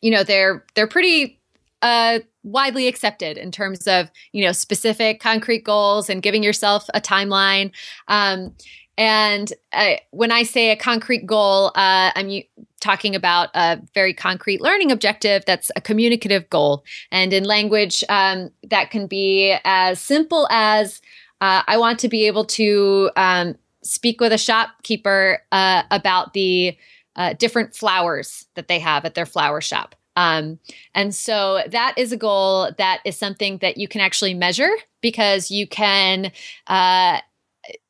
you 0.00 0.10
know, 0.10 0.24
they're 0.24 0.64
they're 0.74 0.88
pretty 0.88 1.40
uh, 1.82 2.20
widely 2.42 2.88
accepted 2.88 3.38
in 3.38 3.50
terms 3.50 3.86
of 3.86 4.10
you 4.32 4.44
know 4.44 4.52
specific 4.52 5.20
concrete 5.20 5.64
goals 5.64 6.10
and 6.10 6.22
giving 6.22 6.42
yourself 6.42 6.88
a 6.94 7.00
timeline. 7.00 7.70
Um, 8.08 8.54
and 8.96 9.52
uh, 9.72 9.94
when 10.10 10.30
I 10.30 10.44
say 10.44 10.70
a 10.70 10.76
concrete 10.76 11.26
goal, 11.26 11.72
uh, 11.74 12.12
I'm 12.14 12.42
talking 12.80 13.16
about 13.16 13.48
a 13.54 13.80
very 13.94 14.14
concrete 14.14 14.60
learning 14.60 14.92
objective 14.92 15.42
that's 15.46 15.70
a 15.74 15.80
communicative 15.80 16.48
goal. 16.50 16.84
And 17.10 17.32
in 17.32 17.44
language, 17.44 18.04
um, 18.08 18.50
that 18.70 18.90
can 18.90 19.06
be 19.06 19.56
as 19.64 20.00
simple 20.00 20.46
as 20.50 21.00
uh, 21.40 21.62
I 21.66 21.76
want 21.76 21.98
to 22.00 22.08
be 22.08 22.26
able 22.26 22.44
to 22.44 23.10
um, 23.16 23.56
speak 23.84 24.20
with 24.20 24.32
a 24.32 24.38
shopkeeper 24.38 25.40
uh, 25.52 25.82
about 25.90 26.32
the 26.32 26.76
uh, 27.16 27.34
different 27.34 27.74
flowers 27.74 28.46
that 28.54 28.68
they 28.68 28.78
have 28.78 29.04
at 29.04 29.14
their 29.14 29.26
flower 29.26 29.60
shop. 29.60 29.94
Um, 30.16 30.58
and 30.94 31.14
so 31.14 31.62
that 31.68 31.94
is 31.96 32.12
a 32.12 32.16
goal 32.16 32.70
that 32.78 33.00
is 33.04 33.16
something 33.16 33.58
that 33.58 33.76
you 33.76 33.88
can 33.88 34.00
actually 34.00 34.34
measure 34.34 34.70
because 35.00 35.50
you 35.50 35.66
can 35.66 36.30
uh, 36.68 37.18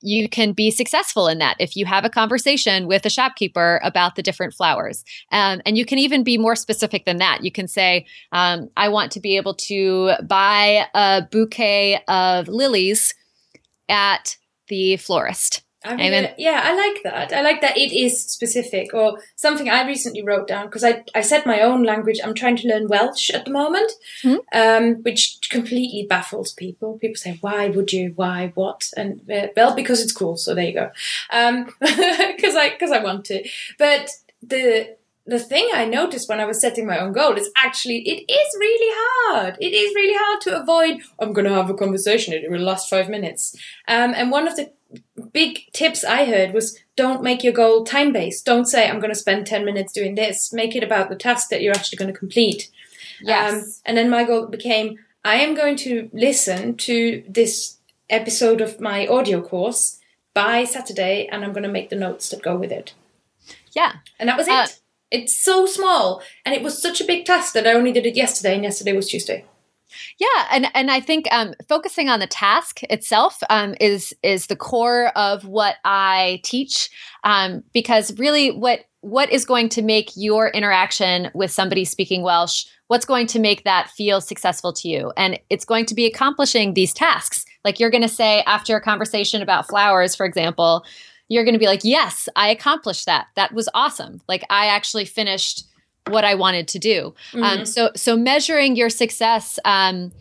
you 0.01 0.29
can 0.29 0.53
be 0.53 0.71
successful 0.71 1.27
in 1.27 1.39
that 1.39 1.57
if 1.59 1.77
you 1.77 1.85
have 1.85 2.05
a 2.05 2.11
conversation 2.11 2.87
with 2.87 3.05
a 3.05 3.11
shopkeeper 3.11 3.81
about 3.83 4.15
the 4.15 4.23
different 4.23 4.55
flowers. 4.55 5.05
Um, 5.33 5.61
and 5.67 5.77
you 5.77 5.85
can 5.85 5.99
even 5.99 6.23
be 6.23 6.39
more 6.39 6.55
specific 6.55 7.05
than 7.05 7.17
that. 7.19 7.43
You 7.43 7.51
can 7.51 7.67
say, 7.67 8.07
um, 8.31 8.71
I 8.77 8.89
want 8.89 9.11
to 9.13 9.21
be 9.21 9.37
able 9.37 9.55
to 9.55 10.13
buy 10.23 10.87
a 10.95 11.27
bouquet 11.31 12.03
of 12.07 12.47
lilies 12.49 13.15
at 13.89 14.37
the 14.69 14.97
florist 14.97 15.65
I 15.85 15.97
mean, 15.97 16.07
Amen. 16.07 16.35
yeah, 16.39 16.63
I 16.65 16.75
like 16.75 17.03
that. 17.03 17.33
I 17.33 17.43
like 17.43 17.61
that 17.61 17.77
it 17.77 17.93
is 17.93 18.19
specific 18.25 18.95
or 18.95 19.19
something 19.37 19.69
I 19.69 19.87
recently 19.87 20.23
wrote 20.23 20.49
down 20.49 20.67
because 20.67 20.83
I, 20.83 21.05
I 21.15 21.21
said 21.21 21.45
my 21.45 21.61
own 21.61 21.83
language. 21.83 22.21
I'm 22.25 22.35
trying 22.35 22.57
to 22.57 22.69
learn 22.69 22.89
Welsh 22.89 23.29
at 23.31 23.45
the 23.45 23.51
moment, 23.51 23.93
mm-hmm. 24.23 24.39
um, 24.59 25.03
which 25.03 25.39
completely 25.51 26.07
baffles 26.09 26.53
people. 26.53 26.99
People 26.99 27.17
say, 27.17 27.37
why 27.43 27.69
would 27.69 27.93
you? 27.93 28.13
Why? 28.17 28.53
What? 28.55 28.91
And 28.97 29.21
uh, 29.31 29.49
well, 29.55 29.77
because 29.77 30.01
it's 30.01 30.13
cool. 30.13 30.39
So 30.39 30.55
there 30.55 30.65
you 30.65 30.73
go. 30.73 30.91
Um, 31.31 31.67
cause 31.85 32.57
I, 32.57 32.77
cause 32.81 32.91
I 32.91 33.03
want 33.03 33.27
to. 33.27 33.47
But 33.79 34.11
the, 34.43 34.97
the 35.27 35.39
thing 35.39 35.69
I 35.75 35.85
noticed 35.85 36.29
when 36.29 36.41
I 36.41 36.47
was 36.47 36.61
setting 36.61 36.87
my 36.87 36.99
own 36.99 37.13
goal 37.13 37.35
is 37.35 37.51
actually 37.57 37.99
it 38.09 38.31
is 38.31 38.57
really 38.59 38.95
hard. 39.29 39.57
It 39.61 39.75
is 39.75 39.95
really 39.95 40.15
hard 40.17 40.41
to 40.43 40.61
avoid. 40.61 41.03
I'm 41.19 41.33
going 41.35 41.47
to 41.47 41.55
have 41.55 41.69
a 41.69 41.75
conversation. 41.75 42.33
It 42.33 42.51
will 42.51 42.61
last 42.61 42.89
five 42.89 43.09
minutes. 43.09 43.55
Um, 43.87 44.15
and 44.15 44.31
one 44.31 44.49
of 44.49 44.57
the 44.57 44.73
big 45.33 45.61
tips 45.73 46.05
I 46.05 46.25
heard 46.25 46.53
was 46.53 46.79
don't 46.97 47.23
make 47.23 47.43
your 47.43 47.53
goal 47.53 47.85
time 47.85 48.13
based. 48.13 48.47
Don't 48.47 48.67
say 48.67 48.89
I'm 48.89 49.01
going 49.01 49.13
to 49.13 49.19
spend 49.19 49.47
ten 49.47 49.65
minutes 49.65 49.93
doing 49.93 50.15
this. 50.15 50.53
Make 50.53 50.77
it 50.77 50.85
about 50.85 51.09
the 51.09 51.17
task 51.17 51.49
that 51.51 51.63
you're 51.63 51.75
actually 51.75 51.99
going 51.99 52.13
to 52.13 52.19
complete. 52.19 52.71
Yes. 53.21 53.53
Um, 53.53 53.71
and 53.85 53.97
then 53.97 54.11
my 54.11 54.25
goal 54.25 54.47
became 54.47 54.99
I 55.25 55.37
am 55.37 55.55
going 55.55 55.77
to 55.77 56.11
listen 56.13 56.77
to 56.77 57.25
this 57.29 57.79
episode 58.11 58.61
of 58.61 58.81
my 58.81 59.07
audio 59.07 59.41
course 59.41 59.99
by 60.35 60.65
Saturday, 60.65 61.29
and 61.31 61.45
I'm 61.45 61.53
going 61.53 61.63
to 61.63 61.69
make 61.69 61.91
the 61.91 61.97
notes 61.97 62.29
that 62.29 62.43
go 62.43 62.57
with 62.57 62.71
it. 62.71 62.93
Yeah, 63.73 63.93
and 64.19 64.29
that 64.29 64.37
was 64.37 64.49
uh, 64.49 64.67
it. 64.69 64.81
It's 65.11 65.39
so 65.39 65.65
small, 65.65 66.23
and 66.45 66.55
it 66.55 66.63
was 66.63 66.81
such 66.81 67.01
a 67.01 67.07
big 67.07 67.25
task 67.25 67.55
that 67.55 67.67
I 67.67 67.73
only 67.73 67.93
did 67.93 68.05
it 68.05 68.17
yesterday, 68.17 68.55
and 68.55 68.65
yesterday 68.65 68.93
was 68.93 69.09
Tuesday. 69.09 69.45
Yeah, 70.19 70.47
and 70.51 70.67
and 70.75 70.91
I 70.91 71.01
think 71.01 71.27
um, 71.31 71.55
focusing 71.69 72.09
on 72.09 72.21
the 72.21 72.27
task 72.27 72.83
itself 72.85 73.39
um, 73.51 73.75
is 73.81 74.15
is 74.23 74.47
the 74.47 74.57
core 74.57 75.09
of 75.17 75.45
what 75.45 75.77
I 75.85 76.41
teach, 76.45 76.91
um, 77.25 77.63
because 77.73 78.19
really, 78.19 78.51
what 78.51 78.81
what 79.01 79.31
is 79.31 79.45
going 79.45 79.69
to 79.71 79.83
make 79.83 80.11
your 80.17 80.49
interaction 80.49 81.31
with 81.35 81.51
somebody 81.51 81.85
speaking 81.85 82.23
Welsh 82.23 82.67
what's 82.89 83.07
going 83.07 83.27
to 83.27 83.39
make 83.39 83.65
that 83.65 83.89
feel 83.91 84.21
successful 84.21 84.71
to 84.71 84.89
you 84.89 85.11
and 85.17 85.39
it's 85.49 85.65
going 85.65 85.87
to 85.87 85.95
be 85.95 86.05
accomplishing 86.05 86.75
these 86.75 86.93
tasks 86.93 87.47
like 87.65 87.81
you're 87.81 87.91
going 87.91 88.03
to 88.03 88.09
say 88.09 88.43
after 88.47 88.77
a 88.77 88.81
conversation 88.81 89.41
about 89.41 89.67
flowers 89.67 90.15
for 90.15 90.27
example 90.27 90.85
you're 91.29 91.45
going 91.45 91.55
to 91.55 91.61
be 91.61 91.67
like, 91.67 91.85
yes, 91.85 92.29
I 92.37 92.49
accomplished 92.49 93.07
that. 93.07 93.29
That 93.35 93.53
was 93.53 93.69
awesome. 93.75 94.21
Like 94.29 94.45
I 94.51 94.67
actually 94.67 95.05
finished 95.05 95.65
what 96.09 96.25
I 96.25 96.35
wanted 96.35 96.69
to 96.69 96.79
do. 96.79 97.15
Um, 97.35 97.41
mm-hmm. 97.41 97.59
Um, 97.61 97.67
so, 97.67 97.91
so 97.97 98.17
measuring 98.17 98.77
your 98.77 98.91
success 98.91 99.59
um, 99.65 100.13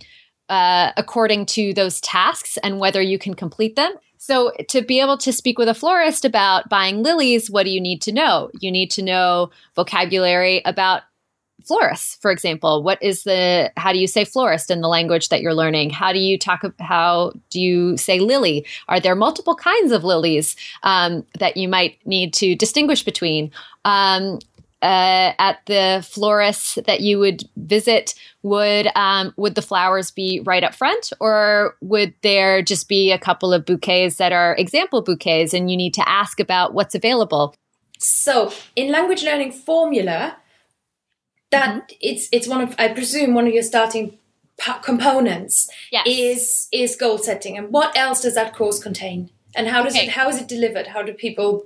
uh, 0.50 0.92
according 0.98 1.46
to 1.48 1.74
those 1.74 2.00
tasks 2.02 2.58
and 2.64 2.80
whether 2.80 3.02
you 3.02 3.18
can 3.18 3.34
complete 3.34 3.76
them. 3.76 3.94
So, 4.18 4.54
to 4.70 4.82
be 4.82 5.02
able 5.02 5.18
to 5.18 5.34
speak 5.34 5.58
with 5.58 5.68
a 5.68 5.74
florist 5.74 6.24
about 6.24 6.70
buying 6.70 7.04
lilies, 7.04 7.52
what 7.52 7.64
do 7.64 7.70
you 7.70 7.82
need 7.82 8.02
to 8.04 8.14
know? 8.14 8.50
You 8.62 8.72
need 8.72 8.90
to 8.92 9.02
know 9.02 9.52
vocabulary 9.76 10.62
about 10.64 11.04
florists 11.66 12.18
for 12.22 12.32
example 12.32 12.84
what 12.84 13.02
is 13.02 13.24
the 13.24 13.72
how 13.78 13.94
do 13.94 14.00
you 14.00 14.08
say 14.08 14.26
florist 14.26 14.70
in 14.70 14.82
the 14.82 14.88
language 14.88 15.30
that 15.30 15.42
you're 15.42 15.54
learning 15.54 15.90
how 15.90 16.12
do 16.12 16.20
you 16.20 16.38
talk 16.38 16.64
how 16.80 17.32
do 17.50 17.60
you 17.60 17.96
say 17.96 18.20
lily 18.20 18.66
are 18.90 19.00
there 19.00 19.16
multiple 19.16 19.56
kinds 19.56 19.92
of 19.92 20.04
lilies 20.04 20.56
um, 20.84 21.26
that 21.40 21.56
you 21.56 21.68
might 21.68 21.98
need 22.06 22.34
to 22.34 22.56
distinguish 22.56 23.04
between 23.04 23.52
um, 23.86 24.40
uh, 24.84 25.34
at 25.40 25.66
the 25.66 26.06
florists 26.08 26.78
that 26.86 27.00
you 27.00 27.18
would 27.18 27.44
visit 27.56 28.14
would 28.44 28.88
um, 28.96 29.34
would 29.38 29.56
the 29.56 29.62
flowers 29.62 30.12
be 30.12 30.42
right 30.44 30.64
up 30.64 30.76
front 30.76 31.14
or 31.22 31.78
would 31.82 32.14
there 32.22 32.62
just 32.62 32.90
be 32.90 33.12
a 33.12 33.18
couple 33.18 33.54
of 33.54 33.66
bouquets 33.66 34.18
that 34.18 34.34
are 34.34 34.56
example 34.58 35.02
bouquets 35.02 35.54
and 35.54 35.72
you 35.72 35.78
need 35.78 35.94
to 35.94 36.08
ask 36.08 36.42
about 36.42 36.74
what's 36.74 36.96
available 36.96 37.56
so 37.98 38.52
in 38.76 38.92
language 38.92 39.24
learning 39.24 39.54
formula 39.54 40.36
that 41.52 41.70
mm-hmm. 41.70 41.96
it's 42.02 42.28
it's 42.34 42.48
one 42.48 42.60
of 42.60 42.76
I 42.78 42.90
presume 42.90 43.34
one 43.34 43.48
of 43.48 43.54
your 43.54 43.64
starting 43.64 44.18
components 44.84 45.70
yes. 45.92 46.06
is 46.06 46.68
is 46.74 46.98
goal 46.98 47.18
setting 47.18 47.58
and 47.58 47.72
what 47.72 47.98
else 47.98 48.22
does 48.22 48.36
that 48.36 48.54
course 48.54 48.80
contain 48.84 49.30
and 49.56 49.68
how 49.70 49.82
does 49.82 49.96
okay. 49.96 50.08
it 50.08 50.12
how 50.12 50.28
is 50.28 50.42
it 50.42 50.48
delivered 50.48 50.88
how 50.88 51.02
do 51.02 51.14
people 51.14 51.66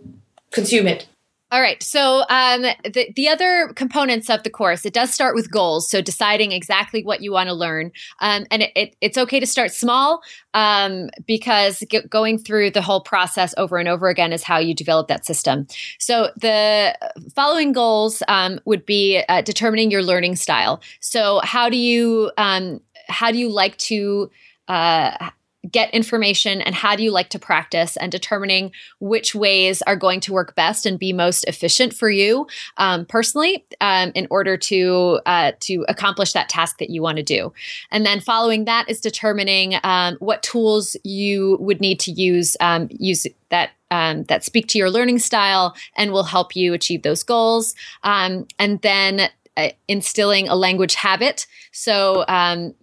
consume 0.52 0.88
it 0.88 1.08
all 1.50 1.62
right. 1.62 1.82
So 1.82 2.26
um, 2.30 2.64
the 2.84 3.12
the 3.16 3.30
other 3.30 3.72
components 3.74 4.30
of 4.30 4.44
the 4.44 4.50
course, 4.50 4.86
it 4.86 4.94
does 4.94 5.14
start 5.14 5.34
with 5.34 5.50
goals. 5.50 5.90
So 5.90 6.02
deciding 6.02 6.52
exactly 6.52 7.04
what 7.04 7.22
you 7.22 7.32
want 7.32 7.48
to 7.48 7.54
learn, 7.54 7.92
um, 8.20 8.46
and 8.52 8.64
it, 8.64 8.72
it, 8.76 8.96
it's 9.00 9.18
okay 9.18 9.40
to 9.40 9.46
start 9.46 9.72
small 9.72 10.22
um, 10.54 11.10
because 11.26 11.84
going 12.10 12.38
through 12.38 12.72
the 12.72 12.82
whole 12.82 13.00
process 13.00 13.54
over 13.58 13.78
and 13.78 13.88
over 13.88 14.10
again 14.10 14.34
is 14.34 14.44
how 14.44 14.58
you 14.58 14.74
develop 14.74 15.08
that 15.08 15.26
system. 15.26 15.68
So 16.00 16.32
the 16.36 16.98
following 17.34 17.72
goals 17.72 18.22
um, 18.28 18.60
would 18.66 18.86
be 18.86 19.24
uh, 19.30 19.42
determining 19.42 19.90
your 19.90 20.04
learning 20.04 20.36
style. 20.36 20.82
So 21.00 21.40
how 21.46 21.70
do 21.70 21.78
you 21.78 22.30
um, 22.38 22.82
how 23.08 23.32
do 23.32 23.38
you 23.38 23.50
like 23.50 23.78
to 23.78 24.30
uh, 24.68 25.30
get 25.72 25.94
information 25.94 26.62
and 26.62 26.76
how 26.76 26.96
do 26.96 27.04
you 27.04 27.12
like 27.12 27.30
to 27.30 27.40
practice 27.40 27.98
and 27.98 28.12
determining 28.12 28.72
which 29.00 29.36
ways 29.36 29.82
are 29.84 29.96
going 29.96 30.20
to 30.20 30.34
work 30.34 30.56
best 30.56 30.86
and 30.86 31.00
be 31.00 31.14
most 31.14 31.44
efficient 31.46 31.94
for 31.94 32.10
you 32.10 32.48
um, 32.78 33.06
personally 33.06 33.66
um, 33.82 34.12
in 34.16 34.28
order 34.30 34.58
to 34.58 35.20
uh, 35.26 35.52
to 35.60 35.86
accomplish 35.88 36.34
that 36.34 36.50
task 36.50 36.78
that 36.80 36.90
you 36.90 37.02
want 37.02 37.18
to 37.18 37.24
do. 37.24 37.54
And 37.92 38.06
then 38.06 38.20
following 38.20 38.66
that 38.66 38.90
is 38.90 39.02
determining 39.02 39.76
um, 39.84 40.16
what 40.20 40.44
tools 40.44 40.96
you 41.04 41.58
would 41.60 41.82
need 41.82 42.00
to 42.02 42.12
use 42.12 42.58
um, 42.60 42.88
use 42.92 43.26
that 43.50 43.72
um, 43.92 44.24
that 44.24 44.44
speak 44.44 44.68
to 44.68 44.78
your 44.78 44.90
learning 44.90 45.20
style 45.20 45.76
and 45.96 46.12
will 46.12 46.24
help 46.24 46.56
you 46.56 46.74
achieve 46.74 47.04
those 47.04 47.24
goals. 47.24 47.74
Um, 48.04 48.48
and 48.60 48.82
then 48.82 49.30
uh, 49.56 49.70
instilling 49.88 50.48
a 50.48 50.56
language 50.56 50.96
habit. 50.96 51.48
So 51.72 52.26
um, 52.28 52.76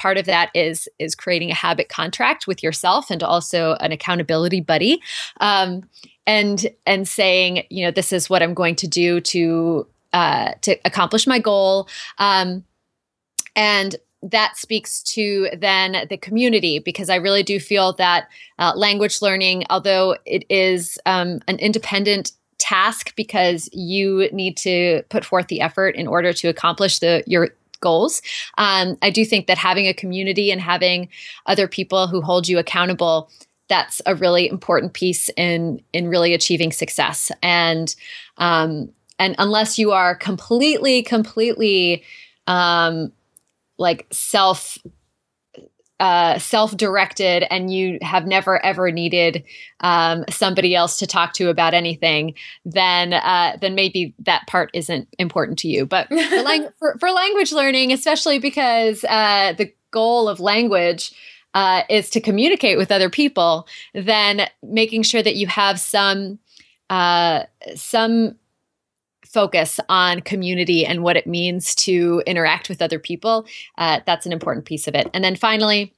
part 0.00 0.16
of 0.16 0.26
that 0.26 0.50
is 0.54 0.88
is 0.98 1.14
creating 1.14 1.50
a 1.50 1.54
habit 1.54 1.88
contract 1.88 2.46
with 2.46 2.62
yourself 2.62 3.10
and 3.10 3.22
also 3.22 3.74
an 3.80 3.92
accountability 3.92 4.60
buddy 4.60 5.00
um, 5.40 5.82
and 6.26 6.66
and 6.86 7.06
saying 7.06 7.64
you 7.70 7.84
know 7.84 7.90
this 7.90 8.12
is 8.12 8.30
what 8.30 8.42
i'm 8.42 8.54
going 8.54 8.74
to 8.74 8.88
do 8.88 9.20
to 9.20 9.86
uh, 10.12 10.52
to 10.62 10.76
accomplish 10.84 11.26
my 11.26 11.38
goal. 11.38 11.88
Um, 12.18 12.64
and 13.54 13.96
that 14.22 14.56
speaks 14.56 15.02
to 15.02 15.48
then 15.56 16.06
the 16.10 16.16
community 16.16 16.78
because 16.78 17.08
I 17.08 17.16
really 17.16 17.42
do 17.42 17.58
feel 17.58 17.94
that 17.94 18.28
uh, 18.58 18.72
language 18.76 19.22
learning, 19.22 19.64
although 19.70 20.16
it 20.26 20.44
is 20.50 20.98
um, 21.06 21.40
an 21.48 21.58
independent 21.58 22.32
task 22.58 23.14
because 23.16 23.70
you 23.72 24.28
need 24.32 24.56
to 24.58 25.02
put 25.08 25.24
forth 25.24 25.46
the 25.46 25.62
effort 25.62 25.96
in 25.96 26.06
order 26.06 26.32
to 26.34 26.48
accomplish 26.48 26.98
the 26.98 27.24
your 27.26 27.48
goals. 27.80 28.22
Um, 28.58 28.96
I 29.02 29.10
do 29.10 29.24
think 29.24 29.46
that 29.46 29.58
having 29.58 29.86
a 29.86 29.94
community 29.94 30.50
and 30.50 30.60
having 30.60 31.08
other 31.46 31.66
people 31.66 32.06
who 32.06 32.20
hold 32.20 32.48
you 32.48 32.58
accountable 32.58 33.30
that's 33.68 34.02
a 34.04 34.16
really 34.16 34.48
important 34.48 34.92
piece 34.92 35.30
in 35.36 35.80
in 35.92 36.08
really 36.08 36.34
achieving 36.34 36.72
success 36.72 37.30
and 37.40 37.94
um, 38.36 38.90
and 39.18 39.36
unless 39.38 39.78
you 39.78 39.92
are 39.92 40.14
completely 40.14 41.02
completely 41.02 42.02
um, 42.48 43.12
like 43.78 44.06
self 44.10 44.76
uh, 46.00 46.38
self-directed 46.38 47.44
and 47.52 47.72
you 47.72 47.98
have 48.00 48.26
never 48.26 48.64
ever 48.64 48.90
needed 48.90 49.44
um, 49.80 50.24
somebody 50.30 50.74
else 50.74 50.98
to 50.98 51.06
talk 51.06 51.34
to 51.34 51.50
about 51.50 51.74
anything, 51.74 52.34
then 52.64 53.12
uh, 53.12 53.56
then 53.60 53.74
maybe 53.74 54.14
that 54.18 54.46
part 54.46 54.70
isn't 54.72 55.06
important 55.18 55.58
to 55.58 55.68
you. 55.68 55.84
But 55.84 56.08
for, 56.08 56.42
lang- 56.42 56.68
for, 56.78 56.96
for 56.98 57.10
language 57.10 57.52
learning, 57.52 57.92
especially 57.92 58.38
because 58.38 59.04
uh, 59.04 59.52
the 59.52 59.72
goal 59.90 60.28
of 60.28 60.40
language 60.40 61.12
uh, 61.52 61.82
is 61.90 62.08
to 62.10 62.20
communicate 62.20 62.78
with 62.78 62.90
other 62.90 63.10
people, 63.10 63.68
then 63.92 64.48
making 64.62 65.02
sure 65.02 65.22
that 65.22 65.36
you 65.36 65.46
have 65.48 65.78
some 65.78 66.38
uh, 66.88 67.44
some 67.76 68.36
focus 69.32 69.78
on 69.88 70.20
community 70.20 70.84
and 70.84 71.02
what 71.02 71.16
it 71.16 71.26
means 71.26 71.74
to 71.76 72.22
interact 72.26 72.68
with 72.68 72.82
other 72.82 72.98
people. 72.98 73.46
Uh, 73.78 74.00
that's 74.06 74.26
an 74.26 74.32
important 74.32 74.64
piece 74.64 74.88
of 74.88 74.94
it. 74.94 75.08
And 75.14 75.22
then 75.22 75.36
finally, 75.36 75.94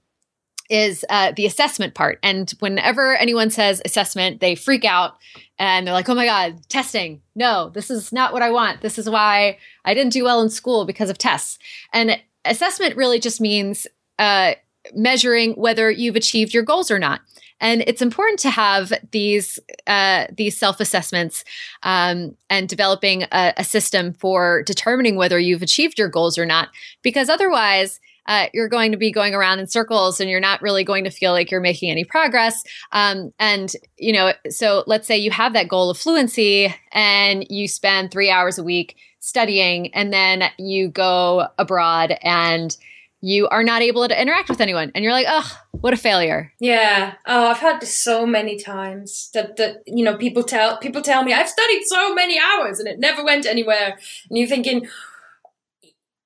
is 0.70 1.04
uh, 1.10 1.32
the 1.36 1.44
assessment 1.44 1.94
part. 1.94 2.18
And 2.22 2.50
whenever 2.60 3.14
anyone 3.16 3.50
says 3.50 3.82
assessment, 3.84 4.40
they 4.40 4.54
freak 4.54 4.84
out 4.84 5.16
and 5.58 5.86
they're 5.86 5.92
like, 5.92 6.08
oh 6.08 6.14
my 6.14 6.24
God, 6.24 6.66
testing. 6.68 7.20
No, 7.34 7.68
this 7.68 7.90
is 7.90 8.10
not 8.10 8.32
what 8.32 8.42
I 8.42 8.50
want. 8.50 8.80
This 8.80 8.98
is 8.98 9.08
why 9.10 9.58
I 9.84 9.92
didn't 9.92 10.14
do 10.14 10.24
well 10.24 10.40
in 10.40 10.48
school 10.48 10.86
because 10.86 11.10
of 11.10 11.18
tests. 11.18 11.58
And 11.92 12.18
assessment 12.46 12.96
really 12.96 13.20
just 13.20 13.40
means 13.40 13.86
uh, 14.18 14.54
measuring 14.94 15.52
whether 15.54 15.90
you've 15.90 16.16
achieved 16.16 16.54
your 16.54 16.62
goals 16.62 16.90
or 16.90 16.98
not. 16.98 17.20
And 17.62 17.82
it's 17.86 18.02
important 18.02 18.40
to 18.40 18.50
have 18.50 18.92
these 19.12 19.58
uh, 19.86 20.26
these 20.36 20.58
self 20.58 20.80
assessments 20.80 21.44
um, 21.84 22.36
and 22.50 22.68
developing 22.68 23.22
a, 23.32 23.54
a 23.56 23.64
system 23.64 24.12
for 24.12 24.62
determining 24.64 25.16
whether 25.16 25.38
you've 25.38 25.62
achieved 25.62 25.98
your 25.98 26.08
goals 26.08 26.36
or 26.36 26.44
not, 26.44 26.68
because 27.02 27.30
otherwise 27.30 28.00
uh, 28.26 28.46
you're 28.52 28.68
going 28.68 28.92
to 28.92 28.98
be 28.98 29.10
going 29.10 29.34
around 29.34 29.58
in 29.58 29.66
circles 29.66 30.20
and 30.20 30.28
you're 30.28 30.40
not 30.40 30.62
really 30.62 30.84
going 30.84 31.04
to 31.04 31.10
feel 31.10 31.32
like 31.32 31.50
you're 31.50 31.60
making 31.60 31.90
any 31.90 32.04
progress. 32.04 32.62
Um, 32.92 33.32
and, 33.38 33.72
you 33.96 34.12
know, 34.12 34.32
so 34.48 34.84
let's 34.86 35.06
say 35.06 35.16
you 35.16 35.30
have 35.30 35.52
that 35.54 35.68
goal 35.68 35.90
of 35.90 35.98
fluency 35.98 36.72
and 36.92 37.44
you 37.50 37.66
spend 37.66 38.10
three 38.10 38.30
hours 38.30 38.58
a 38.58 38.62
week 38.62 38.96
studying 39.18 39.92
and 39.94 40.12
then 40.12 40.44
you 40.58 40.88
go 40.88 41.48
abroad 41.58 42.16
and 42.22 42.76
you 43.22 43.48
are 43.48 43.62
not 43.62 43.80
able 43.80 44.06
to 44.06 44.20
interact 44.20 44.50
with 44.50 44.60
anyone 44.60 44.92
and 44.94 45.02
you're 45.02 45.12
like 45.12 45.26
oh 45.28 45.58
what 45.70 45.94
a 45.94 45.96
failure 45.96 46.52
yeah 46.60 47.14
oh 47.26 47.46
i've 47.46 47.58
had 47.58 47.80
this 47.80 47.96
so 47.96 48.26
many 48.26 48.58
times 48.58 49.30
that 49.32 49.56
that 49.56 49.82
you 49.86 50.04
know 50.04 50.16
people 50.16 50.42
tell 50.42 50.76
people 50.78 51.00
tell 51.00 51.24
me 51.24 51.32
i've 51.32 51.48
studied 51.48 51.82
so 51.84 52.14
many 52.14 52.38
hours 52.38 52.78
and 52.78 52.88
it 52.88 52.98
never 52.98 53.24
went 53.24 53.46
anywhere 53.46 53.96
and 54.28 54.38
you're 54.38 54.48
thinking 54.48 54.86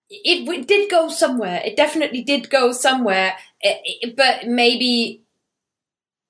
it, 0.09 0.49
it 0.49 0.68
did 0.68 0.90
go 0.90 1.09
somewhere. 1.09 1.62
It 1.64 1.76
definitely 1.76 2.22
did 2.22 2.51
go 2.51 2.72
somewhere. 2.72 3.36
It, 3.61 3.80
it, 3.84 4.16
but 4.16 4.47
maybe, 4.47 5.22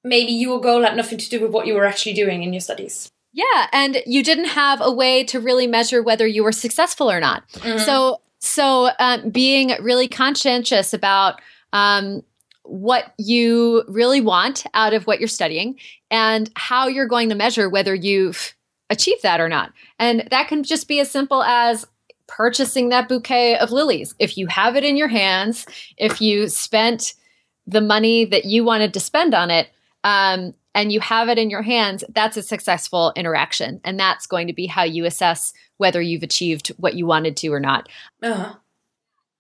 maybe 0.03 0.33
your 0.33 0.61
goal 0.61 0.83
had 0.83 0.97
nothing 0.97 1.19
to 1.19 1.29
do 1.29 1.41
with 1.41 1.51
what 1.51 1.67
you 1.67 1.75
were 1.75 1.85
actually 1.85 2.15
doing 2.15 2.43
in 2.43 2.53
your 2.53 2.61
studies. 2.61 3.11
Yeah, 3.33 3.67
and 3.73 4.03
you 4.07 4.23
didn't 4.23 4.47
have 4.47 4.81
a 4.81 4.91
way 4.91 5.23
to 5.25 5.41
really 5.41 5.67
measure 5.67 6.03
whether 6.03 6.27
you 6.27 6.43
were 6.43 6.53
successful 6.53 7.11
or 7.11 7.21
not. 7.21 7.47
Mm-hmm. 7.51 7.85
So, 7.85 8.23
so 8.39 8.91
um, 8.99 9.31
being 9.31 9.73
really 9.81 10.09
conscientious 10.09 10.93
about 10.93 11.41
um, 11.73 12.23
what 12.63 13.15
you 13.19 13.85
really 13.89 14.21
want 14.21 14.65
out 14.75 14.93
of 14.93 15.07
what 15.07 15.19
you're 15.19 15.29
studying 15.29 15.79
and 16.11 16.51
how 16.57 16.89
you're 16.89 17.07
going 17.07 17.29
to 17.29 17.35
measure 17.35 17.69
whether 17.69 17.95
you've 17.95 18.55
achieved 18.91 19.23
that 19.23 19.41
or 19.41 19.49
not. 19.49 19.73
And 19.99 20.27
that 20.31 20.49
can 20.49 20.63
just 20.63 20.89
be 20.89 21.01
as 21.01 21.11
simple 21.11 21.43
as 21.43 21.87
purchasing 22.27 22.89
that 22.89 23.09
bouquet 23.09 23.57
of 23.59 23.71
lilies. 23.71 24.15
If 24.19 24.37
you 24.37 24.47
have 24.49 24.77
it 24.77 24.85
in 24.85 24.97
your 24.97 25.09
hands, 25.09 25.67
if 25.97 26.21
you 26.21 26.49
spent 26.49 27.15
the 27.67 27.81
money 27.81 28.25
that 28.25 28.45
you 28.45 28.65
wanted 28.65 28.95
to 28.95 29.01
spend 29.01 29.35
on 29.35 29.51
it, 29.51 29.69
um, 30.05 30.55
and 30.77 30.93
you 30.93 31.01
have 31.01 31.29
it 31.29 31.39
in 31.39 31.49
your 31.49 31.63
hands, 31.63 32.05
that's 32.11 32.37
a 32.37 32.43
successful 32.43 33.13
interaction. 33.17 33.81
And 33.83 33.99
that's 33.99 34.27
going 34.27 34.47
to 34.47 34.53
be 34.53 34.67
how 34.67 34.85
you 34.85 35.07
assess 35.07 35.55
whether 35.79 36.01
you've 36.01 36.23
achieved 36.23 36.69
what 36.79 36.95
you 36.95 37.07
wanted 37.07 37.37
to 37.39 37.49
or 37.49 37.61
not. 37.61 37.89
Uh-huh. 38.23 38.55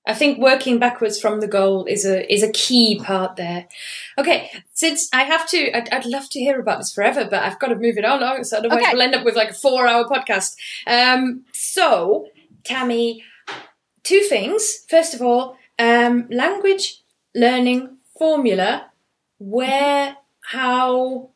I 0.08 0.14
think 0.14 0.38
working 0.38 0.78
backwards 0.78 1.18
from 1.18 1.40
the 1.40 1.48
goal 1.48 1.84
is 1.86 2.06
a 2.06 2.32
is 2.32 2.44
a 2.44 2.52
key 2.52 3.00
part 3.00 3.34
there. 3.34 3.66
Okay, 4.16 4.50
since 4.72 5.08
I 5.12 5.24
have 5.24 5.48
to, 5.50 5.76
I'd, 5.76 5.92
I'd 5.92 6.06
love 6.06 6.30
to 6.30 6.38
hear 6.38 6.60
about 6.60 6.78
this 6.78 6.92
forever, 6.92 7.26
but 7.28 7.42
I've 7.42 7.58
got 7.58 7.68
to 7.68 7.74
move 7.74 7.98
it 7.98 8.04
on, 8.04 8.44
so 8.44 8.58
otherwise 8.58 8.82
okay. 8.82 8.92
we'll 8.92 9.02
end 9.02 9.16
up 9.16 9.24
with 9.24 9.34
like 9.34 9.50
a 9.50 9.54
four 9.54 9.88
hour 9.88 10.04
podcast. 10.04 10.54
Um, 10.86 11.44
so 11.52 12.28
Tammy, 12.62 13.24
two 14.04 14.20
things. 14.20 14.84
First 14.88 15.12
of 15.12 15.22
all, 15.22 15.56
um, 15.78 16.28
language 16.30 17.02
learning 17.34 17.96
formula. 18.16 18.90
Where, 19.38 20.16
how, 20.40 21.28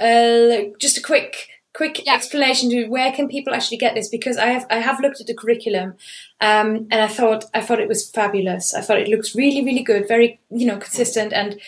uh, 0.00 0.72
just 0.80 0.98
a 0.98 1.00
quick 1.00 1.48
quick 1.76 2.06
yeah. 2.06 2.14
explanation 2.14 2.70
to 2.70 2.86
where 2.88 3.12
can 3.12 3.28
people 3.28 3.52
actually 3.52 3.76
get 3.76 3.94
this 3.94 4.08
because 4.08 4.38
I 4.38 4.46
have 4.46 4.66
I 4.70 4.78
have 4.78 4.98
looked 4.98 5.20
at 5.20 5.26
the 5.26 5.34
curriculum 5.34 5.94
um, 6.40 6.88
and 6.90 6.94
I 6.94 7.06
thought 7.06 7.44
I 7.52 7.60
thought 7.60 7.80
it 7.80 7.88
was 7.88 8.10
fabulous. 8.10 8.74
I 8.74 8.80
thought 8.80 8.98
it 8.98 9.08
looks 9.08 9.36
really 9.36 9.62
really 9.62 9.82
good, 9.82 10.08
very 10.08 10.40
you 10.50 10.66
know 10.66 10.78
consistent, 10.78 11.34
and 11.34 11.60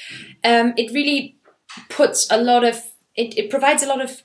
um, 0.44 0.72
it 0.78 0.92
really 0.92 1.36
puts 1.90 2.30
a 2.30 2.38
lot 2.38 2.64
of 2.64 2.82
it, 3.16 3.36
it 3.36 3.50
provides 3.50 3.82
a 3.82 3.86
lot 3.86 4.00
of 4.00 4.22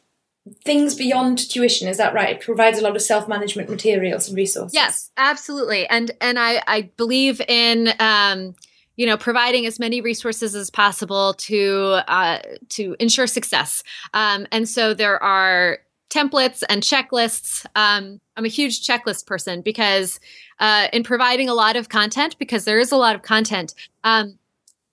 things 0.64 0.96
beyond 0.96 1.38
tuition 1.38 1.88
is 1.88 1.98
that 1.98 2.14
right 2.14 2.36
it 2.36 2.42
provides 2.42 2.78
a 2.78 2.82
lot 2.82 2.98
of 2.98 3.02
self-management 3.02 3.70
materials 3.70 4.28
and 4.28 4.36
resources 4.36 4.74
yes 4.74 5.10
absolutely 5.16 5.88
and 5.88 6.12
and 6.20 6.38
i 6.38 6.62
i 6.68 6.82
believe 6.98 7.40
in 7.48 7.88
um 8.00 8.54
you 8.96 9.06
know 9.06 9.18
providing 9.18 9.66
as 9.66 9.80
many 9.80 10.02
resources 10.02 10.56
as 10.56 10.70
possible 10.70 11.34
to 11.36 12.00
uh, 12.08 12.40
to 12.70 12.96
ensure 13.00 13.28
success. 13.28 13.84
Um, 14.14 14.48
and 14.52 14.68
so 14.68 14.94
there 14.94 15.22
are 15.22 15.80
templates 16.10 16.64
and 16.70 16.84
checklists. 16.84 17.66
Um, 17.76 18.20
i'm 18.36 18.46
a 18.46 18.50
huge 18.50 18.86
checklist 18.86 19.26
person 19.26 19.62
because 19.62 20.20
uh, 20.60 20.88
in 20.94 21.04
providing 21.04 21.50
a 21.50 21.54
lot 21.54 21.76
of 21.76 21.90
content 21.90 22.36
because 22.40 22.66
there 22.66 22.80
is 22.80 22.92
a 22.92 22.98
lot 22.98 23.16
of 23.16 23.22
content 23.22 23.74
um, 24.04 24.38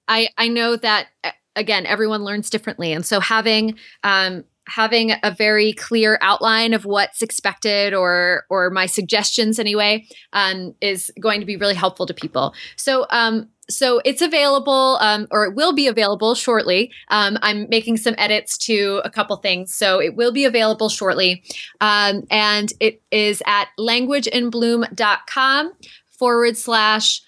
i 0.08 0.28
i 0.38 0.48
know 0.48 0.76
that 0.76 1.08
again 1.56 1.86
everyone 1.86 2.24
learns 2.24 2.50
differently. 2.50 2.92
And 2.92 3.04
so 3.04 3.20
having 3.20 3.76
um, 4.04 4.44
having 4.66 5.12
a 5.22 5.34
very 5.36 5.72
clear 5.72 6.18
outline 6.20 6.74
of 6.74 6.84
what's 6.84 7.22
expected 7.22 7.94
or 7.94 8.44
or 8.50 8.70
my 8.70 8.86
suggestions 8.86 9.58
anyway 9.58 10.06
um, 10.32 10.74
is 10.80 11.12
going 11.20 11.40
to 11.40 11.46
be 11.46 11.56
really 11.56 11.74
helpful 11.74 12.06
to 12.06 12.14
people. 12.14 12.54
So 12.76 13.06
um, 13.10 13.48
so 13.70 14.00
it's 14.04 14.22
available 14.22 14.98
um, 15.00 15.26
or 15.30 15.44
it 15.44 15.54
will 15.54 15.72
be 15.72 15.86
available 15.86 16.34
shortly. 16.34 16.92
Um, 17.08 17.38
i'm 17.42 17.68
making 17.68 17.96
some 17.96 18.14
edits 18.18 18.58
to 18.66 19.00
a 19.04 19.10
couple 19.10 19.36
things 19.36 19.74
so 19.74 20.00
it 20.00 20.16
will 20.16 20.32
be 20.32 20.44
available 20.44 20.88
shortly. 20.88 21.42
Um, 21.80 22.26
and 22.30 22.72
it 22.80 23.02
is 23.10 23.42
at 23.46 23.68
languageinbloom.com 23.78 25.72
forward 26.10 26.56
slash 26.56 27.22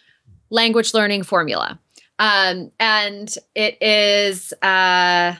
language 0.51 0.93
learning 0.95 1.23
formula. 1.23 1.79
Um, 2.19 2.71
and 2.79 3.35
it 3.55 3.83
is 3.83 4.53
uh, 4.63 5.35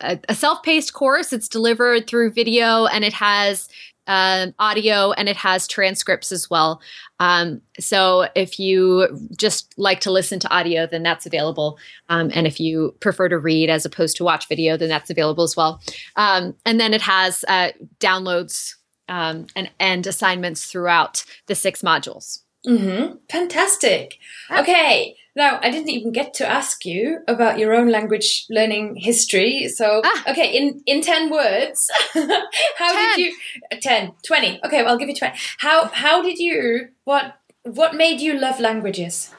a, 0.00 0.18
a 0.28 0.34
self-paced 0.34 0.92
course. 0.92 1.32
It's 1.32 1.48
delivered 1.48 2.06
through 2.06 2.32
video 2.32 2.86
and 2.86 3.02
it 3.04 3.14
has 3.14 3.68
um, 4.06 4.54
audio 4.58 5.12
and 5.12 5.28
it 5.28 5.36
has 5.36 5.66
transcripts 5.66 6.32
as 6.32 6.50
well. 6.50 6.80
Um, 7.20 7.62
so 7.78 8.28
if 8.34 8.58
you 8.58 9.08
just 9.36 9.74
like 9.78 10.00
to 10.00 10.10
listen 10.10 10.38
to 10.40 10.50
audio, 10.50 10.86
then 10.86 11.02
that's 11.02 11.26
available. 11.26 11.78
Um, 12.08 12.30
and 12.34 12.46
if 12.46 12.58
you 12.58 12.94
prefer 13.00 13.28
to 13.28 13.38
read 13.38 13.70
as 13.70 13.84
opposed 13.84 14.16
to 14.16 14.24
watch 14.24 14.48
video, 14.48 14.76
then 14.76 14.88
that's 14.88 15.10
available 15.10 15.44
as 15.44 15.56
well. 15.56 15.80
Um, 16.16 16.54
and 16.66 16.80
then 16.80 16.94
it 16.94 17.02
has 17.02 17.44
uh, 17.48 17.70
downloads 18.00 18.74
um, 19.08 19.46
and, 19.54 19.70
and 19.78 20.06
assignments 20.06 20.66
throughout 20.66 21.24
the 21.46 21.54
six 21.54 21.82
modules. 21.82 22.41
Mm-hmm. 22.66 23.16
Fantastic. 23.28 24.18
Okay. 24.50 25.16
Now, 25.34 25.58
I 25.62 25.70
didn't 25.70 25.88
even 25.88 26.12
get 26.12 26.34
to 26.34 26.46
ask 26.46 26.84
you 26.84 27.20
about 27.26 27.58
your 27.58 27.72
own 27.72 27.88
language 27.88 28.44
learning 28.50 28.96
history. 28.96 29.68
So, 29.68 30.02
ah. 30.04 30.30
okay, 30.30 30.54
in, 30.54 30.82
in 30.84 31.00
10 31.00 31.30
words, 31.30 31.90
how 32.12 32.92
10. 32.92 33.16
did 33.16 33.18
you, 33.18 33.36
uh, 33.72 33.76
10, 33.80 34.12
20. 34.26 34.60
Okay, 34.64 34.82
well, 34.82 34.92
I'll 34.92 34.98
give 34.98 35.08
you 35.08 35.14
20. 35.14 35.34
How, 35.58 35.86
how 35.86 36.22
did 36.22 36.38
you, 36.38 36.88
what, 37.04 37.36
what 37.62 37.94
made 37.94 38.20
you 38.20 38.38
love 38.38 38.60
languages? 38.60 39.30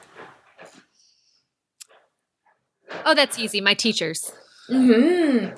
Oh, 3.06 3.14
that's 3.14 3.38
easy. 3.38 3.60
My 3.60 3.74
teachers. 3.74 4.32
Mm-hmm. 4.68 5.54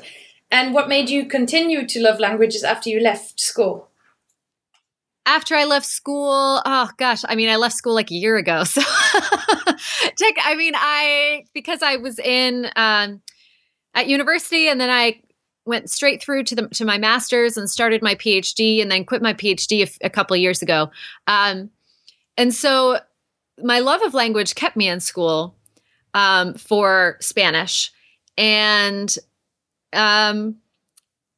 And 0.50 0.74
what 0.74 0.88
made 0.88 1.08
you 1.08 1.26
continue 1.26 1.86
to 1.86 2.00
love 2.00 2.20
languages 2.20 2.62
after 2.62 2.90
you 2.90 3.00
left 3.00 3.40
school? 3.40 3.88
After 5.26 5.56
I 5.56 5.64
left 5.64 5.86
school, 5.86 6.62
oh 6.64 6.90
gosh, 6.96 7.22
I 7.28 7.34
mean, 7.34 7.48
I 7.48 7.56
left 7.56 7.74
school 7.74 7.94
like 7.94 8.10
a 8.10 8.14
year 8.14 8.36
ago. 8.36 8.64
So, 8.74 8.82
I 10.42 10.54
mean, 10.56 10.72
I, 10.74 11.44
because 11.52 11.82
I 11.82 11.96
was 11.96 12.18
in, 12.18 12.70
um, 12.76 13.20
at 13.94 14.06
university 14.06 14.68
and 14.68 14.80
then 14.80 14.88
I 14.88 15.20
went 15.66 15.90
straight 15.90 16.22
through 16.22 16.44
to 16.44 16.54
the, 16.54 16.68
to 16.68 16.84
my 16.86 16.96
master's 16.96 17.58
and 17.58 17.68
started 17.68 18.02
my 18.02 18.14
PhD 18.14 18.80
and 18.80 18.90
then 18.90 19.04
quit 19.04 19.20
my 19.20 19.34
PhD 19.34 19.86
a, 19.86 20.06
a 20.06 20.10
couple 20.10 20.34
of 20.34 20.40
years 20.40 20.62
ago. 20.62 20.90
Um, 21.26 21.70
and 22.38 22.54
so 22.54 23.00
my 23.62 23.80
love 23.80 24.00
of 24.02 24.14
language 24.14 24.54
kept 24.54 24.76
me 24.76 24.88
in 24.88 25.00
school, 25.00 25.54
um, 26.14 26.54
for 26.54 27.18
Spanish 27.20 27.90
and, 28.38 29.14
um, 29.92 30.56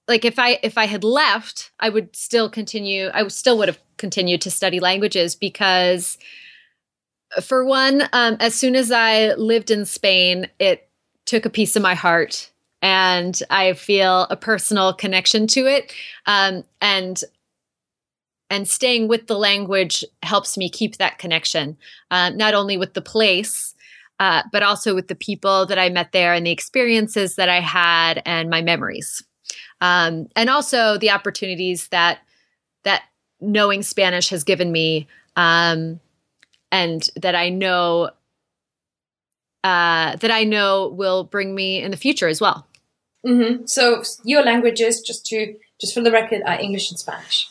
like 0.09 0.25
if 0.25 0.39
i 0.39 0.59
if 0.63 0.77
i 0.77 0.87
had 0.87 1.05
left 1.05 1.71
i 1.79 1.89
would 1.89 2.15
still 2.17 2.51
continue 2.51 3.11
i 3.15 3.27
still 3.29 3.59
would 3.59 3.69
have 3.69 3.79
continued 3.99 4.41
to 4.41 4.51
study 4.51 4.81
languages 4.81 5.37
because 5.37 6.19
for 7.43 7.65
one 7.65 8.03
um, 8.13 8.37
as 8.41 8.55
soon 8.55 8.75
as 8.75 8.91
i 8.91 9.35
lived 9.35 9.71
in 9.71 9.85
spain 9.85 10.49
it 10.59 10.89
took 11.27 11.45
a 11.45 11.51
piece 11.51 11.77
of 11.77 11.83
my 11.83 11.95
heart 11.95 12.51
and 12.83 13.43
i 13.51 13.75
feel 13.75 14.23
a 14.31 14.37
personal 14.37 14.93
connection 14.95 15.47
to 15.47 15.67
it. 15.67 15.93
Um, 16.27 16.65
and 16.81 17.23
and 18.51 18.67
staying 18.67 19.09
with 19.09 19.27
the 19.27 19.37
language 19.37 20.03
helps 20.23 20.57
me 20.57 20.71
keep 20.71 20.97
that 20.97 21.19
connection 21.19 21.77
uh, 22.11 22.31
not 22.31 22.55
only 22.55 22.77
with 22.77 22.95
the 22.95 23.03
place 23.03 23.75
uh, 24.21 24.43
but 24.51 24.65
also 24.65 24.95
with 24.95 25.09
the 25.09 25.15
people 25.15 25.67
that 25.67 25.79
i 25.79 25.89
met 25.91 26.13
there 26.13 26.33
and 26.33 26.47
the 26.47 26.51
experiences 26.51 27.35
that 27.35 27.49
i 27.49 27.61
had 27.61 28.23
and 28.25 28.49
my 28.49 28.63
memories 28.63 29.23
um, 29.81 30.29
and 30.37 30.51
also 30.51 30.99
the 30.99 31.11
opportunities 31.11 31.89
that 31.89 32.19
that 32.85 33.05
knowing 33.41 33.83
Spanish 33.83 34.29
has 34.31 34.45
given 34.45 34.73
me, 34.73 35.07
um, 35.37 36.01
and 36.73 37.09
that 37.17 37.35
I 37.35 37.49
know 37.49 38.11
uh, 39.65 40.17
that 40.17 40.31
I 40.31 40.45
know 40.45 40.89
will 40.89 41.25
bring 41.25 41.55
me 41.55 41.83
in 41.83 41.91
the 41.91 41.97
future 41.97 42.29
as 42.29 42.41
well. 42.41 42.67
Mm-hmm. 43.27 43.67
So 43.67 44.03
your 44.25 44.43
languages, 44.43 45.01
just 45.01 45.27
to 45.27 45.55
just 45.81 45.95
for 45.95 46.01
the 46.01 46.13
record, 46.13 46.43
are 46.47 46.61
English 46.61 46.91
and 46.91 46.99
Spanish. 46.99 47.49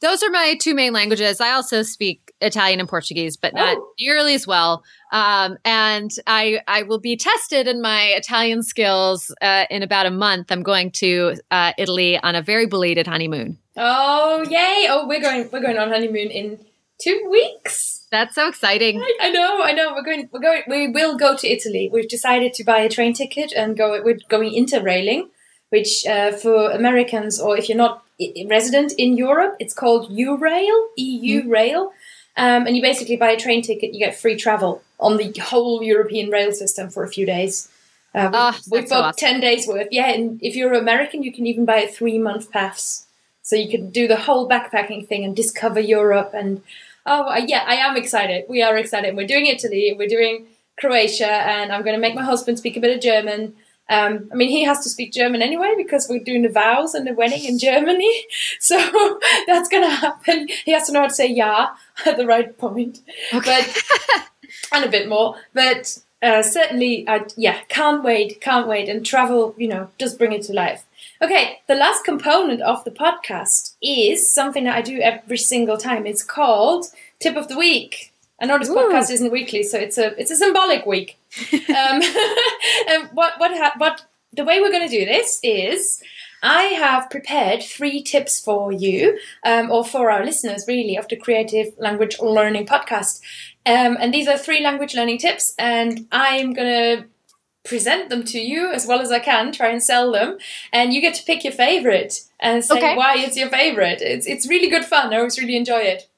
Those 0.00 0.22
are 0.22 0.30
my 0.30 0.56
two 0.60 0.74
main 0.74 0.92
languages. 0.92 1.40
I 1.40 1.52
also 1.52 1.82
speak 1.82 2.32
Italian 2.40 2.80
and 2.80 2.88
Portuguese, 2.88 3.36
but 3.36 3.54
not 3.54 3.78
oh. 3.78 3.92
nearly 3.98 4.34
as 4.34 4.46
well. 4.46 4.84
Um, 5.12 5.56
and 5.64 6.10
I 6.26 6.60
I 6.68 6.82
will 6.82 7.00
be 7.00 7.16
tested 7.16 7.66
in 7.66 7.80
my 7.80 8.12
Italian 8.16 8.62
skills 8.62 9.34
uh, 9.40 9.64
in 9.70 9.82
about 9.82 10.06
a 10.06 10.10
month. 10.10 10.52
I'm 10.52 10.62
going 10.62 10.90
to 10.92 11.36
uh, 11.50 11.72
Italy 11.78 12.18
on 12.18 12.34
a 12.34 12.42
very 12.42 12.66
belated 12.66 13.06
honeymoon. 13.06 13.58
Oh 13.76 14.44
yay! 14.48 14.86
Oh, 14.90 15.06
we're 15.06 15.20
going 15.20 15.48
we're 15.50 15.62
going 15.62 15.78
on 15.78 15.88
honeymoon 15.88 16.30
in 16.30 16.58
two 17.00 17.28
weeks. 17.30 18.06
That's 18.10 18.34
so 18.34 18.48
exciting. 18.48 19.00
I, 19.00 19.16
I, 19.22 19.30
know, 19.30 19.62
I 19.62 19.72
know. 19.72 19.94
We're 19.94 20.04
going, 20.04 20.28
we're 20.30 20.40
going, 20.40 20.62
we 20.68 20.88
will 20.88 21.16
go 21.16 21.34
to 21.34 21.48
Italy. 21.48 21.88
We've 21.90 22.08
decided 22.08 22.52
to 22.54 22.64
buy 22.64 22.80
a 22.80 22.90
train 22.90 23.14
ticket 23.14 23.54
and 23.56 23.74
go. 23.74 24.02
We're 24.04 24.18
going 24.28 24.52
interrailing, 24.52 25.28
which 25.70 26.06
uh, 26.06 26.32
for 26.32 26.70
Americans 26.70 27.40
or 27.40 27.56
if 27.56 27.70
you're 27.70 27.78
not 27.78 28.04
resident 28.48 28.92
in 28.98 29.16
Europe, 29.16 29.56
it's 29.58 29.74
called 29.74 30.10
Eurail, 30.10 30.88
EU 30.96 31.42
mm. 31.42 31.50
Rail. 31.50 31.92
Um, 32.36 32.66
and 32.66 32.74
you 32.76 32.82
basically 32.82 33.16
buy 33.16 33.30
a 33.30 33.38
train 33.38 33.62
ticket, 33.62 33.92
you 33.92 33.98
get 33.98 34.16
free 34.16 34.36
travel 34.36 34.82
on 34.98 35.18
the 35.18 35.32
whole 35.38 35.82
European 35.82 36.30
rail 36.30 36.52
system 36.52 36.88
for 36.88 37.04
a 37.04 37.08
few 37.08 37.26
days. 37.26 37.68
Uh, 38.14 38.30
we, 38.32 38.38
oh, 38.38 38.58
we've 38.70 38.92
awesome. 38.92 39.16
10 39.16 39.40
days 39.40 39.66
worth. 39.66 39.88
Yeah, 39.90 40.10
and 40.10 40.38
if 40.42 40.56
you're 40.56 40.72
American, 40.72 41.22
you 41.22 41.32
can 41.32 41.46
even 41.46 41.64
buy 41.64 41.78
a 41.78 41.88
three 41.88 42.18
month 42.18 42.50
pass. 42.50 43.06
So 43.42 43.56
you 43.56 43.68
can 43.68 43.90
do 43.90 44.06
the 44.06 44.16
whole 44.16 44.48
backpacking 44.48 45.06
thing 45.06 45.24
and 45.24 45.34
discover 45.34 45.80
Europe. 45.80 46.30
And 46.32 46.62
oh, 47.04 47.34
yeah, 47.46 47.64
I 47.66 47.74
am 47.74 47.96
excited. 47.96 48.44
We 48.48 48.62
are 48.62 48.76
excited. 48.76 49.16
We're 49.16 49.26
doing 49.26 49.46
Italy, 49.46 49.94
we're 49.98 50.08
doing 50.08 50.46
Croatia, 50.78 51.30
and 51.30 51.72
I'm 51.72 51.82
going 51.82 51.96
to 51.96 52.00
make 52.00 52.14
my 52.14 52.22
husband 52.22 52.58
speak 52.58 52.76
a 52.76 52.80
bit 52.80 52.94
of 52.94 53.02
German. 53.02 53.54
Um, 53.88 54.28
I 54.32 54.36
mean, 54.36 54.48
he 54.48 54.64
has 54.64 54.80
to 54.84 54.88
speak 54.88 55.12
German 55.12 55.42
anyway 55.42 55.74
because 55.76 56.08
we're 56.08 56.24
doing 56.24 56.42
the 56.42 56.48
vows 56.48 56.94
and 56.94 57.06
the 57.06 57.14
wedding 57.14 57.44
in 57.44 57.58
Germany. 57.58 58.10
So 58.60 58.78
that's 59.46 59.68
going 59.68 59.82
to 59.82 59.90
happen. 59.94 60.48
He 60.64 60.72
has 60.72 60.86
to 60.86 60.92
know 60.92 61.00
how 61.00 61.08
to 61.08 61.14
say 61.14 61.26
ja 61.26 61.74
at 62.06 62.16
the 62.16 62.26
right 62.26 62.56
point. 62.56 63.00
Okay. 63.34 63.66
But, 63.66 64.28
and 64.72 64.84
a 64.84 64.88
bit 64.88 65.08
more. 65.08 65.36
But 65.52 65.98
uh, 66.22 66.42
certainly, 66.42 67.04
I, 67.08 67.26
yeah, 67.36 67.60
can't 67.68 68.04
wait, 68.04 68.40
can't 68.40 68.68
wait. 68.68 68.88
And 68.88 69.04
travel, 69.04 69.54
you 69.58 69.68
know, 69.68 69.90
does 69.98 70.14
bring 70.14 70.32
it 70.32 70.42
to 70.42 70.52
life. 70.52 70.84
Okay, 71.20 71.60
the 71.66 71.74
last 71.74 72.04
component 72.04 72.62
of 72.62 72.84
the 72.84 72.90
podcast 72.90 73.74
is 73.82 74.32
something 74.32 74.64
that 74.64 74.76
I 74.76 74.82
do 74.82 75.00
every 75.00 75.38
single 75.38 75.76
time. 75.76 76.06
It's 76.06 76.22
called 76.22 76.86
Tip 77.20 77.36
of 77.36 77.48
the 77.48 77.58
Week. 77.58 78.11
I 78.42 78.46
know 78.46 78.58
this 78.58 78.68
Ooh. 78.68 78.74
podcast 78.74 79.10
isn't 79.12 79.30
weekly, 79.30 79.62
so 79.62 79.78
it's 79.78 79.96
a 79.96 80.18
it's 80.20 80.32
a 80.32 80.36
symbolic 80.36 80.84
week. 80.84 81.16
um, 81.52 82.02
and 82.88 83.08
what 83.12 83.38
what 83.38 83.56
ha- 83.56 83.74
what 83.78 84.04
the 84.32 84.44
way 84.44 84.60
we're 84.60 84.72
going 84.72 84.88
to 84.88 84.98
do 84.98 85.04
this 85.04 85.38
is 85.44 86.02
I 86.42 86.64
have 86.64 87.08
prepared 87.08 87.62
three 87.62 88.02
tips 88.02 88.40
for 88.40 88.72
you, 88.72 89.18
um, 89.44 89.70
or 89.70 89.84
for 89.84 90.10
our 90.10 90.24
listeners, 90.24 90.64
really, 90.66 90.96
of 90.96 91.06
the 91.06 91.16
Creative 91.16 91.72
Language 91.78 92.18
Learning 92.20 92.66
Podcast. 92.66 93.20
Um, 93.64 93.96
and 94.00 94.12
these 94.12 94.26
are 94.26 94.36
three 94.36 94.60
language 94.60 94.96
learning 94.96 95.18
tips, 95.18 95.54
and 95.56 96.08
I'm 96.10 96.52
going 96.52 96.98
to 96.98 97.04
present 97.64 98.08
them 98.08 98.24
to 98.24 98.40
you 98.40 98.72
as 98.72 98.88
well 98.88 99.00
as 99.00 99.12
I 99.12 99.20
can, 99.20 99.52
try 99.52 99.68
and 99.68 99.80
sell 99.80 100.10
them, 100.10 100.38
and 100.72 100.92
you 100.92 101.00
get 101.00 101.14
to 101.14 101.24
pick 101.24 101.44
your 101.44 101.52
favorite 101.52 102.22
and 102.40 102.64
say 102.64 102.76
okay. 102.76 102.96
why 102.96 103.18
it's 103.18 103.36
your 103.36 103.50
favorite. 103.50 104.02
It's 104.02 104.26
it's 104.26 104.48
really 104.48 104.68
good 104.68 104.84
fun. 104.84 105.14
I 105.14 105.18
always 105.18 105.38
really 105.38 105.56
enjoy 105.56 105.82
it. 105.82 106.08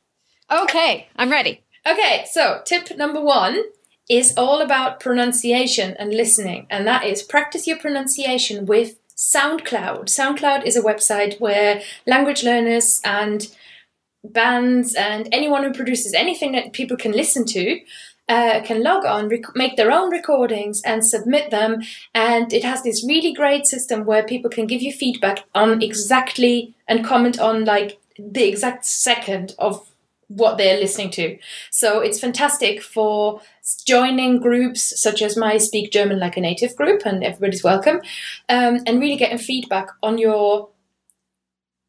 Okay, 0.50 1.08
I'm 1.16 1.30
ready. 1.30 1.63
Okay, 1.86 2.24
so 2.30 2.62
tip 2.64 2.96
number 2.96 3.20
one 3.20 3.62
is 4.08 4.34
all 4.36 4.60
about 4.60 5.00
pronunciation 5.00 5.94
and 5.98 6.14
listening, 6.14 6.66
and 6.70 6.86
that 6.86 7.04
is 7.04 7.22
practice 7.22 7.66
your 7.66 7.78
pronunciation 7.78 8.66
with 8.66 8.98
SoundCloud. 9.16 10.06
SoundCloud 10.06 10.64
is 10.64 10.76
a 10.76 10.82
website 10.82 11.40
where 11.40 11.82
language 12.06 12.42
learners 12.42 13.00
and 13.04 13.48
bands 14.24 14.94
and 14.94 15.28
anyone 15.32 15.62
who 15.62 15.72
produces 15.72 16.14
anything 16.14 16.52
that 16.52 16.72
people 16.72 16.96
can 16.96 17.12
listen 17.12 17.44
to 17.46 17.80
uh, 18.28 18.62
can 18.62 18.82
log 18.82 19.04
on, 19.04 19.28
rec- 19.28 19.54
make 19.54 19.76
their 19.76 19.92
own 19.92 20.10
recordings, 20.10 20.80
and 20.82 21.04
submit 21.04 21.50
them. 21.50 21.82
And 22.14 22.52
it 22.52 22.64
has 22.64 22.82
this 22.82 23.06
really 23.06 23.32
great 23.32 23.66
system 23.66 24.04
where 24.04 24.22
people 24.22 24.50
can 24.50 24.66
give 24.66 24.82
you 24.82 24.92
feedback 24.92 25.44
on 25.54 25.82
exactly 25.82 26.74
and 26.88 27.04
comment 27.04 27.38
on 27.38 27.64
like 27.64 27.98
the 28.18 28.48
exact 28.48 28.86
second 28.86 29.54
of 29.58 29.86
what 30.28 30.58
they're 30.58 30.78
listening 30.78 31.10
to. 31.12 31.38
So 31.70 32.00
it's 32.00 32.20
fantastic 32.20 32.82
for 32.82 33.40
joining 33.86 34.40
groups 34.40 35.00
such 35.00 35.22
as 35.22 35.36
my 35.36 35.58
Speak 35.58 35.90
German 35.90 36.18
Like 36.18 36.36
a 36.36 36.40
Native 36.40 36.76
group, 36.76 37.02
and 37.04 37.22
everybody's 37.24 37.64
welcome, 37.64 38.00
um, 38.48 38.80
and 38.86 39.00
really 39.00 39.16
getting 39.16 39.38
feedback 39.38 39.88
on 40.02 40.18
your 40.18 40.70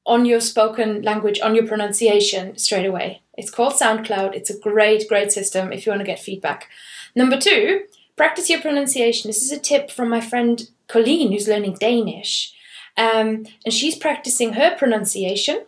on 0.05 0.25
your 0.25 0.39
spoken 0.39 1.01
language, 1.01 1.39
on 1.39 1.55
your 1.55 1.65
pronunciation 1.65 2.55
straight 2.57 2.85
away. 2.85 3.23
It's 3.37 3.49
called 3.49 3.73
SoundCloud. 3.73 4.35
It's 4.35 4.51
a 4.51 4.59
great, 4.59 5.07
great 5.09 5.31
system 5.31 5.73
if 5.73 5.85
you 5.85 5.91
want 5.91 6.01
to 6.01 6.05
get 6.05 6.19
feedback. 6.19 6.69
Number 7.15 7.39
two, 7.39 7.85
practice 8.15 8.49
your 8.49 8.61
pronunciation. 8.61 9.29
This 9.29 9.41
is 9.41 9.51
a 9.51 9.59
tip 9.59 9.89
from 9.89 10.09
my 10.09 10.21
friend 10.21 10.69
Colleen, 10.87 11.31
who's 11.31 11.47
learning 11.47 11.77
Danish. 11.79 12.53
Um, 12.97 13.45
and 13.65 13.73
she's 13.73 13.97
practicing 13.97 14.53
her 14.53 14.75
pronunciation 14.77 15.65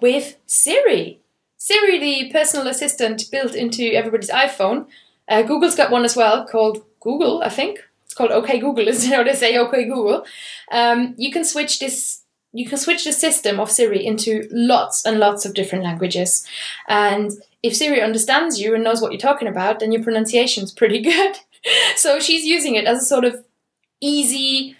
with 0.00 0.36
Siri. 0.46 1.19
Siri, 1.60 1.98
the 1.98 2.32
personal 2.32 2.66
assistant 2.68 3.30
built 3.30 3.54
into 3.54 3.92
everybody's 3.92 4.30
iPhone. 4.30 4.86
Uh, 5.28 5.42
Google's 5.42 5.76
got 5.76 5.90
one 5.90 6.06
as 6.06 6.16
well 6.16 6.46
called 6.46 6.82
Google, 7.00 7.42
I 7.42 7.50
think. 7.50 7.84
It's 8.06 8.14
called 8.14 8.30
OK 8.30 8.58
Google, 8.58 8.88
it? 8.88 9.04
How 9.04 9.22
they 9.22 9.34
say 9.34 9.58
OK 9.58 9.84
Google. 9.84 10.24
Um, 10.72 11.14
you 11.18 11.30
can 11.30 11.44
switch 11.44 11.78
this. 11.78 12.22
You 12.54 12.66
can 12.66 12.78
switch 12.78 13.04
the 13.04 13.12
system 13.12 13.60
of 13.60 13.70
Siri 13.70 14.04
into 14.04 14.48
lots 14.50 15.04
and 15.04 15.20
lots 15.20 15.44
of 15.44 15.52
different 15.52 15.84
languages. 15.84 16.46
And 16.88 17.30
if 17.62 17.76
Siri 17.76 18.00
understands 18.00 18.58
you 18.58 18.74
and 18.74 18.82
knows 18.82 19.02
what 19.02 19.12
you're 19.12 19.20
talking 19.20 19.46
about, 19.46 19.80
then 19.80 19.92
your 19.92 20.02
pronunciation's 20.02 20.72
pretty 20.72 21.02
good. 21.12 21.36
so 21.94 22.18
she's 22.18 22.46
using 22.46 22.74
it 22.74 22.86
as 22.86 23.02
a 23.02 23.06
sort 23.06 23.26
of 23.26 23.44
easy 24.00 24.76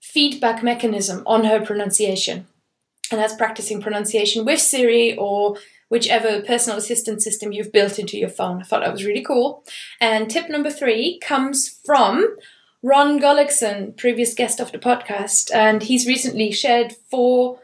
feedback 0.00 0.62
mechanism 0.62 1.22
on 1.26 1.44
her 1.44 1.60
pronunciation. 1.60 2.46
And 3.10 3.20
that's 3.20 3.36
practicing 3.36 3.82
pronunciation 3.82 4.46
with 4.46 4.60
Siri 4.60 5.14
or 5.14 5.58
whichever 5.92 6.40
personal 6.40 6.78
assistant 6.78 7.20
system 7.22 7.52
you've 7.52 7.70
built 7.70 7.98
into 7.98 8.16
your 8.16 8.30
phone. 8.30 8.62
I 8.62 8.64
thought 8.64 8.80
that 8.80 8.90
was 8.90 9.04
really 9.04 9.20
cool. 9.22 9.62
And 10.00 10.30
tip 10.30 10.48
number 10.48 10.70
three 10.70 11.18
comes 11.18 11.68
from 11.84 12.34
Ron 12.82 13.20
Gullekson, 13.20 13.94
previous 13.98 14.32
guest 14.32 14.58
of 14.58 14.72
the 14.72 14.78
podcast, 14.78 15.54
and 15.54 15.82
he's 15.82 16.06
recently 16.06 16.50
shared 16.50 16.94
four 17.10 17.60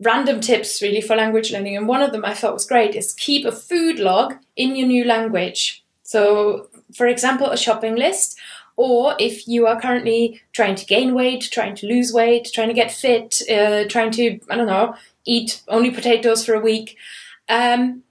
random 0.00 0.40
tips 0.40 0.82
really 0.82 1.00
for 1.00 1.14
language 1.14 1.52
learning. 1.52 1.76
And 1.76 1.86
one 1.86 2.02
of 2.02 2.10
them 2.10 2.24
I 2.24 2.34
thought 2.34 2.52
was 2.52 2.66
great 2.66 2.96
is 2.96 3.12
keep 3.12 3.46
a 3.46 3.52
food 3.52 4.00
log 4.00 4.34
in 4.56 4.74
your 4.74 4.88
new 4.88 5.04
language. 5.04 5.84
So, 6.02 6.68
for 6.96 7.06
example, 7.06 7.46
a 7.46 7.56
shopping 7.56 7.94
list, 7.94 8.36
or 8.76 9.14
if 9.20 9.46
you 9.46 9.68
are 9.68 9.80
currently 9.80 10.40
trying 10.52 10.74
to 10.74 10.84
gain 10.84 11.14
weight, 11.14 11.48
trying 11.52 11.76
to 11.76 11.86
lose 11.86 12.12
weight, 12.12 12.50
trying 12.52 12.70
to 12.70 12.74
get 12.74 12.90
fit, 12.90 13.40
uh, 13.48 13.84
trying 13.88 14.10
to, 14.10 14.40
I 14.50 14.56
don't 14.56 14.66
know, 14.66 14.96
eat 15.24 15.62
only 15.68 15.92
potatoes 15.92 16.44
for 16.44 16.54
a 16.54 16.60
week, 16.60 16.98
um, 17.52 18.02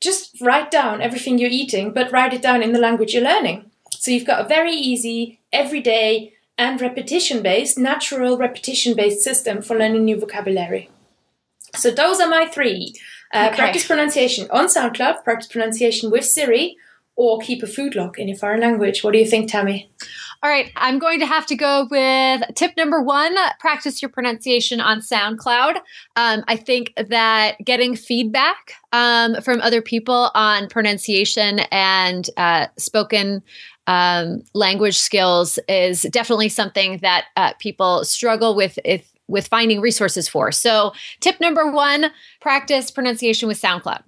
just 0.00 0.40
write 0.40 0.70
down 0.70 1.00
everything 1.00 1.38
you're 1.38 1.50
eating, 1.50 1.92
but 1.92 2.12
write 2.12 2.34
it 2.34 2.42
down 2.42 2.62
in 2.62 2.72
the 2.72 2.80
language 2.80 3.14
you're 3.14 3.22
learning. 3.22 3.70
So 3.92 4.10
you've 4.10 4.26
got 4.26 4.44
a 4.44 4.48
very 4.48 4.74
easy, 4.74 5.40
everyday, 5.52 6.34
and 6.56 6.80
repetition 6.80 7.42
based, 7.42 7.78
natural 7.78 8.36
repetition 8.36 8.96
based 8.96 9.22
system 9.22 9.62
for 9.62 9.78
learning 9.78 10.04
new 10.04 10.18
vocabulary. 10.18 10.90
So 11.74 11.90
those 11.90 12.20
are 12.20 12.28
my 12.28 12.46
three. 12.46 12.94
Uh, 13.32 13.48
okay. 13.48 13.56
Practice 13.56 13.86
pronunciation 13.86 14.48
on 14.50 14.66
SoundCloud, 14.66 15.22
practice 15.22 15.48
pronunciation 15.48 16.10
with 16.10 16.24
Siri, 16.24 16.76
or 17.14 17.38
keep 17.38 17.62
a 17.62 17.66
food 17.66 17.94
log 17.94 18.18
in 18.18 18.28
your 18.28 18.36
foreign 18.36 18.60
language. 18.60 19.04
What 19.04 19.12
do 19.12 19.18
you 19.18 19.26
think, 19.26 19.50
Tammy? 19.50 19.90
All 20.40 20.50
right, 20.50 20.70
I'm 20.76 21.00
going 21.00 21.18
to 21.18 21.26
have 21.26 21.46
to 21.46 21.56
go 21.56 21.88
with 21.90 22.42
tip 22.54 22.76
number 22.76 23.02
one 23.02 23.34
practice 23.58 24.00
your 24.00 24.08
pronunciation 24.08 24.80
on 24.80 25.00
SoundCloud. 25.00 25.78
Um, 26.14 26.44
I 26.46 26.54
think 26.54 26.92
that 26.96 27.56
getting 27.64 27.96
feedback 27.96 28.74
um, 28.92 29.40
from 29.42 29.60
other 29.60 29.82
people 29.82 30.30
on 30.36 30.68
pronunciation 30.68 31.58
and 31.72 32.30
uh, 32.36 32.68
spoken 32.76 33.42
um, 33.88 34.42
language 34.54 34.96
skills 34.96 35.58
is 35.68 36.02
definitely 36.02 36.50
something 36.50 36.98
that 36.98 37.24
uh, 37.36 37.54
people 37.58 38.04
struggle 38.04 38.54
with 38.54 38.78
if, 38.84 39.10
with 39.26 39.48
finding 39.48 39.80
resources 39.80 40.28
for. 40.28 40.52
So, 40.52 40.92
tip 41.18 41.40
number 41.40 41.68
one 41.68 42.12
practice 42.40 42.92
pronunciation 42.92 43.48
with 43.48 43.60
SoundCloud. 43.60 44.04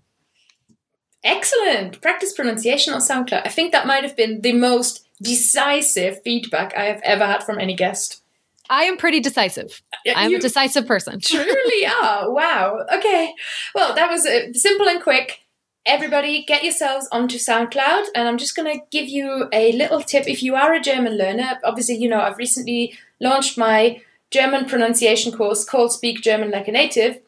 Excellent. 1.25 2.01
Practice 2.01 2.33
pronunciation 2.33 2.95
on 2.95 3.01
SoundCloud. 3.01 3.43
I 3.45 3.49
think 3.49 3.73
that 3.73 3.87
might 3.87 4.05
have 4.05 4.17
been 4.17 4.43
the 4.43 4.53
most 4.53 5.09
decisive 5.21 6.23
feedback 6.23 6.77
I 6.77 6.85
have 6.85 7.01
ever 7.05 7.27
had 7.27 7.43
from 7.43 7.59
any 7.59 7.75
guest. 7.75 8.23
I 8.69 8.85
am 8.85 8.97
pretty 8.97 9.21
decisive. 9.21 9.83
I'm 10.15 10.31
you 10.31 10.37
a 10.37 10.41
decisive 10.41 10.87
person. 10.87 11.21
truly 11.25 11.87
are. 11.87 12.31
Wow. 12.31 12.87
Okay. 12.95 13.35
Well, 13.75 13.95
that 13.95 14.09
was 14.09 14.25
uh, 14.25 14.53
simple 14.53 14.89
and 14.89 15.03
quick. 15.03 15.41
Everybody, 15.87 16.45
get 16.45 16.63
yourselves 16.63 17.09
onto 17.11 17.37
SoundCloud, 17.37 18.05
and 18.15 18.29
I'm 18.29 18.39
just 18.39 18.55
going 18.55 18.73
to 18.73 18.85
give 18.91 19.09
you 19.09 19.49
a 19.53 19.73
little 19.73 20.03
tip. 20.03 20.29
If 20.29 20.43
you 20.43 20.55
are 20.55 20.73
a 20.75 20.81
German 20.81 21.19
learner, 21.19 21.59
obviously, 21.65 21.97
you 21.97 22.09
know, 22.09 22.21
I've 22.21 22.39
recently 22.39 22.97
launched 23.19 23.59
my 23.59 24.03
German 24.31 24.67
pronunciation 24.67 25.33
course 25.33 25.65
called 25.65 25.93
Speak 25.93 26.21
German 26.21 26.51
Like 26.51 26.69
a 26.69 26.73
Native 26.73 27.21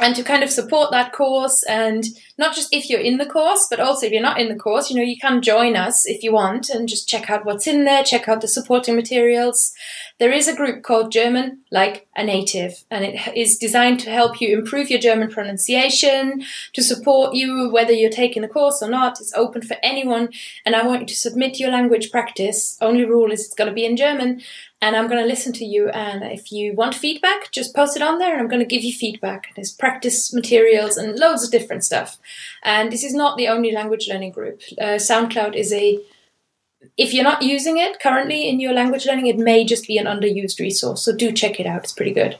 and 0.00 0.16
to 0.16 0.22
kind 0.22 0.42
of 0.42 0.50
support 0.50 0.90
that 0.90 1.12
course 1.12 1.62
and 1.68 2.04
not 2.38 2.54
just 2.54 2.74
if 2.74 2.88
you're 2.88 3.00
in 3.00 3.18
the 3.18 3.26
course 3.26 3.66
but 3.68 3.78
also 3.78 4.06
if 4.06 4.12
you're 4.12 4.22
not 4.22 4.40
in 4.40 4.48
the 4.48 4.56
course 4.58 4.90
you 4.90 4.96
know 4.96 5.02
you 5.02 5.18
can 5.20 5.42
join 5.42 5.76
us 5.76 6.06
if 6.06 6.22
you 6.22 6.32
want 6.32 6.68
and 6.70 6.88
just 6.88 7.08
check 7.08 7.30
out 7.30 7.44
what's 7.44 7.66
in 7.66 7.84
there 7.84 8.02
check 8.02 8.28
out 8.28 8.40
the 8.40 8.48
supporting 8.48 8.96
materials 8.96 9.72
there 10.20 10.32
is 10.32 10.46
a 10.46 10.54
group 10.54 10.84
called 10.84 11.10
german 11.10 11.58
like 11.72 12.06
a 12.14 12.22
native 12.22 12.84
and 12.90 13.04
it 13.04 13.36
is 13.36 13.58
designed 13.58 13.98
to 13.98 14.10
help 14.10 14.40
you 14.40 14.56
improve 14.56 14.90
your 14.90 15.00
german 15.00 15.28
pronunciation 15.28 16.42
to 16.72 16.82
support 16.82 17.34
you 17.34 17.68
whether 17.70 17.92
you're 17.92 18.10
taking 18.10 18.42
the 18.42 18.48
course 18.48 18.80
or 18.80 18.88
not 18.88 19.20
it's 19.20 19.34
open 19.34 19.62
for 19.62 19.76
anyone 19.82 20.28
and 20.64 20.76
i 20.76 20.86
want 20.86 21.00
you 21.00 21.06
to 21.06 21.14
submit 21.14 21.58
your 21.58 21.70
language 21.70 22.12
practice 22.12 22.78
only 22.80 23.04
rule 23.04 23.32
is 23.32 23.46
it's 23.46 23.54
going 23.54 23.68
to 23.68 23.74
be 23.74 23.84
in 23.84 23.96
german 23.96 24.40
and 24.82 24.96
I'm 24.96 25.08
going 25.08 25.22
to 25.22 25.28
listen 25.28 25.52
to 25.54 25.64
you. 25.64 25.88
And 25.90 26.22
if 26.22 26.50
you 26.50 26.72
want 26.74 26.94
feedback, 26.94 27.52
just 27.52 27.74
post 27.74 27.96
it 27.96 28.02
on 28.02 28.18
there 28.18 28.32
and 28.32 28.40
I'm 28.40 28.48
going 28.48 28.66
to 28.66 28.74
give 28.74 28.82
you 28.82 28.92
feedback. 28.92 29.48
There's 29.54 29.72
practice 29.72 30.32
materials 30.32 30.96
and 30.96 31.18
loads 31.18 31.44
of 31.44 31.50
different 31.50 31.84
stuff. 31.84 32.18
And 32.62 32.90
this 32.90 33.04
is 33.04 33.14
not 33.14 33.36
the 33.36 33.48
only 33.48 33.72
language 33.72 34.08
learning 34.08 34.32
group. 34.32 34.62
Uh, 34.80 34.96
SoundCloud 34.96 35.54
is 35.54 35.72
a, 35.72 36.00
if 36.96 37.14
you're 37.14 37.24
not 37.24 37.42
using 37.42 37.78
it 37.78 38.00
currently 38.00 38.48
in 38.48 38.60
your 38.60 38.72
language 38.72 39.06
learning, 39.06 39.26
it 39.26 39.38
may 39.38 39.64
just 39.64 39.86
be 39.86 39.98
an 39.98 40.06
underused 40.06 40.60
resource. 40.60 41.04
So 41.04 41.14
do 41.14 41.32
check 41.32 41.60
it 41.60 41.66
out. 41.66 41.84
It's 41.84 41.92
pretty 41.92 42.12
good. 42.12 42.38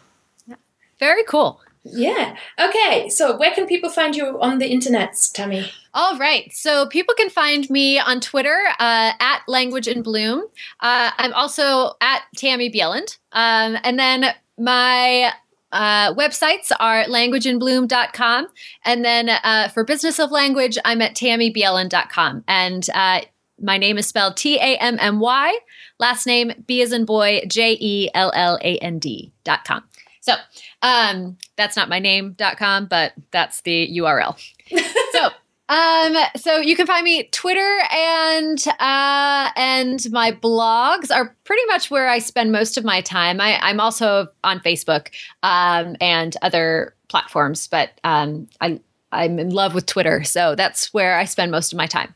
Very 0.99 1.25
cool. 1.25 1.61
Yeah. 1.83 2.37
Okay. 2.61 3.09
So 3.09 3.37
where 3.39 3.53
can 3.55 3.67
people 3.67 3.89
find 3.89 4.15
you 4.15 4.39
on 4.41 4.59
the 4.59 4.69
internet, 4.69 5.17
Tammy? 5.33 5.71
All 5.95 6.19
right. 6.19 6.53
So 6.53 6.87
people 6.87 7.15
can 7.15 7.31
find 7.31 7.69
me 7.71 7.99
on 7.99 8.21
Twitter 8.21 8.59
uh, 8.79 9.13
at 9.19 9.41
Language 9.49 9.89
in 9.89 10.03
Bloom. 10.03 10.45
Uh, 10.81 11.11
I'm 11.17 11.33
also 11.33 11.95
at 12.01 12.23
Tammy 12.37 12.71
Bjelland. 12.71 13.17
Um, 13.33 13.79
and 13.83 13.99
then 13.99 14.27
my 14.59 15.33
uh, 15.73 16.15
websites 16.15 16.71
are 16.79 17.05
languageinbloom.com. 17.05 18.49
And 18.85 19.05
then 19.05 19.31
uh, 19.31 19.69
for 19.69 19.83
Business 19.83 20.19
of 20.19 20.31
Language, 20.31 20.77
I'm 20.85 21.01
at 21.01 21.15
tammybjelland.com. 21.15 22.45
And 22.47 22.87
uh, 22.93 23.21
my 23.61 23.79
name 23.79 23.99
is 23.99 24.07
spelled 24.07 24.37
T 24.37 24.57
A 24.57 24.77
M 24.77 24.99
M 25.01 25.21
Y, 25.21 25.59
last 25.99 26.27
name 26.27 26.53
B 26.67 26.83
as 26.83 26.93
in 26.93 27.05
boy, 27.05 27.43
J 27.47 27.77
E 27.81 28.11
L 28.15 28.33
L 28.35 28.59
A 28.63 28.79
N 28.79 28.99
D.com. 28.99 29.85
So 30.21 30.35
um, 30.83 31.37
that's 31.57 31.77
not 31.77 31.89
my 31.89 31.99
name 31.99 32.33
dot 32.33 32.59
com, 32.59 32.87
but 32.87 33.13
that's 33.31 33.63
the 33.63 33.89
URL. 33.99 34.39
so 35.13 35.31
um, 35.71 36.17
so 36.37 36.59
you 36.59 36.75
can 36.75 36.87
find 36.87 37.05
me 37.05 37.29
Twitter 37.31 37.79
and 37.93 38.59
uh, 38.81 39.51
and 39.55 40.05
my 40.11 40.33
blogs 40.33 41.15
are 41.15 41.37
pretty 41.45 41.65
much 41.69 41.93
where 41.93 42.09
I 42.09 42.19
spend 42.19 42.51
most 42.51 42.77
of 42.77 42.85
my 42.85 43.01
time. 43.01 43.41
I, 43.41 43.57
I'm 43.61 43.79
also 43.79 44.27
on 44.43 44.59
Facebook 44.59 45.11
um, 45.45 45.97
and 46.01 46.37
other 46.43 46.95
platforms, 47.09 47.69
but 47.69 47.91
um, 48.03 48.49
I 48.61 48.81
I'm 49.13 49.39
in 49.39 49.51
love 49.51 49.75
with 49.75 49.87
Twitter, 49.87 50.25
so 50.25 50.57
that's 50.57 50.93
where 50.93 51.17
I 51.17 51.25
spend 51.25 51.53
most 51.53 51.73
of 51.73 51.77
my 51.77 51.87
time. 51.87 52.15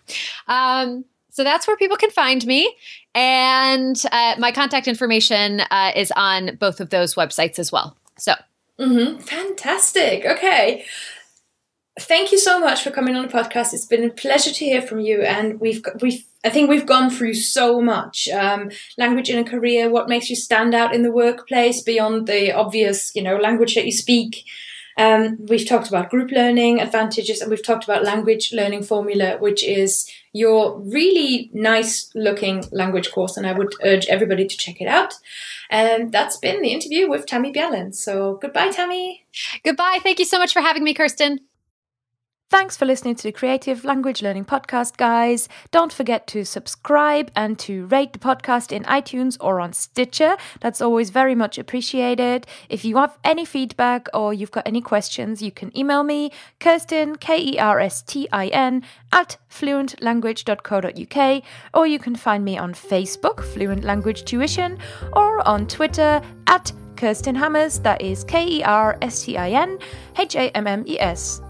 Um, 0.49 1.05
so 1.35 1.45
that's 1.45 1.66
where 1.66 1.76
people 1.76 1.97
can 1.97 2.11
find 2.11 2.47
me, 2.47 2.74
and 3.14 4.01
uh, 4.12 4.37
my 4.39 4.53
contact 4.53 4.89
information 4.89 5.61
uh, 5.70 5.93
is 5.95 6.12
on 6.16 6.57
both 6.57 6.80
of 6.80 6.91
those 6.91 7.14
websites 7.14 7.59
as 7.59 7.70
well. 7.70 7.97
So. 8.16 8.35
Mm-hmm. 8.78 9.20
Fantastic. 9.20 10.24
Okay 10.24 10.85
thank 11.99 12.32
you 12.32 12.39
so 12.39 12.59
much 12.59 12.82
for 12.82 12.91
coming 12.91 13.14
on 13.14 13.26
the 13.26 13.32
podcast. 13.32 13.72
It's 13.72 13.87
been 13.87 14.05
a 14.05 14.11
pleasure 14.11 14.51
to 14.51 14.64
hear 14.64 14.82
from 14.82 15.01
you, 15.01 15.22
and 15.22 15.61
we've 15.61 15.85
we've 16.01 16.24
I 16.45 16.51
think 16.51 16.68
we've 16.68 16.87
gone 16.87 17.11
through 17.11 17.35
so 17.35 17.80
much 17.80 18.28
um, 18.28 18.70
language 18.99 19.30
in 19.30 19.39
a 19.39 19.49
career. 19.49 19.89
What 19.89 20.09
makes 20.09 20.28
you 20.28 20.37
stand 20.37 20.74
out 20.74 20.95
in 20.95 21.03
the 21.03 21.12
workplace 21.12 21.82
beyond 21.82 22.26
the 22.26 22.53
obvious, 22.53 23.14
you 23.14 23.22
know, 23.22 23.37
language 23.37 23.74
that 23.74 23.87
you 23.87 23.93
speak. 23.93 24.45
Um, 24.97 25.38
we've 25.49 25.68
talked 25.68 25.88
about 25.88 26.11
group 26.11 26.30
learning 26.30 26.80
advantages, 26.80 27.40
and 27.40 27.51
we've 27.51 27.64
talked 27.64 27.84
about 27.84 28.05
language 28.05 28.53
learning 28.53 28.84
formula, 28.84 29.38
which 29.38 29.64
is 29.64 30.11
your 30.32 30.78
really 30.80 31.51
nice 31.53 32.11
looking 32.14 32.64
language 32.72 33.11
course, 33.12 33.36
and 33.36 33.47
I 33.47 33.53
would 33.53 33.74
urge 33.84 34.07
everybody 34.07 34.47
to 34.47 34.57
check 34.57 34.80
it 34.80 34.88
out. 34.88 35.14
And 35.70 36.12
that's 36.12 36.36
been 36.36 36.62
the 36.62 36.72
interview 36.72 37.09
with 37.09 37.26
Tammy 37.26 37.53
Bjelland. 37.53 37.95
So 37.95 38.38
goodbye, 38.40 38.70
Tammy. 38.70 39.24
Goodbye. 39.64 39.99
Thank 40.03 40.18
you 40.18 40.24
so 40.24 40.38
much 40.38 40.53
for 40.53 40.61
having 40.61 40.84
me, 40.84 40.95
Kerstin. 40.95 41.38
Thanks 42.51 42.76
for 42.76 42.84
listening 42.84 43.16
to 43.16 43.22
the 43.24 43.32
Creative 43.32 43.84
Language 43.84 44.22
Learning 44.22 44.45
Podcast, 44.45 44.97
guys. 44.97 45.49
Don't 45.72 45.92
forget 45.92 46.26
to 46.28 46.45
subscribe 46.45 47.32
and 47.34 47.59
to 47.61 47.86
rate 47.86 48.12
the 48.12 48.18
podcast 48.18 48.70
in 48.70 48.84
iTunes 48.84 49.36
or 49.40 49.61
on 49.61 49.72
Stitcher. 49.72 50.36
That's 50.61 50.80
always 50.80 51.11
very 51.11 51.34
much 51.34 51.59
appreciated. 51.59 52.47
If 52.68 52.84
you 52.84 52.99
have 52.99 53.18
any 53.24 53.45
feedback 53.45 54.09
or 54.14 54.32
you've 54.32 54.53
got 54.53 54.68
any 54.68 54.82
questions, 54.82 55.42
you 55.42 55.51
can 55.51 55.76
email 55.76 56.05
me, 56.05 56.30
Kerstin, 56.61 57.18
K 57.18 57.42
E 57.42 57.59
R 57.59 57.80
S 57.80 58.03
T 58.03 58.28
I 58.30 58.47
N, 58.49 58.84
at 59.11 59.36
fluentlanguage.co.uk, 59.51 61.42
or 61.72 61.86
you 61.86 61.99
can 61.99 62.14
find 62.14 62.45
me 62.45 62.59
on 62.59 62.74
Facebook, 62.74 63.42
Fluent 63.42 63.84
Language 63.84 64.24
Tuition, 64.26 64.78
or 65.14 65.47
on 65.49 65.66
Twitter 65.66 66.20
at 66.47 66.70
Kerstin 66.95 67.36
Hammes, 67.36 67.82
that 67.82 68.01
is 68.01 68.22
K 68.22 68.47
E 68.47 68.62
R 68.62 68.97
S 69.03 69.24
T 69.24 69.36
I 69.36 69.51
N 69.51 69.78
H 70.16 70.36
A 70.36 70.51
M 70.51 70.66
M 70.66 70.84
E 70.86 71.01
S. 71.01 71.40